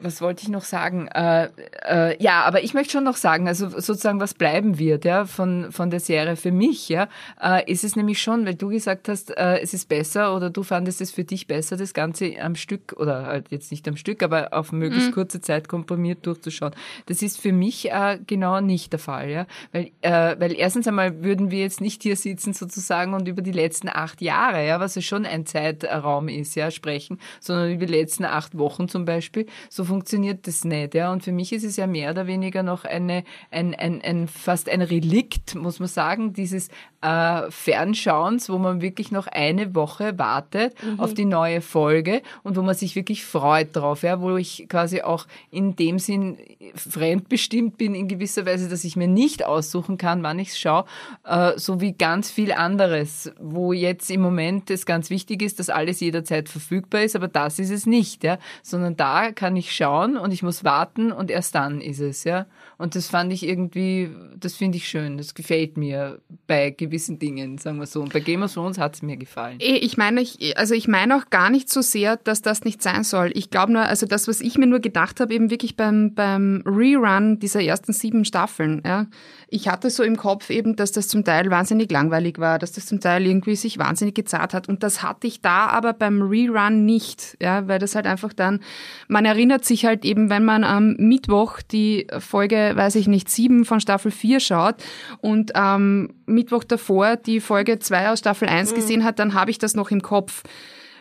was 0.01 0.21
wollte 0.21 0.43
ich 0.43 0.49
noch 0.49 0.63
sagen? 0.63 1.07
Äh, 1.07 1.49
äh, 1.85 2.23
ja, 2.23 2.43
aber 2.43 2.63
ich 2.63 2.73
möchte 2.73 2.93
schon 2.93 3.03
noch 3.03 3.15
sagen, 3.15 3.47
also 3.47 3.69
sozusagen, 3.69 4.19
was 4.19 4.33
bleiben 4.33 4.77
wird, 4.79 5.05
ja, 5.05 5.25
von, 5.25 5.71
von 5.71 5.89
der 5.89 5.99
Serie 5.99 6.35
für 6.35 6.51
mich, 6.51 6.89
ja, 6.89 7.07
äh, 7.41 7.69
ist 7.71 7.83
es 7.83 7.95
nämlich 7.95 8.21
schon, 8.21 8.45
weil 8.45 8.55
du 8.55 8.69
gesagt 8.69 9.09
hast, 9.09 9.35
äh, 9.37 9.59
es 9.59 9.73
ist 9.73 9.89
besser 9.89 10.35
oder 10.35 10.49
du 10.49 10.63
fandest 10.63 11.01
es 11.01 11.11
für 11.11 11.23
dich 11.23 11.47
besser, 11.47 11.77
das 11.77 11.93
Ganze 11.93 12.39
am 12.41 12.55
Stück 12.55 12.93
oder 12.97 13.25
halt 13.25 13.51
jetzt 13.51 13.71
nicht 13.71 13.87
am 13.87 13.97
Stück, 13.97 14.23
aber 14.23 14.53
auf 14.53 14.71
möglichst 14.71 15.09
mhm. 15.09 15.13
kurze 15.13 15.41
Zeit 15.41 15.67
komprimiert 15.67 16.25
durchzuschauen. 16.25 16.73
Das 17.07 17.21
ist 17.21 17.39
für 17.39 17.53
mich 17.53 17.91
äh, 17.91 18.19
genau 18.25 18.61
nicht 18.61 18.91
der 18.91 18.99
Fall, 18.99 19.29
ja, 19.29 19.47
weil, 19.71 19.91
äh, 20.01 20.35
weil 20.39 20.53
erstens 20.53 20.87
einmal 20.87 21.23
würden 21.23 21.51
wir 21.51 21.59
jetzt 21.59 21.81
nicht 21.81 22.03
hier 22.03 22.15
sitzen 22.15 22.53
sozusagen 22.53 23.13
und 23.13 23.27
über 23.27 23.41
die 23.41 23.51
letzten 23.51 23.89
acht 23.89 24.21
Jahre, 24.21 24.65
ja, 24.65 24.79
was 24.79 24.95
ja 24.95 25.01
schon 25.01 25.25
ein 25.25 25.45
Zeitraum 25.45 26.27
ist, 26.27 26.55
ja, 26.55 26.71
sprechen, 26.71 27.19
sondern 27.39 27.71
über 27.71 27.85
die 27.85 27.93
letzten 27.93 28.25
acht 28.25 28.57
Wochen 28.57 28.87
zum 28.87 29.05
Beispiel, 29.05 29.47
so 29.69 29.86
funktioniert 29.87 30.47
das 30.47 30.63
nicht. 30.63 30.93
Ja? 30.93 31.11
Und 31.11 31.23
für 31.23 31.31
mich 31.31 31.51
ist 31.51 31.63
es 31.63 31.75
ja 31.77 31.87
mehr 31.87 32.11
oder 32.11 32.27
weniger 32.27 32.63
noch 32.63 32.85
eine, 32.85 33.23
ein, 33.49 33.73
ein, 33.73 34.01
ein 34.01 34.27
fast 34.27 34.69
ein 34.69 34.81
Relikt, 34.81 35.55
muss 35.55 35.79
man 35.79 35.87
sagen, 35.87 36.33
dieses 36.33 36.69
äh, 37.01 37.51
Fernschauens, 37.51 38.49
wo 38.49 38.57
man 38.57 38.81
wirklich 38.81 39.11
noch 39.11 39.27
eine 39.27 39.75
Woche 39.75 40.17
wartet 40.17 40.75
mhm. 40.83 40.99
auf 40.99 41.13
die 41.13 41.25
neue 41.25 41.61
Folge 41.61 42.21
und 42.43 42.55
wo 42.57 42.61
man 42.61 42.75
sich 42.75 42.95
wirklich 42.95 43.25
freut 43.25 43.75
drauf, 43.75 44.03
ja? 44.03 44.19
wo 44.21 44.37
ich 44.37 44.67
quasi 44.67 45.01
auch 45.01 45.27
in 45.51 45.75
dem 45.75 45.99
Sinn 45.99 46.37
fremdbestimmt 46.75 47.77
bin 47.77 47.93
in 47.93 48.07
gewisser 48.07 48.45
Weise, 48.45 48.67
dass 48.67 48.83
ich 48.83 48.95
mir 48.95 49.07
nicht 49.07 49.45
aussuchen 49.45 49.97
kann, 49.97 50.23
wann 50.23 50.39
ich 50.39 50.49
es 50.49 50.59
schaue, 50.59 50.85
äh, 51.25 51.53
so 51.57 51.81
wie 51.81 51.93
ganz 51.93 52.31
viel 52.31 52.51
anderes, 52.51 53.31
wo 53.39 53.73
jetzt 53.73 54.09
im 54.09 54.21
Moment 54.21 54.69
es 54.71 54.85
ganz 54.85 55.09
wichtig 55.09 55.41
ist, 55.41 55.59
dass 55.59 55.69
alles 55.69 55.99
jederzeit 55.99 56.49
verfügbar 56.49 57.03
ist, 57.03 57.15
aber 57.15 57.27
das 57.27 57.59
ist 57.59 57.69
es 57.69 57.85
nicht, 57.85 58.23
ja, 58.23 58.39
sondern 58.63 58.95
da 58.95 59.31
kann 59.31 59.55
ich 59.55 59.75
schauen 59.75 60.17
und 60.17 60.31
ich 60.31 60.43
muss 60.43 60.63
warten 60.63 61.11
und 61.11 61.29
erst 61.29 61.55
dann 61.55 61.79
ist 61.81 61.99
es, 61.99 62.23
ja. 62.23 62.47
Und 62.77 62.95
das 62.95 63.07
fand 63.07 63.33
ich 63.33 63.43
irgendwie, 63.43 64.09
das 64.39 64.55
finde 64.55 64.77
ich 64.77 64.87
schön, 64.87 65.17
das 65.17 65.33
gefällt 65.33 65.77
mir 65.77 66.19
bei 66.45 66.69
gewissen 66.69 66.96
Dingen, 67.05 67.57
sagen 67.57 67.79
wir 67.79 67.85
so. 67.85 68.01
Und 68.01 68.13
bei 68.13 68.19
Game 68.19 68.43
of 68.43 68.53
Thrones 68.53 68.77
hat 68.77 68.95
es 68.95 69.01
mir 69.01 69.17
gefallen. 69.17 69.59
Eh, 69.59 69.77
ich 69.77 69.97
meine, 69.97 70.23
also 70.55 70.73
ich 70.73 70.87
meine 70.87 71.15
auch 71.15 71.29
gar 71.29 71.49
nicht 71.49 71.69
so 71.69 71.81
sehr, 71.81 72.17
dass 72.17 72.41
das 72.41 72.63
nicht 72.63 72.81
sein 72.81 73.03
soll. 73.03 73.31
Ich 73.33 73.49
glaube 73.49 73.73
nur, 73.73 73.83
also 73.83 74.05
das, 74.05 74.27
was 74.27 74.41
ich 74.41 74.57
mir 74.57 74.67
nur 74.67 74.79
gedacht 74.79 75.19
habe, 75.19 75.33
eben 75.33 75.49
wirklich 75.49 75.75
beim, 75.75 76.13
beim 76.13 76.63
Rerun 76.65 77.39
dieser 77.39 77.61
ersten 77.61 77.93
sieben 77.93 78.25
Staffeln, 78.25 78.81
ja, 78.85 79.07
ich 79.49 79.69
hatte 79.69 79.89
so 79.89 80.03
im 80.03 80.17
Kopf 80.17 80.49
eben, 80.49 80.75
dass 80.75 80.91
das 80.91 81.07
zum 81.07 81.23
Teil 81.23 81.49
wahnsinnig 81.49 81.91
langweilig 81.91 82.39
war, 82.39 82.59
dass 82.59 82.73
das 82.73 82.85
zum 82.85 82.99
Teil 82.99 83.25
irgendwie 83.25 83.55
sich 83.55 83.77
wahnsinnig 83.77 84.15
gezahlt 84.15 84.53
hat. 84.53 84.67
Und 84.67 84.83
das 84.83 85.03
hatte 85.03 85.27
ich 85.27 85.41
da 85.41 85.67
aber 85.67 85.93
beim 85.93 86.21
Rerun 86.21 86.85
nicht, 86.85 87.37
ja, 87.41 87.67
weil 87.67 87.79
das 87.79 87.95
halt 87.95 88.07
einfach 88.07 88.33
dann, 88.33 88.59
man 89.07 89.25
erinnert 89.25 89.63
sich 89.63 89.85
halt 89.85 90.03
eben, 90.03 90.29
wenn 90.29 90.43
man 90.43 90.63
am 90.63 90.95
Mittwoch 90.97 91.61
die 91.61 92.07
Folge, 92.19 92.73
weiß 92.75 92.95
ich 92.95 93.07
nicht, 93.07 93.29
sieben 93.29 93.63
von 93.63 93.79
Staffel 93.79 94.11
4 94.11 94.39
schaut 94.39 94.75
und 95.21 95.55
am 95.55 96.09
Mittwoch 96.25 96.63
davor 96.63 96.76
die 97.25 97.39
Folge 97.39 97.79
2 97.79 98.09
aus 98.09 98.19
Staffel 98.19 98.47
1 98.47 98.71
mhm. 98.71 98.75
gesehen 98.75 99.03
hat, 99.03 99.19
dann 99.19 99.33
habe 99.33 99.51
ich 99.51 99.57
das 99.57 99.73
noch 99.73 99.91
im 99.91 100.01
Kopf 100.01 100.43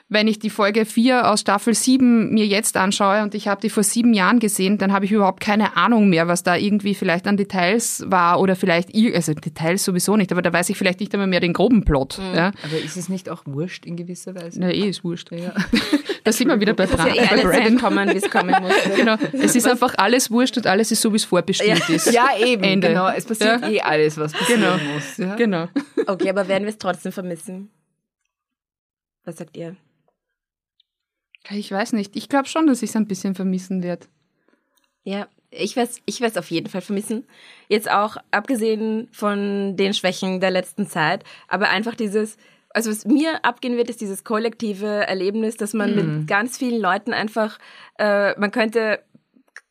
wenn 0.08 0.28
ich 0.28 0.38
die 0.38 0.50
Folge 0.50 0.84
4 0.84 1.28
aus 1.28 1.40
Staffel 1.40 1.74
7 1.74 2.32
mir 2.32 2.46
jetzt 2.46 2.76
anschaue 2.76 3.22
und 3.22 3.34
ich 3.34 3.48
habe 3.48 3.60
die 3.60 3.70
vor 3.70 3.82
sieben 3.82 4.14
Jahren 4.14 4.38
gesehen, 4.38 4.78
dann 4.78 4.92
habe 4.92 5.04
ich 5.04 5.10
überhaupt 5.10 5.40
keine 5.40 5.76
Ahnung 5.76 6.08
mehr, 6.08 6.28
was 6.28 6.44
da 6.44 6.54
irgendwie 6.54 6.94
vielleicht 6.94 7.26
an 7.26 7.36
Details 7.36 8.04
war 8.06 8.38
oder 8.38 8.54
vielleicht, 8.54 8.94
also 8.94 9.34
Details 9.34 9.84
sowieso 9.84 10.16
nicht, 10.16 10.30
aber 10.30 10.42
da 10.42 10.52
weiß 10.52 10.70
ich 10.70 10.76
vielleicht 10.76 11.00
nicht 11.00 11.12
einmal 11.12 11.26
mehr 11.26 11.40
den 11.40 11.52
groben 11.52 11.84
Plot. 11.84 12.18
Mhm. 12.18 12.36
Ja. 12.36 12.52
Aber 12.62 12.78
ist 12.84 12.96
es 12.96 13.08
nicht 13.08 13.28
auch 13.28 13.42
wurscht 13.46 13.84
in 13.84 13.96
gewisser 13.96 14.36
Weise? 14.36 14.60
Na, 14.60 14.70
eh 14.70 14.88
ist 14.88 15.02
wurscht. 15.02 15.32
Ja. 15.32 15.52
da 16.24 16.30
sind 16.30 16.48
wir 16.48 16.60
wieder 16.60 16.74
bei, 16.74 16.86
Bra 16.86 17.08
ja 17.08 17.24
eh 17.24 17.26
bei 17.28 17.42
Brand. 17.42 17.80
Kommen, 17.80 18.08
wie 18.08 18.16
es 18.16 18.30
kommen 18.30 18.54
muss. 18.62 18.74
genau. 18.96 19.16
Es 19.32 19.56
ist 19.56 19.66
einfach 19.66 19.94
alles 19.98 20.30
wurscht 20.30 20.56
und 20.56 20.68
alles 20.68 20.92
ist 20.92 21.02
so, 21.02 21.12
wie 21.12 21.16
es 21.16 21.24
vorbestimmt 21.24 21.88
ja. 21.88 21.94
ist. 21.94 22.12
Ja, 22.12 22.28
eben. 22.38 22.62
Ende. 22.62 22.88
Genau. 22.88 23.08
Es 23.08 23.24
passiert 23.24 23.68
eh 23.68 23.80
alles, 23.80 24.16
was 24.18 24.32
passieren 24.32 24.60
genau. 24.60 24.94
muss. 24.94 25.16
Ja? 25.16 25.34
Genau. 25.34 25.68
Okay, 26.06 26.30
aber 26.30 26.46
werden 26.46 26.62
wir 26.62 26.70
es 26.70 26.78
trotzdem 26.78 27.10
vermissen? 27.10 27.70
Was 29.24 29.38
sagt 29.38 29.56
ihr? 29.56 29.74
Ich 31.50 31.70
weiß 31.70 31.92
nicht. 31.92 32.16
Ich 32.16 32.28
glaube 32.28 32.48
schon, 32.48 32.66
dass 32.66 32.82
ich 32.82 32.90
es 32.90 32.96
ein 32.96 33.06
bisschen 33.06 33.34
vermissen 33.34 33.82
werde. 33.82 34.06
Ja, 35.04 35.28
ich 35.50 35.76
werde 35.76 35.90
es 35.90 36.02
ich 36.04 36.20
werd's 36.20 36.36
auf 36.36 36.50
jeden 36.50 36.68
Fall 36.68 36.80
vermissen. 36.80 37.24
Jetzt 37.68 37.90
auch 37.90 38.16
abgesehen 38.30 39.08
von 39.12 39.76
den 39.76 39.94
Schwächen 39.94 40.40
der 40.40 40.50
letzten 40.50 40.86
Zeit, 40.86 41.24
aber 41.48 41.68
einfach 41.68 41.94
dieses, 41.94 42.36
also 42.70 42.90
was 42.90 43.04
mir 43.04 43.44
abgehen 43.44 43.76
wird, 43.76 43.88
ist 43.88 44.00
dieses 44.00 44.24
kollektive 44.24 45.06
Erlebnis, 45.06 45.56
dass 45.56 45.72
man 45.74 45.92
mm. 45.92 45.96
mit 45.96 46.28
ganz 46.28 46.58
vielen 46.58 46.80
Leuten 46.80 47.12
einfach, 47.12 47.58
äh, 47.98 48.38
man 48.38 48.50
könnte 48.50 49.00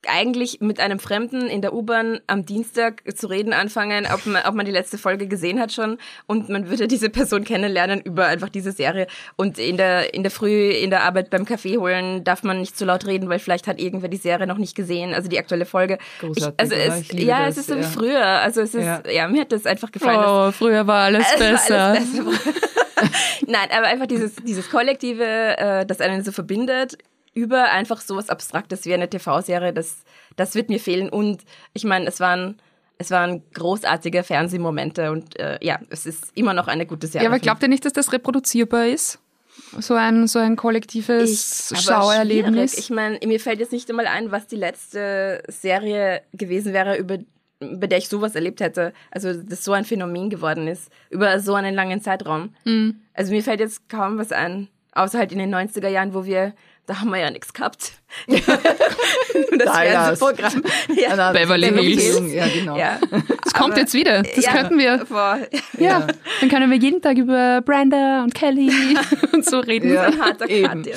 eigentlich 0.07 0.61
mit 0.61 0.79
einem 0.79 0.99
Fremden 0.99 1.47
in 1.47 1.61
der 1.61 1.73
U-Bahn 1.73 2.19
am 2.27 2.45
Dienstag 2.45 3.03
zu 3.15 3.27
reden 3.27 3.53
anfangen, 3.53 4.07
ob 4.13 4.25
man, 4.25 4.43
ob 4.45 4.55
man 4.55 4.65
die 4.65 4.71
letzte 4.71 4.97
Folge 4.97 5.27
gesehen 5.27 5.59
hat 5.59 5.71
schon 5.71 5.97
und 6.27 6.49
man 6.49 6.69
würde 6.69 6.87
diese 6.87 7.09
Person 7.09 7.43
kennenlernen 7.43 8.01
über 8.01 8.25
einfach 8.25 8.49
diese 8.49 8.71
Serie 8.71 9.07
und 9.35 9.57
in 9.57 9.77
der 9.77 10.13
in 10.13 10.23
der 10.23 10.31
Früh 10.31 10.69
in 10.71 10.89
der 10.89 11.03
Arbeit 11.03 11.29
beim 11.29 11.45
Kaffee 11.45 11.77
holen 11.77 12.23
darf 12.23 12.43
man 12.43 12.59
nicht 12.59 12.77
zu 12.77 12.85
laut 12.85 13.05
reden, 13.05 13.29
weil 13.29 13.39
vielleicht 13.39 13.67
hat 13.67 13.79
irgendwer 13.79 14.09
die 14.09 14.17
Serie 14.17 14.47
noch 14.47 14.57
nicht 14.57 14.75
gesehen, 14.75 15.13
also 15.13 15.29
die 15.29 15.39
aktuelle 15.39 15.65
Folge. 15.65 15.97
Großartig, 16.19 16.53
ich, 16.53 16.59
also 16.59 16.75
es, 16.75 17.11
ja, 17.11 17.45
das, 17.45 17.57
es 17.57 17.57
ist 17.57 17.67
so 17.67 17.75
ja. 17.75 17.79
wie 17.79 17.93
früher, 17.93 18.25
also 18.25 18.61
es 18.61 18.73
ist 18.73 18.85
ja. 18.85 19.01
ja. 19.09 19.27
mir 19.27 19.41
hat 19.41 19.51
das 19.51 19.65
einfach 19.65 19.91
gefallen. 19.91 20.23
Oh, 20.25 20.51
früher 20.51 20.85
war 20.87 21.05
alles 21.05 21.27
besser. 21.37 21.75
War 21.75 21.89
alles 21.89 22.11
besser. 22.11 22.53
Nein, 23.47 23.67
aber 23.71 23.87
einfach 23.87 24.07
dieses 24.07 24.35
dieses 24.35 24.69
kollektive, 24.69 25.57
äh, 25.57 25.85
das 25.85 26.01
einen 26.01 26.23
so 26.23 26.31
verbindet 26.31 26.97
über 27.35 27.71
einfach 27.71 28.01
sowas 28.01 28.29
Abstraktes 28.29 28.85
wie 28.85 28.93
eine 28.95 29.09
TV-Serie, 29.09 29.73
das, 29.73 30.03
das 30.35 30.55
wird 30.55 30.69
mir 30.69 30.79
fehlen. 30.79 31.09
Und 31.09 31.43
ich 31.73 31.83
meine, 31.83 32.07
es 32.07 32.19
waren 32.19 32.59
es 32.97 33.11
waren 33.11 33.43
großartige 33.53 34.23
Fernsehmomente 34.23 35.11
und 35.11 35.37
äh, 35.37 35.59
ja, 35.61 35.79
es 35.89 36.05
ist 36.05 36.31
immer 36.33 36.53
noch 36.53 36.67
eine 36.67 36.85
gute 36.85 37.07
Serie. 37.07 37.25
Ja, 37.25 37.29
aber 37.29 37.39
glaubt 37.39 37.61
ihr 37.61 37.67
nicht, 37.67 37.85
dass 37.85 37.93
das 37.93 38.13
reproduzierbar 38.13 38.87
ist? 38.87 39.19
So 39.79 39.93
ein, 39.95 40.27
so 40.27 40.39
ein 40.39 40.55
kollektives 40.55 41.71
ich, 41.71 41.81
Schauerlebnis? 41.81 42.77
Ich 42.77 42.89
meine, 42.89 43.19
mir 43.25 43.39
fällt 43.39 43.59
jetzt 43.59 43.71
nicht 43.71 43.89
einmal 43.89 44.07
ein, 44.07 44.31
was 44.31 44.47
die 44.47 44.55
letzte 44.55 45.43
Serie 45.47 46.21
gewesen 46.33 46.73
wäre, 46.73 46.97
über, 46.97 47.17
über 47.59 47.87
der 47.87 47.97
ich 47.97 48.09
sowas 48.09 48.35
erlebt 48.35 48.59
hätte. 48.61 48.93
Also, 49.11 49.33
dass 49.33 49.63
so 49.63 49.73
ein 49.73 49.85
Phänomen 49.85 50.29
geworden 50.29 50.67
ist, 50.67 50.89
über 51.09 51.39
so 51.39 51.53
einen 51.55 51.73
langen 51.73 52.01
Zeitraum. 52.01 52.53
Mhm. 52.65 53.01
Also, 53.13 53.33
mir 53.33 53.43
fällt 53.43 53.61
jetzt 53.61 53.87
kaum 53.89 54.17
was 54.17 54.31
ein, 54.31 54.67
außer 54.93 55.19
halt 55.19 55.31
in 55.31 55.39
den 55.39 55.53
90er 55.53 55.89
Jahren, 55.89 56.13
wo 56.13 56.25
wir 56.25 56.53
da 56.85 56.99
haben 56.99 57.09
wir 57.09 57.19
ja 57.19 57.31
nichts 57.31 57.53
gehabt. 57.53 57.93
das 58.27 59.77
Fernsehprogramm. 59.77 60.63
Ja. 60.95 61.31
Beverly 61.31 61.67
Hills. 61.67 62.33
Ja, 62.33 62.47
genau. 62.47 62.77
Ja. 62.77 62.99
Das 63.43 63.53
kommt 63.53 63.77
jetzt 63.77 63.93
wieder. 63.93 64.23
Das 64.23 64.45
ja, 64.45 64.51
könnten 64.51 64.77
wir. 64.77 65.05
Vor, 65.05 65.37
ja. 65.51 65.59
ja. 65.79 66.07
Dann 66.39 66.49
können 66.49 66.69
wir 66.71 66.77
jeden 66.77 67.01
Tag 67.01 67.17
über 67.17 67.61
Brenda 67.61 68.23
und 68.23 68.33
Kelly 68.33 68.71
und 69.33 69.45
so 69.45 69.59
reden. 69.59 69.93
Ja, 69.93 70.03
ein 70.03 70.19
harter 70.19 70.47
Cut 70.47 70.89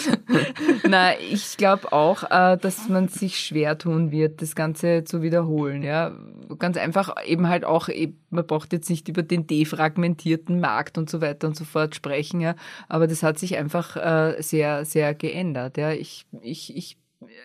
Na, 0.87 1.19
ich 1.19 1.57
glaube 1.57 1.93
auch, 1.93 2.25
äh, 2.25 2.57
dass 2.59 2.89
man 2.89 3.09
sich 3.09 3.41
schwer 3.41 3.79
tun 3.79 4.11
wird, 4.11 4.41
das 4.43 4.55
Ganze 4.55 5.05
zu 5.05 5.23
wiederholen. 5.23 5.83
Ja, 5.83 6.13
ganz 6.59 6.77
einfach 6.77 7.15
eben 7.27 7.49
halt 7.49 7.65
auch, 7.65 7.89
man 8.31 8.47
braucht 8.47 8.73
jetzt 8.73 8.91
nicht 8.91 9.09
über 9.09 9.23
den 9.23 9.47
defragmentierten 9.47 10.61
Markt 10.61 10.99
und 10.99 11.11
so 11.11 11.21
weiter 11.21 11.49
und 11.49 11.57
so 11.57 11.65
fort 11.65 11.95
sprechen, 11.95 12.41
ja, 12.41 12.55
aber 12.89 13.07
das 13.07 13.23
hat 13.23 13.39
sich 13.39 13.57
einfach 13.57 13.97
äh, 13.97 14.41
sehr, 14.41 14.85
sehr 14.85 15.15
geändert. 15.15 15.77
Ja, 15.77 15.93
ich, 15.93 16.27
ich, 16.43 16.77
ich 16.77 16.97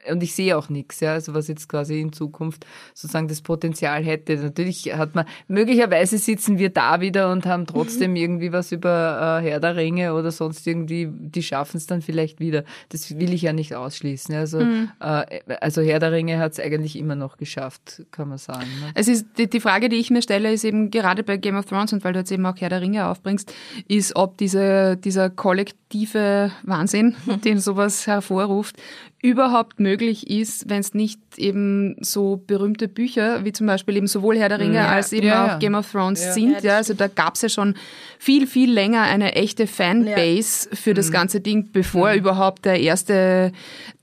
und 0.10 0.24
ich 0.24 0.36
sehe 0.36 0.58
auch 0.58 0.70
nichts, 0.70 1.00
ja, 1.00 1.14
also 1.14 1.34
was 1.34 1.48
jetzt 1.48 1.70
quasi 1.70 2.02
in 2.02 2.14
Zukunft 2.14 2.66
sozusagen 2.94 3.28
das 3.28 3.42
Potenzial 3.42 4.04
hätte. 4.04 4.36
Natürlich 4.36 4.94
hat 4.94 5.16
man, 5.16 5.26
möglicherweise 5.48 6.18
sitzen 6.18 6.58
wir 6.58 6.70
da 6.70 7.02
wieder 7.02 7.32
und 7.32 7.46
haben 7.46 7.66
trotzdem 7.66 8.12
mhm. 8.12 8.18
irgendwie 8.18 8.52
was 8.52 8.72
über 8.72 9.42
äh, 9.42 9.48
Herr 9.48 9.60
der 9.60 9.76
Ringe 9.76 10.14
oder 10.14 10.32
sonst 10.32 10.66
irgendwie, 10.68 11.08
die 11.10 11.44
schaffen 11.44 11.78
es 11.78 11.86
dann 11.86 12.02
vielleicht 12.02 12.40
wieder. 12.40 12.64
Das 12.90 13.18
will 13.18 13.34
ich 13.34 13.44
ja 13.44 13.54
nicht 13.54 13.76
ausschließen. 13.76 14.36
Also, 14.36 14.60
mhm. 14.60 14.90
äh, 15.00 15.40
also 15.62 15.82
Herr 15.82 16.00
der 16.00 16.12
Ringe 16.12 16.40
hat 16.40 16.54
es 16.54 16.60
eigentlich 16.60 16.98
immer 16.98 17.16
noch 17.16 17.38
geschafft, 17.38 18.04
kann 18.12 18.30
man 18.30 18.38
sagen. 18.38 18.68
Ne? 18.82 18.92
Es 18.96 19.08
ist, 19.08 19.26
die, 19.38 19.50
die 19.50 19.60
Frage, 19.60 19.90
die 19.90 19.98
ich 19.98 20.10
mir 20.10 20.22
stelle, 20.22 20.52
ist 20.52 20.64
eben 20.64 20.92
gerade 20.92 21.24
bei 21.24 21.38
Game 21.38 21.56
of 21.56 21.66
Thrones 21.66 21.94
und 21.94 22.04
weil 22.04 22.14
du 22.14 22.20
jetzt 22.20 22.32
eben 22.32 22.46
auch 22.46 22.56
Herr 22.58 22.70
der 22.70 22.82
Ringe 22.82 23.08
aufbringst, 23.08 23.54
ist, 23.88 24.16
ob 24.16 24.38
diese, 24.38 24.98
dieser 24.98 25.30
kollektive 25.30 26.52
Wahnsinn, 26.64 27.16
den 27.46 27.60
sowas 27.60 28.08
hervorruft, 28.08 28.78
überhaupt 29.24 29.80
möglich 29.80 30.30
ist, 30.30 30.70
wenn 30.70 30.82
es 30.82 30.94
nicht 30.94 31.18
eben 31.38 31.96
so 32.02 32.44
berühmte 32.46 32.90
Bücher 32.90 33.46
wie 33.46 33.54
zum 33.54 33.66
Beispiel 33.68 33.96
eben 33.96 34.06
sowohl 34.06 34.38
Herr 34.38 34.50
der 34.50 34.60
Ringe 34.60 34.76
ja, 34.76 34.90
als 34.90 35.14
eben 35.14 35.28
ja, 35.28 35.56
auch 35.56 35.60
Game 35.60 35.76
of 35.76 35.90
Thrones 35.90 36.26
ja. 36.26 36.34
sind. 36.34 36.62
Ja, 36.62 36.76
also 36.76 36.94
da 36.94 37.08
gab 37.08 37.36
es 37.36 37.42
ja 37.42 37.48
schon 37.48 37.76
viel, 38.20 38.48
viel 38.48 38.70
länger 38.70 39.04
eine 39.04 39.34
echte 39.34 39.66
Fanbase 39.66 40.68
für 40.74 40.94
das 40.94 41.08
mhm. 41.08 41.14
ganze 41.14 41.40
Ding, 41.40 41.70
bevor 41.72 42.12
mhm. 42.12 42.18
überhaupt 42.18 42.66
der 42.66 42.82
erste 42.82 43.54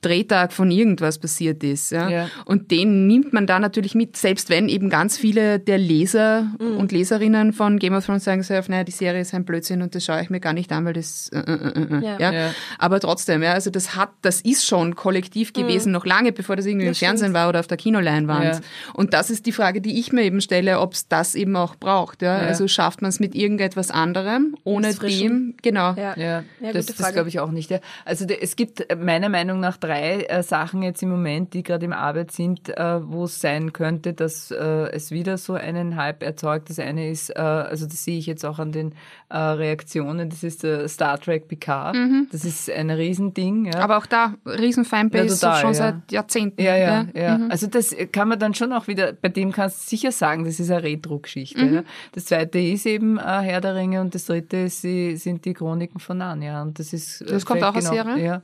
Drehtag 0.02 0.52
von 0.52 0.70
irgendwas 0.70 1.18
passiert 1.18 1.62
ist. 1.62 1.92
Ja? 1.92 2.08
Ja. 2.08 2.30
Und 2.46 2.70
den 2.70 3.06
nimmt 3.06 3.32
man 3.32 3.46
da 3.46 3.58
natürlich 3.58 3.94
mit, 3.94 4.16
selbst 4.16 4.48
wenn 4.48 4.68
eben 4.68 4.88
ganz 4.90 5.18
viele 5.18 5.58
der 5.58 5.78
Leser 5.78 6.46
und 6.58 6.90
Leserinnen 6.92 7.52
von 7.52 7.78
Game 7.78 7.94
of 7.94 8.06
Thrones 8.06 8.24
sagen, 8.24 8.42
so, 8.42 8.54
naja, 8.68 8.84
die 8.84 8.92
Serie 8.92 9.20
ist 9.20 9.34
ein 9.34 9.44
Blödsinn 9.44 9.82
und 9.82 9.94
das 9.94 10.04
schaue 10.04 10.22
ich 10.22 10.30
mir 10.30 10.40
gar 10.40 10.52
nicht 10.52 10.72
an, 10.72 10.84
weil 10.84 10.94
das 10.94 11.28
äh, 11.32 11.38
äh, 11.38 11.52
äh, 11.52 11.98
äh, 11.98 12.04
Ja. 12.04 12.18
ja. 12.18 12.32
Ja. 12.32 12.50
Aber 12.78 13.00
trotzdem, 13.00 13.42
ja, 13.42 13.52
also 13.52 13.70
das 13.70 13.94
hat, 13.96 14.10
das 14.22 14.40
ist 14.40 14.64
schon 14.66 14.94
kollektiv 14.96 15.52
gewesen, 15.52 15.92
noch 15.92 16.06
lange 16.06 16.32
bevor 16.32 16.56
das 16.56 16.64
irgendwie 16.66 16.86
im 16.86 16.92
Das 16.92 16.98
Fernsehen 16.98 17.26
stimmt. 17.26 17.34
war 17.34 17.48
oder 17.50 17.60
auf 17.60 17.66
der 17.66 17.76
Kinoleinwand. 17.76 18.44
Ja. 18.44 18.60
Und 18.94 19.12
das 19.12 19.28
ist 19.30 19.44
die 19.46 19.52
Frage, 19.52 19.80
die 19.80 19.98
ich 20.00 20.12
mir 20.12 20.22
eben 20.22 20.40
stelle, 20.40 20.80
ob 20.80 20.94
es 20.94 21.08
das 21.08 21.34
eben 21.34 21.56
auch 21.56 21.76
braucht. 21.76 22.22
Ja? 22.22 22.40
Ja. 22.40 22.46
Also 22.48 22.68
schafft 22.68 23.02
man 23.02 23.10
es 23.10 23.20
mit 23.20 23.34
irgendetwas 23.34 23.90
anderem, 23.90 24.56
ohne 24.64 24.94
dem, 24.94 25.54
genau. 25.62 25.94
Ja. 25.94 26.14
Ja, 26.16 26.44
Ja, 26.60 26.72
das, 26.72 26.86
das 26.86 26.96
Frage. 26.96 27.12
glaube 27.14 27.28
ich 27.28 27.38
auch 27.40 27.50
nicht. 27.50 27.70
Ja. 27.70 27.80
Also 28.04 28.24
es 28.26 28.56
gibt 28.56 28.88
äh, 28.90 28.96
meiner 28.96 29.28
Meinung 29.28 29.60
nach 29.60 29.76
drei 29.76 29.89
äh, 29.90 30.42
Sachen 30.42 30.82
jetzt 30.82 31.02
im 31.02 31.10
Moment, 31.10 31.54
die 31.54 31.62
gerade 31.62 31.84
im 31.84 31.92
Arbeit 31.92 32.30
sind, 32.32 32.68
äh, 32.68 33.00
wo 33.06 33.24
es 33.24 33.40
sein 33.40 33.72
könnte, 33.72 34.12
dass 34.12 34.50
äh, 34.50 34.56
es 34.92 35.10
wieder 35.10 35.38
so 35.38 35.54
einen 35.54 35.96
Hype 35.96 36.22
erzeugt. 36.22 36.70
Das 36.70 36.78
eine 36.78 37.10
ist, 37.10 37.30
äh, 37.30 37.40
also 37.40 37.86
das 37.86 38.04
sehe 38.04 38.18
ich 38.18 38.26
jetzt 38.26 38.44
auch 38.44 38.58
an 38.58 38.72
den 38.72 38.92
äh, 39.28 39.38
Reaktionen, 39.38 40.30
das 40.30 40.42
ist 40.42 40.62
der 40.62 40.88
Star 40.88 41.18
Trek 41.20 41.48
Picard. 41.48 41.96
Das 42.32 42.44
ist 42.44 42.70
ein 42.70 42.90
Riesending. 42.90 43.66
Ja. 43.66 43.80
Aber 43.80 43.98
auch 43.98 44.06
da, 44.06 44.34
riesen 44.46 44.84
Fanbase, 44.84 45.44
Ja, 45.44 45.56
schon 45.56 45.70
ja. 45.70 45.74
seit 45.74 46.12
Jahrzehnten. 46.12 46.62
Ja, 46.62 46.76
ja, 46.76 47.06
ja. 47.14 47.40
Also 47.48 47.66
das 47.66 47.94
kann 48.12 48.28
man 48.28 48.38
dann 48.38 48.54
schon 48.54 48.72
auch 48.72 48.86
wieder, 48.86 49.12
bei 49.12 49.28
dem 49.28 49.52
kannst 49.52 49.84
du 49.84 49.88
sicher 49.88 50.12
sagen, 50.12 50.44
das 50.44 50.60
ist 50.60 50.70
eine 50.70 50.82
Retro-Geschichte. 50.82 51.64
Ja. 51.64 51.82
Das 52.12 52.26
zweite 52.26 52.58
ist 52.58 52.86
eben 52.86 53.18
äh, 53.18 53.22
Herr 53.22 53.60
der 53.60 53.74
Ringe 53.74 54.00
und 54.00 54.14
das 54.14 54.26
dritte 54.26 54.56
ist, 54.58 54.82
sind 54.82 55.44
die 55.44 55.54
Chroniken 55.54 56.00
von 56.00 56.18
Narnia. 56.18 56.62
Und 56.62 56.78
das 56.78 56.92
ist. 56.92 57.24
Das 57.28 57.44
kommt 57.46 57.62
auch 57.62 57.74
genau, 57.74 57.90
Serie? 57.90 58.24
Ja. 58.24 58.42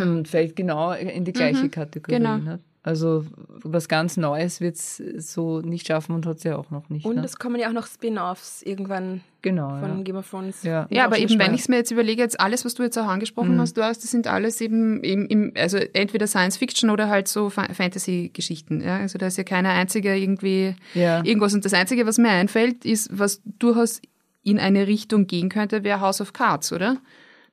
Und 0.00 0.28
fällt 0.28 0.54
genau 0.56 0.92
in 0.92 1.24
die 1.24 1.32
gleiche 1.32 1.68
Kategorie. 1.68 2.16
genau. 2.18 2.36
Ne? 2.38 2.60
Also 2.82 3.26
was 3.62 3.88
ganz 3.88 4.16
Neues 4.16 4.62
wird's 4.62 5.02
so 5.18 5.60
nicht 5.60 5.86
schaffen 5.86 6.14
und 6.14 6.24
hat 6.24 6.40
sie 6.40 6.56
auch 6.56 6.70
noch 6.70 6.88
nicht. 6.88 7.04
Und 7.04 7.16
ne? 7.16 7.24
es 7.24 7.36
kommen 7.38 7.60
ja 7.60 7.68
auch 7.68 7.74
noch 7.74 7.86
Spin-offs 7.86 8.62
irgendwann 8.62 9.20
genau. 9.42 9.78
von 9.80 9.98
Ja. 9.98 10.02
Game 10.02 10.16
of 10.16 10.30
Thrones. 10.30 10.62
Ja. 10.62 10.86
Ja, 10.90 11.04
aber 11.04 11.18
eben, 11.18 11.38
wenn 11.38 11.52
ich 11.52 11.60
es 11.60 11.68
mir 11.68 11.76
jetzt 11.76 11.90
überlege, 11.90 12.22
jetzt 12.22 12.40
alles, 12.40 12.64
was 12.64 12.72
du 12.74 12.82
jetzt 12.82 12.96
auch 12.98 13.06
angesprochen 13.06 13.60
hast, 13.60 13.76
du 13.76 13.84
hast, 13.84 14.02
das 14.02 14.10
sind 14.10 14.26
alles 14.28 14.62
eben, 14.62 15.04
eben 15.04 15.26
im, 15.26 15.52
also 15.56 15.76
entweder 15.76 16.26
Science 16.26 16.56
Fiction 16.56 16.88
oder 16.88 17.10
halt 17.10 17.28
so 17.28 17.50
Fa- 17.50 17.68
Fantasy-Geschichten. 17.70 18.80
Ja? 18.80 18.96
Also 18.96 19.18
da 19.18 19.26
ist 19.26 19.36
ja 19.36 19.44
keiner 19.44 19.70
einziger 19.70 20.14
irgendwie 20.14 20.74
Ja. 20.94 21.22
irgendwas. 21.22 21.52
Und 21.52 21.64
das 21.66 21.74
Einzige, 21.74 22.06
was 22.06 22.16
mir 22.16 22.30
einfällt, 22.30 22.86
ist, 22.86 23.10
was 23.12 23.42
durchaus 23.44 24.00
in 24.42 24.58
eine 24.58 24.86
Richtung 24.86 25.26
gehen 25.26 25.50
könnte, 25.50 25.84
wäre 25.84 26.00
House 26.00 26.22
of 26.22 26.32
Cards, 26.32 26.72
oder? 26.72 26.96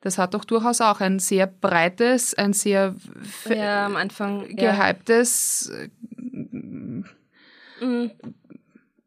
Das 0.02 0.18
hat 0.18 0.34
doch 0.34 0.46
durchaus 0.46 0.80
auch 0.82 1.00
ein 1.02 1.20
sehr 1.20 1.48
breites, 1.48 2.34
ein 2.36 2.54
sehr 2.54 2.96
Ja, 3.50 3.86
am 3.88 3.96
Anfang. 3.96 4.46
Ja. 4.58 4.72
gehyptes 4.72 5.70
äh, 5.70 5.90
Mhm. 7.80 8.12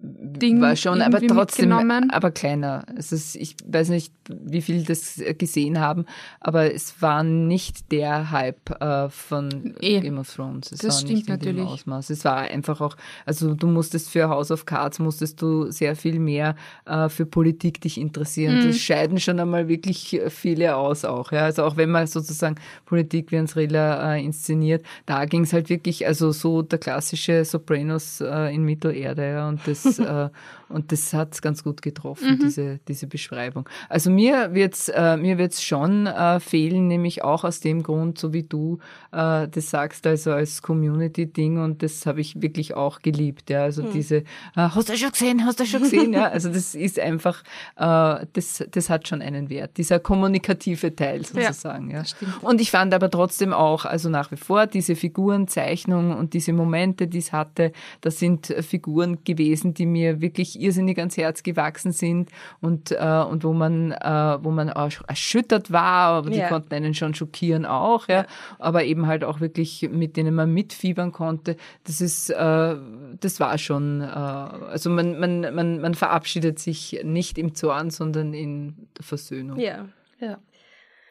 Ding 0.02 0.60
war 0.60 0.76
schon, 0.76 1.02
aber 1.02 1.20
trotzdem, 1.20 1.72
aber 1.72 2.30
kleiner. 2.30 2.84
Es 2.96 3.12
ist, 3.12 3.36
ich 3.36 3.56
weiß 3.66 3.90
nicht, 3.90 4.14
wie 4.44 4.62
viel 4.62 4.84
das 4.84 5.20
gesehen 5.38 5.80
haben, 5.80 6.06
aber 6.40 6.72
es 6.72 7.00
war 7.02 7.22
nicht 7.22 7.90
der 7.92 8.30
Hype 8.30 8.70
äh, 8.80 9.08
von 9.08 9.74
Eh. 9.80 10.00
Game 10.00 10.18
of 10.18 10.32
Thrones. 10.34 10.72
Es 10.72 10.80
Das 10.80 11.00
stimmt 11.00 11.28
natürlich. 11.28 11.64
Ausmaß. 11.64 12.10
Es 12.10 12.24
war 12.24 12.38
einfach 12.38 12.80
auch, 12.80 12.96
also 13.26 13.54
du 13.54 13.66
musstest 13.66 14.10
für 14.10 14.28
House 14.28 14.50
of 14.50 14.66
Cards 14.66 14.98
musstest 14.98 15.40
du 15.42 15.70
sehr 15.70 15.96
viel 15.96 16.18
mehr 16.18 16.54
äh, 16.86 17.08
für 17.08 17.26
Politik 17.26 17.80
dich 17.80 17.98
interessieren. 17.98 18.60
Mhm. 18.60 18.66
Das 18.68 18.78
scheiden 18.78 19.20
schon 19.20 19.40
einmal 19.40 19.68
wirklich 19.68 20.20
viele 20.28 20.76
aus 20.76 21.04
auch. 21.04 21.32
Ja, 21.32 21.44
also 21.44 21.64
auch 21.64 21.76
wenn 21.76 21.90
man 21.90 22.06
sozusagen 22.06 22.56
Politik 22.86 23.30
wie 23.32 23.38
ein 23.38 23.46
Thriller 23.46 24.14
äh, 24.14 24.24
inszeniert, 24.24 24.84
da 25.06 25.24
ging 25.24 25.42
es 25.42 25.52
halt 25.52 25.68
wirklich, 25.68 26.06
also 26.06 26.32
so 26.32 26.62
der 26.62 26.78
klassische 26.78 27.44
Sopranos 27.44 28.20
äh, 28.20 28.54
in 28.54 28.64
Mittelerde, 28.64 29.30
ja, 29.30 29.48
und 29.48 29.60
das 29.66 29.98
äh, 29.98 30.28
und 30.70 30.92
das 30.92 31.12
hat 31.12 31.40
ganz 31.42 31.64
gut 31.64 31.82
getroffen, 31.82 32.38
diese 32.40 32.80
diese 32.88 33.06
Beschreibung. 33.06 33.68
Also 33.88 34.10
mir 34.10 34.54
wird's 34.54 34.88
äh, 34.88 35.16
mir 35.16 35.38
wird's 35.38 35.62
schon 35.62 36.06
äh, 36.06 36.40
fehlen, 36.40 36.86
nämlich 36.88 37.24
auch 37.24 37.44
aus 37.44 37.60
dem 37.60 37.82
Grund, 37.82 38.18
so 38.18 38.32
wie 38.32 38.44
du 38.44 38.78
äh, 39.12 39.48
das 39.48 39.70
sagst, 39.70 40.06
also 40.06 40.32
als 40.32 40.62
Community-Ding 40.62 41.58
und 41.58 41.82
das 41.82 42.06
habe 42.06 42.20
ich 42.20 42.40
wirklich 42.40 42.74
auch 42.74 43.00
geliebt, 43.00 43.50
ja, 43.50 43.64
also 43.64 43.82
diese 43.82 44.16
äh, 44.18 44.22
hast 44.54 44.88
du 44.88 44.96
schon 44.96 45.10
gesehen, 45.10 45.44
hast 45.44 45.60
du 45.60 45.66
schon 45.66 45.82
gesehen, 45.82 46.12
ja, 46.12 46.28
also 46.28 46.48
das 46.48 46.74
ist 46.74 46.98
einfach, 46.98 47.42
äh, 47.76 48.26
das 48.32 48.64
das 48.70 48.90
hat 48.90 49.08
schon 49.08 49.22
einen 49.22 49.50
Wert, 49.50 49.76
dieser 49.76 49.98
kommunikative 49.98 50.94
Teil 50.94 51.24
sozusagen, 51.24 51.90
ja. 51.90 52.04
Und 52.42 52.60
ich 52.60 52.70
fand 52.70 52.94
aber 52.94 53.10
trotzdem 53.10 53.52
auch, 53.52 53.84
also 53.84 54.08
nach 54.08 54.30
wie 54.30 54.36
vor 54.36 54.66
diese 54.66 54.94
Figurenzeichnung 54.94 56.16
und 56.16 56.34
diese 56.34 56.52
Momente, 56.52 57.08
die 57.08 57.18
es 57.18 57.32
hatte, 57.32 57.72
das 58.00 58.18
sind 58.18 58.54
Figuren 58.60 59.18
gewesen, 59.24 59.74
die 59.74 59.86
mir 59.86 60.20
wirklich 60.20 60.59
irrsinnig 60.60 60.98
ans 60.98 61.16
Herz 61.16 61.42
gewachsen 61.42 61.92
sind 61.92 62.30
und, 62.60 62.92
äh, 62.92 63.24
und 63.28 63.44
wo 63.44 63.52
man, 63.52 63.92
äh, 63.92 64.38
wo 64.42 64.50
man 64.50 64.70
auch 64.70 64.90
erschüttert 65.08 65.72
war, 65.72 66.12
aber 66.12 66.30
die 66.30 66.38
Ja. 66.38 66.48
konnten 66.48 66.74
einen 66.74 66.94
schon 66.94 67.14
schockieren 67.14 67.66
auch, 67.66 68.08
ja. 68.08 68.26
Aber 68.58 68.84
eben 68.84 69.06
halt 69.06 69.24
auch 69.24 69.40
wirklich, 69.40 69.88
mit 69.90 70.16
denen 70.16 70.34
man 70.34 70.52
mitfiebern 70.52 71.12
konnte. 71.12 71.56
Das 71.84 72.00
ist, 72.00 72.30
äh, 72.30 72.76
das 73.20 73.40
war 73.40 73.58
schon, 73.58 74.00
äh, 74.00 74.04
also 74.04 74.90
man, 74.90 75.18
man, 75.18 75.54
man, 75.54 75.80
man 75.80 75.94
verabschiedet 75.94 76.58
sich 76.58 77.00
nicht 77.04 77.38
im 77.38 77.54
Zorn, 77.54 77.90
sondern 77.90 78.34
in 78.34 78.88
der 78.96 79.04
Versöhnung. 79.04 79.58
Ja. 79.58 79.86
Ja. 80.20 80.38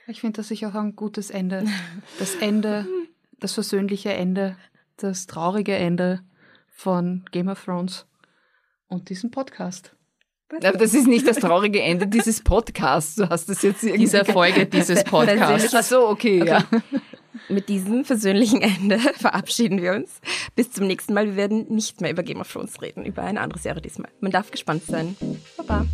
Ich 0.08 0.22
finde 0.22 0.38
das 0.38 0.48
sicher 0.48 0.70
auch 0.70 0.76
ein 0.76 0.96
gutes 0.96 1.30
Ende. 1.30 1.66
Das 2.18 2.36
Ende, 2.36 2.86
das 3.40 3.54
versöhnliche 3.54 4.12
Ende, 4.14 4.56
das 4.98 5.28
traurige 5.28 5.76
Ende 5.76 6.22
von 6.70 7.26
Game 7.32 7.48
of 7.48 7.64
Thrones 7.64 8.06
und 8.90 9.10
diesem 9.10 9.32
Podcast. 9.32 9.96
Aber 10.52 10.78
das 10.78 10.94
ist 10.94 11.08
nicht 11.08 11.28
das 11.28 11.38
traurige 11.38 11.82
Ende 11.82 12.08
dieses 12.08 12.42
Podcasts. 12.42 13.16
Du 13.16 13.30
hast 13.30 13.50
das 13.50 13.62
jetzt 13.62 13.84
irgendwie. 13.84 14.00
Dieser 14.00 14.26
Folge 14.26 14.66
dieses 14.66 15.04
Podcasts. 15.06 15.74
Ach 15.76 15.84
so, 15.84 16.08
okay, 16.08 16.44
ja. 16.44 16.64
Mit 17.50 17.70
diesem 17.70 18.04
versöhnlichen 18.04 18.62
Ende 18.62 19.00
verabschieden 19.18 19.82
wir 19.82 19.94
uns. 19.94 20.20
Bis 20.56 20.72
zum 20.72 20.88
nächsten 20.88 21.14
Mal. 21.14 21.28
Wir 21.28 21.36
werden 21.36 21.68
nicht 21.70 22.02
mehr 22.02 22.12
über 22.12 22.24
Game 22.24 22.42
of 22.42 22.52
Thrones 22.52 22.82
reden, 22.82 23.06
über 23.06 23.24
eine 23.24 23.42
andere 23.42 23.60
Serie 23.60 23.82
diesmal. 23.82 24.12
Man 24.20 24.32
darf 24.32 24.50
gespannt 24.50 24.84
sein. 24.86 25.16
Baba. 25.56 25.86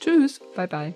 Tschüss. 0.00 0.40
Bye, 0.56 0.68
bye. 0.68 0.94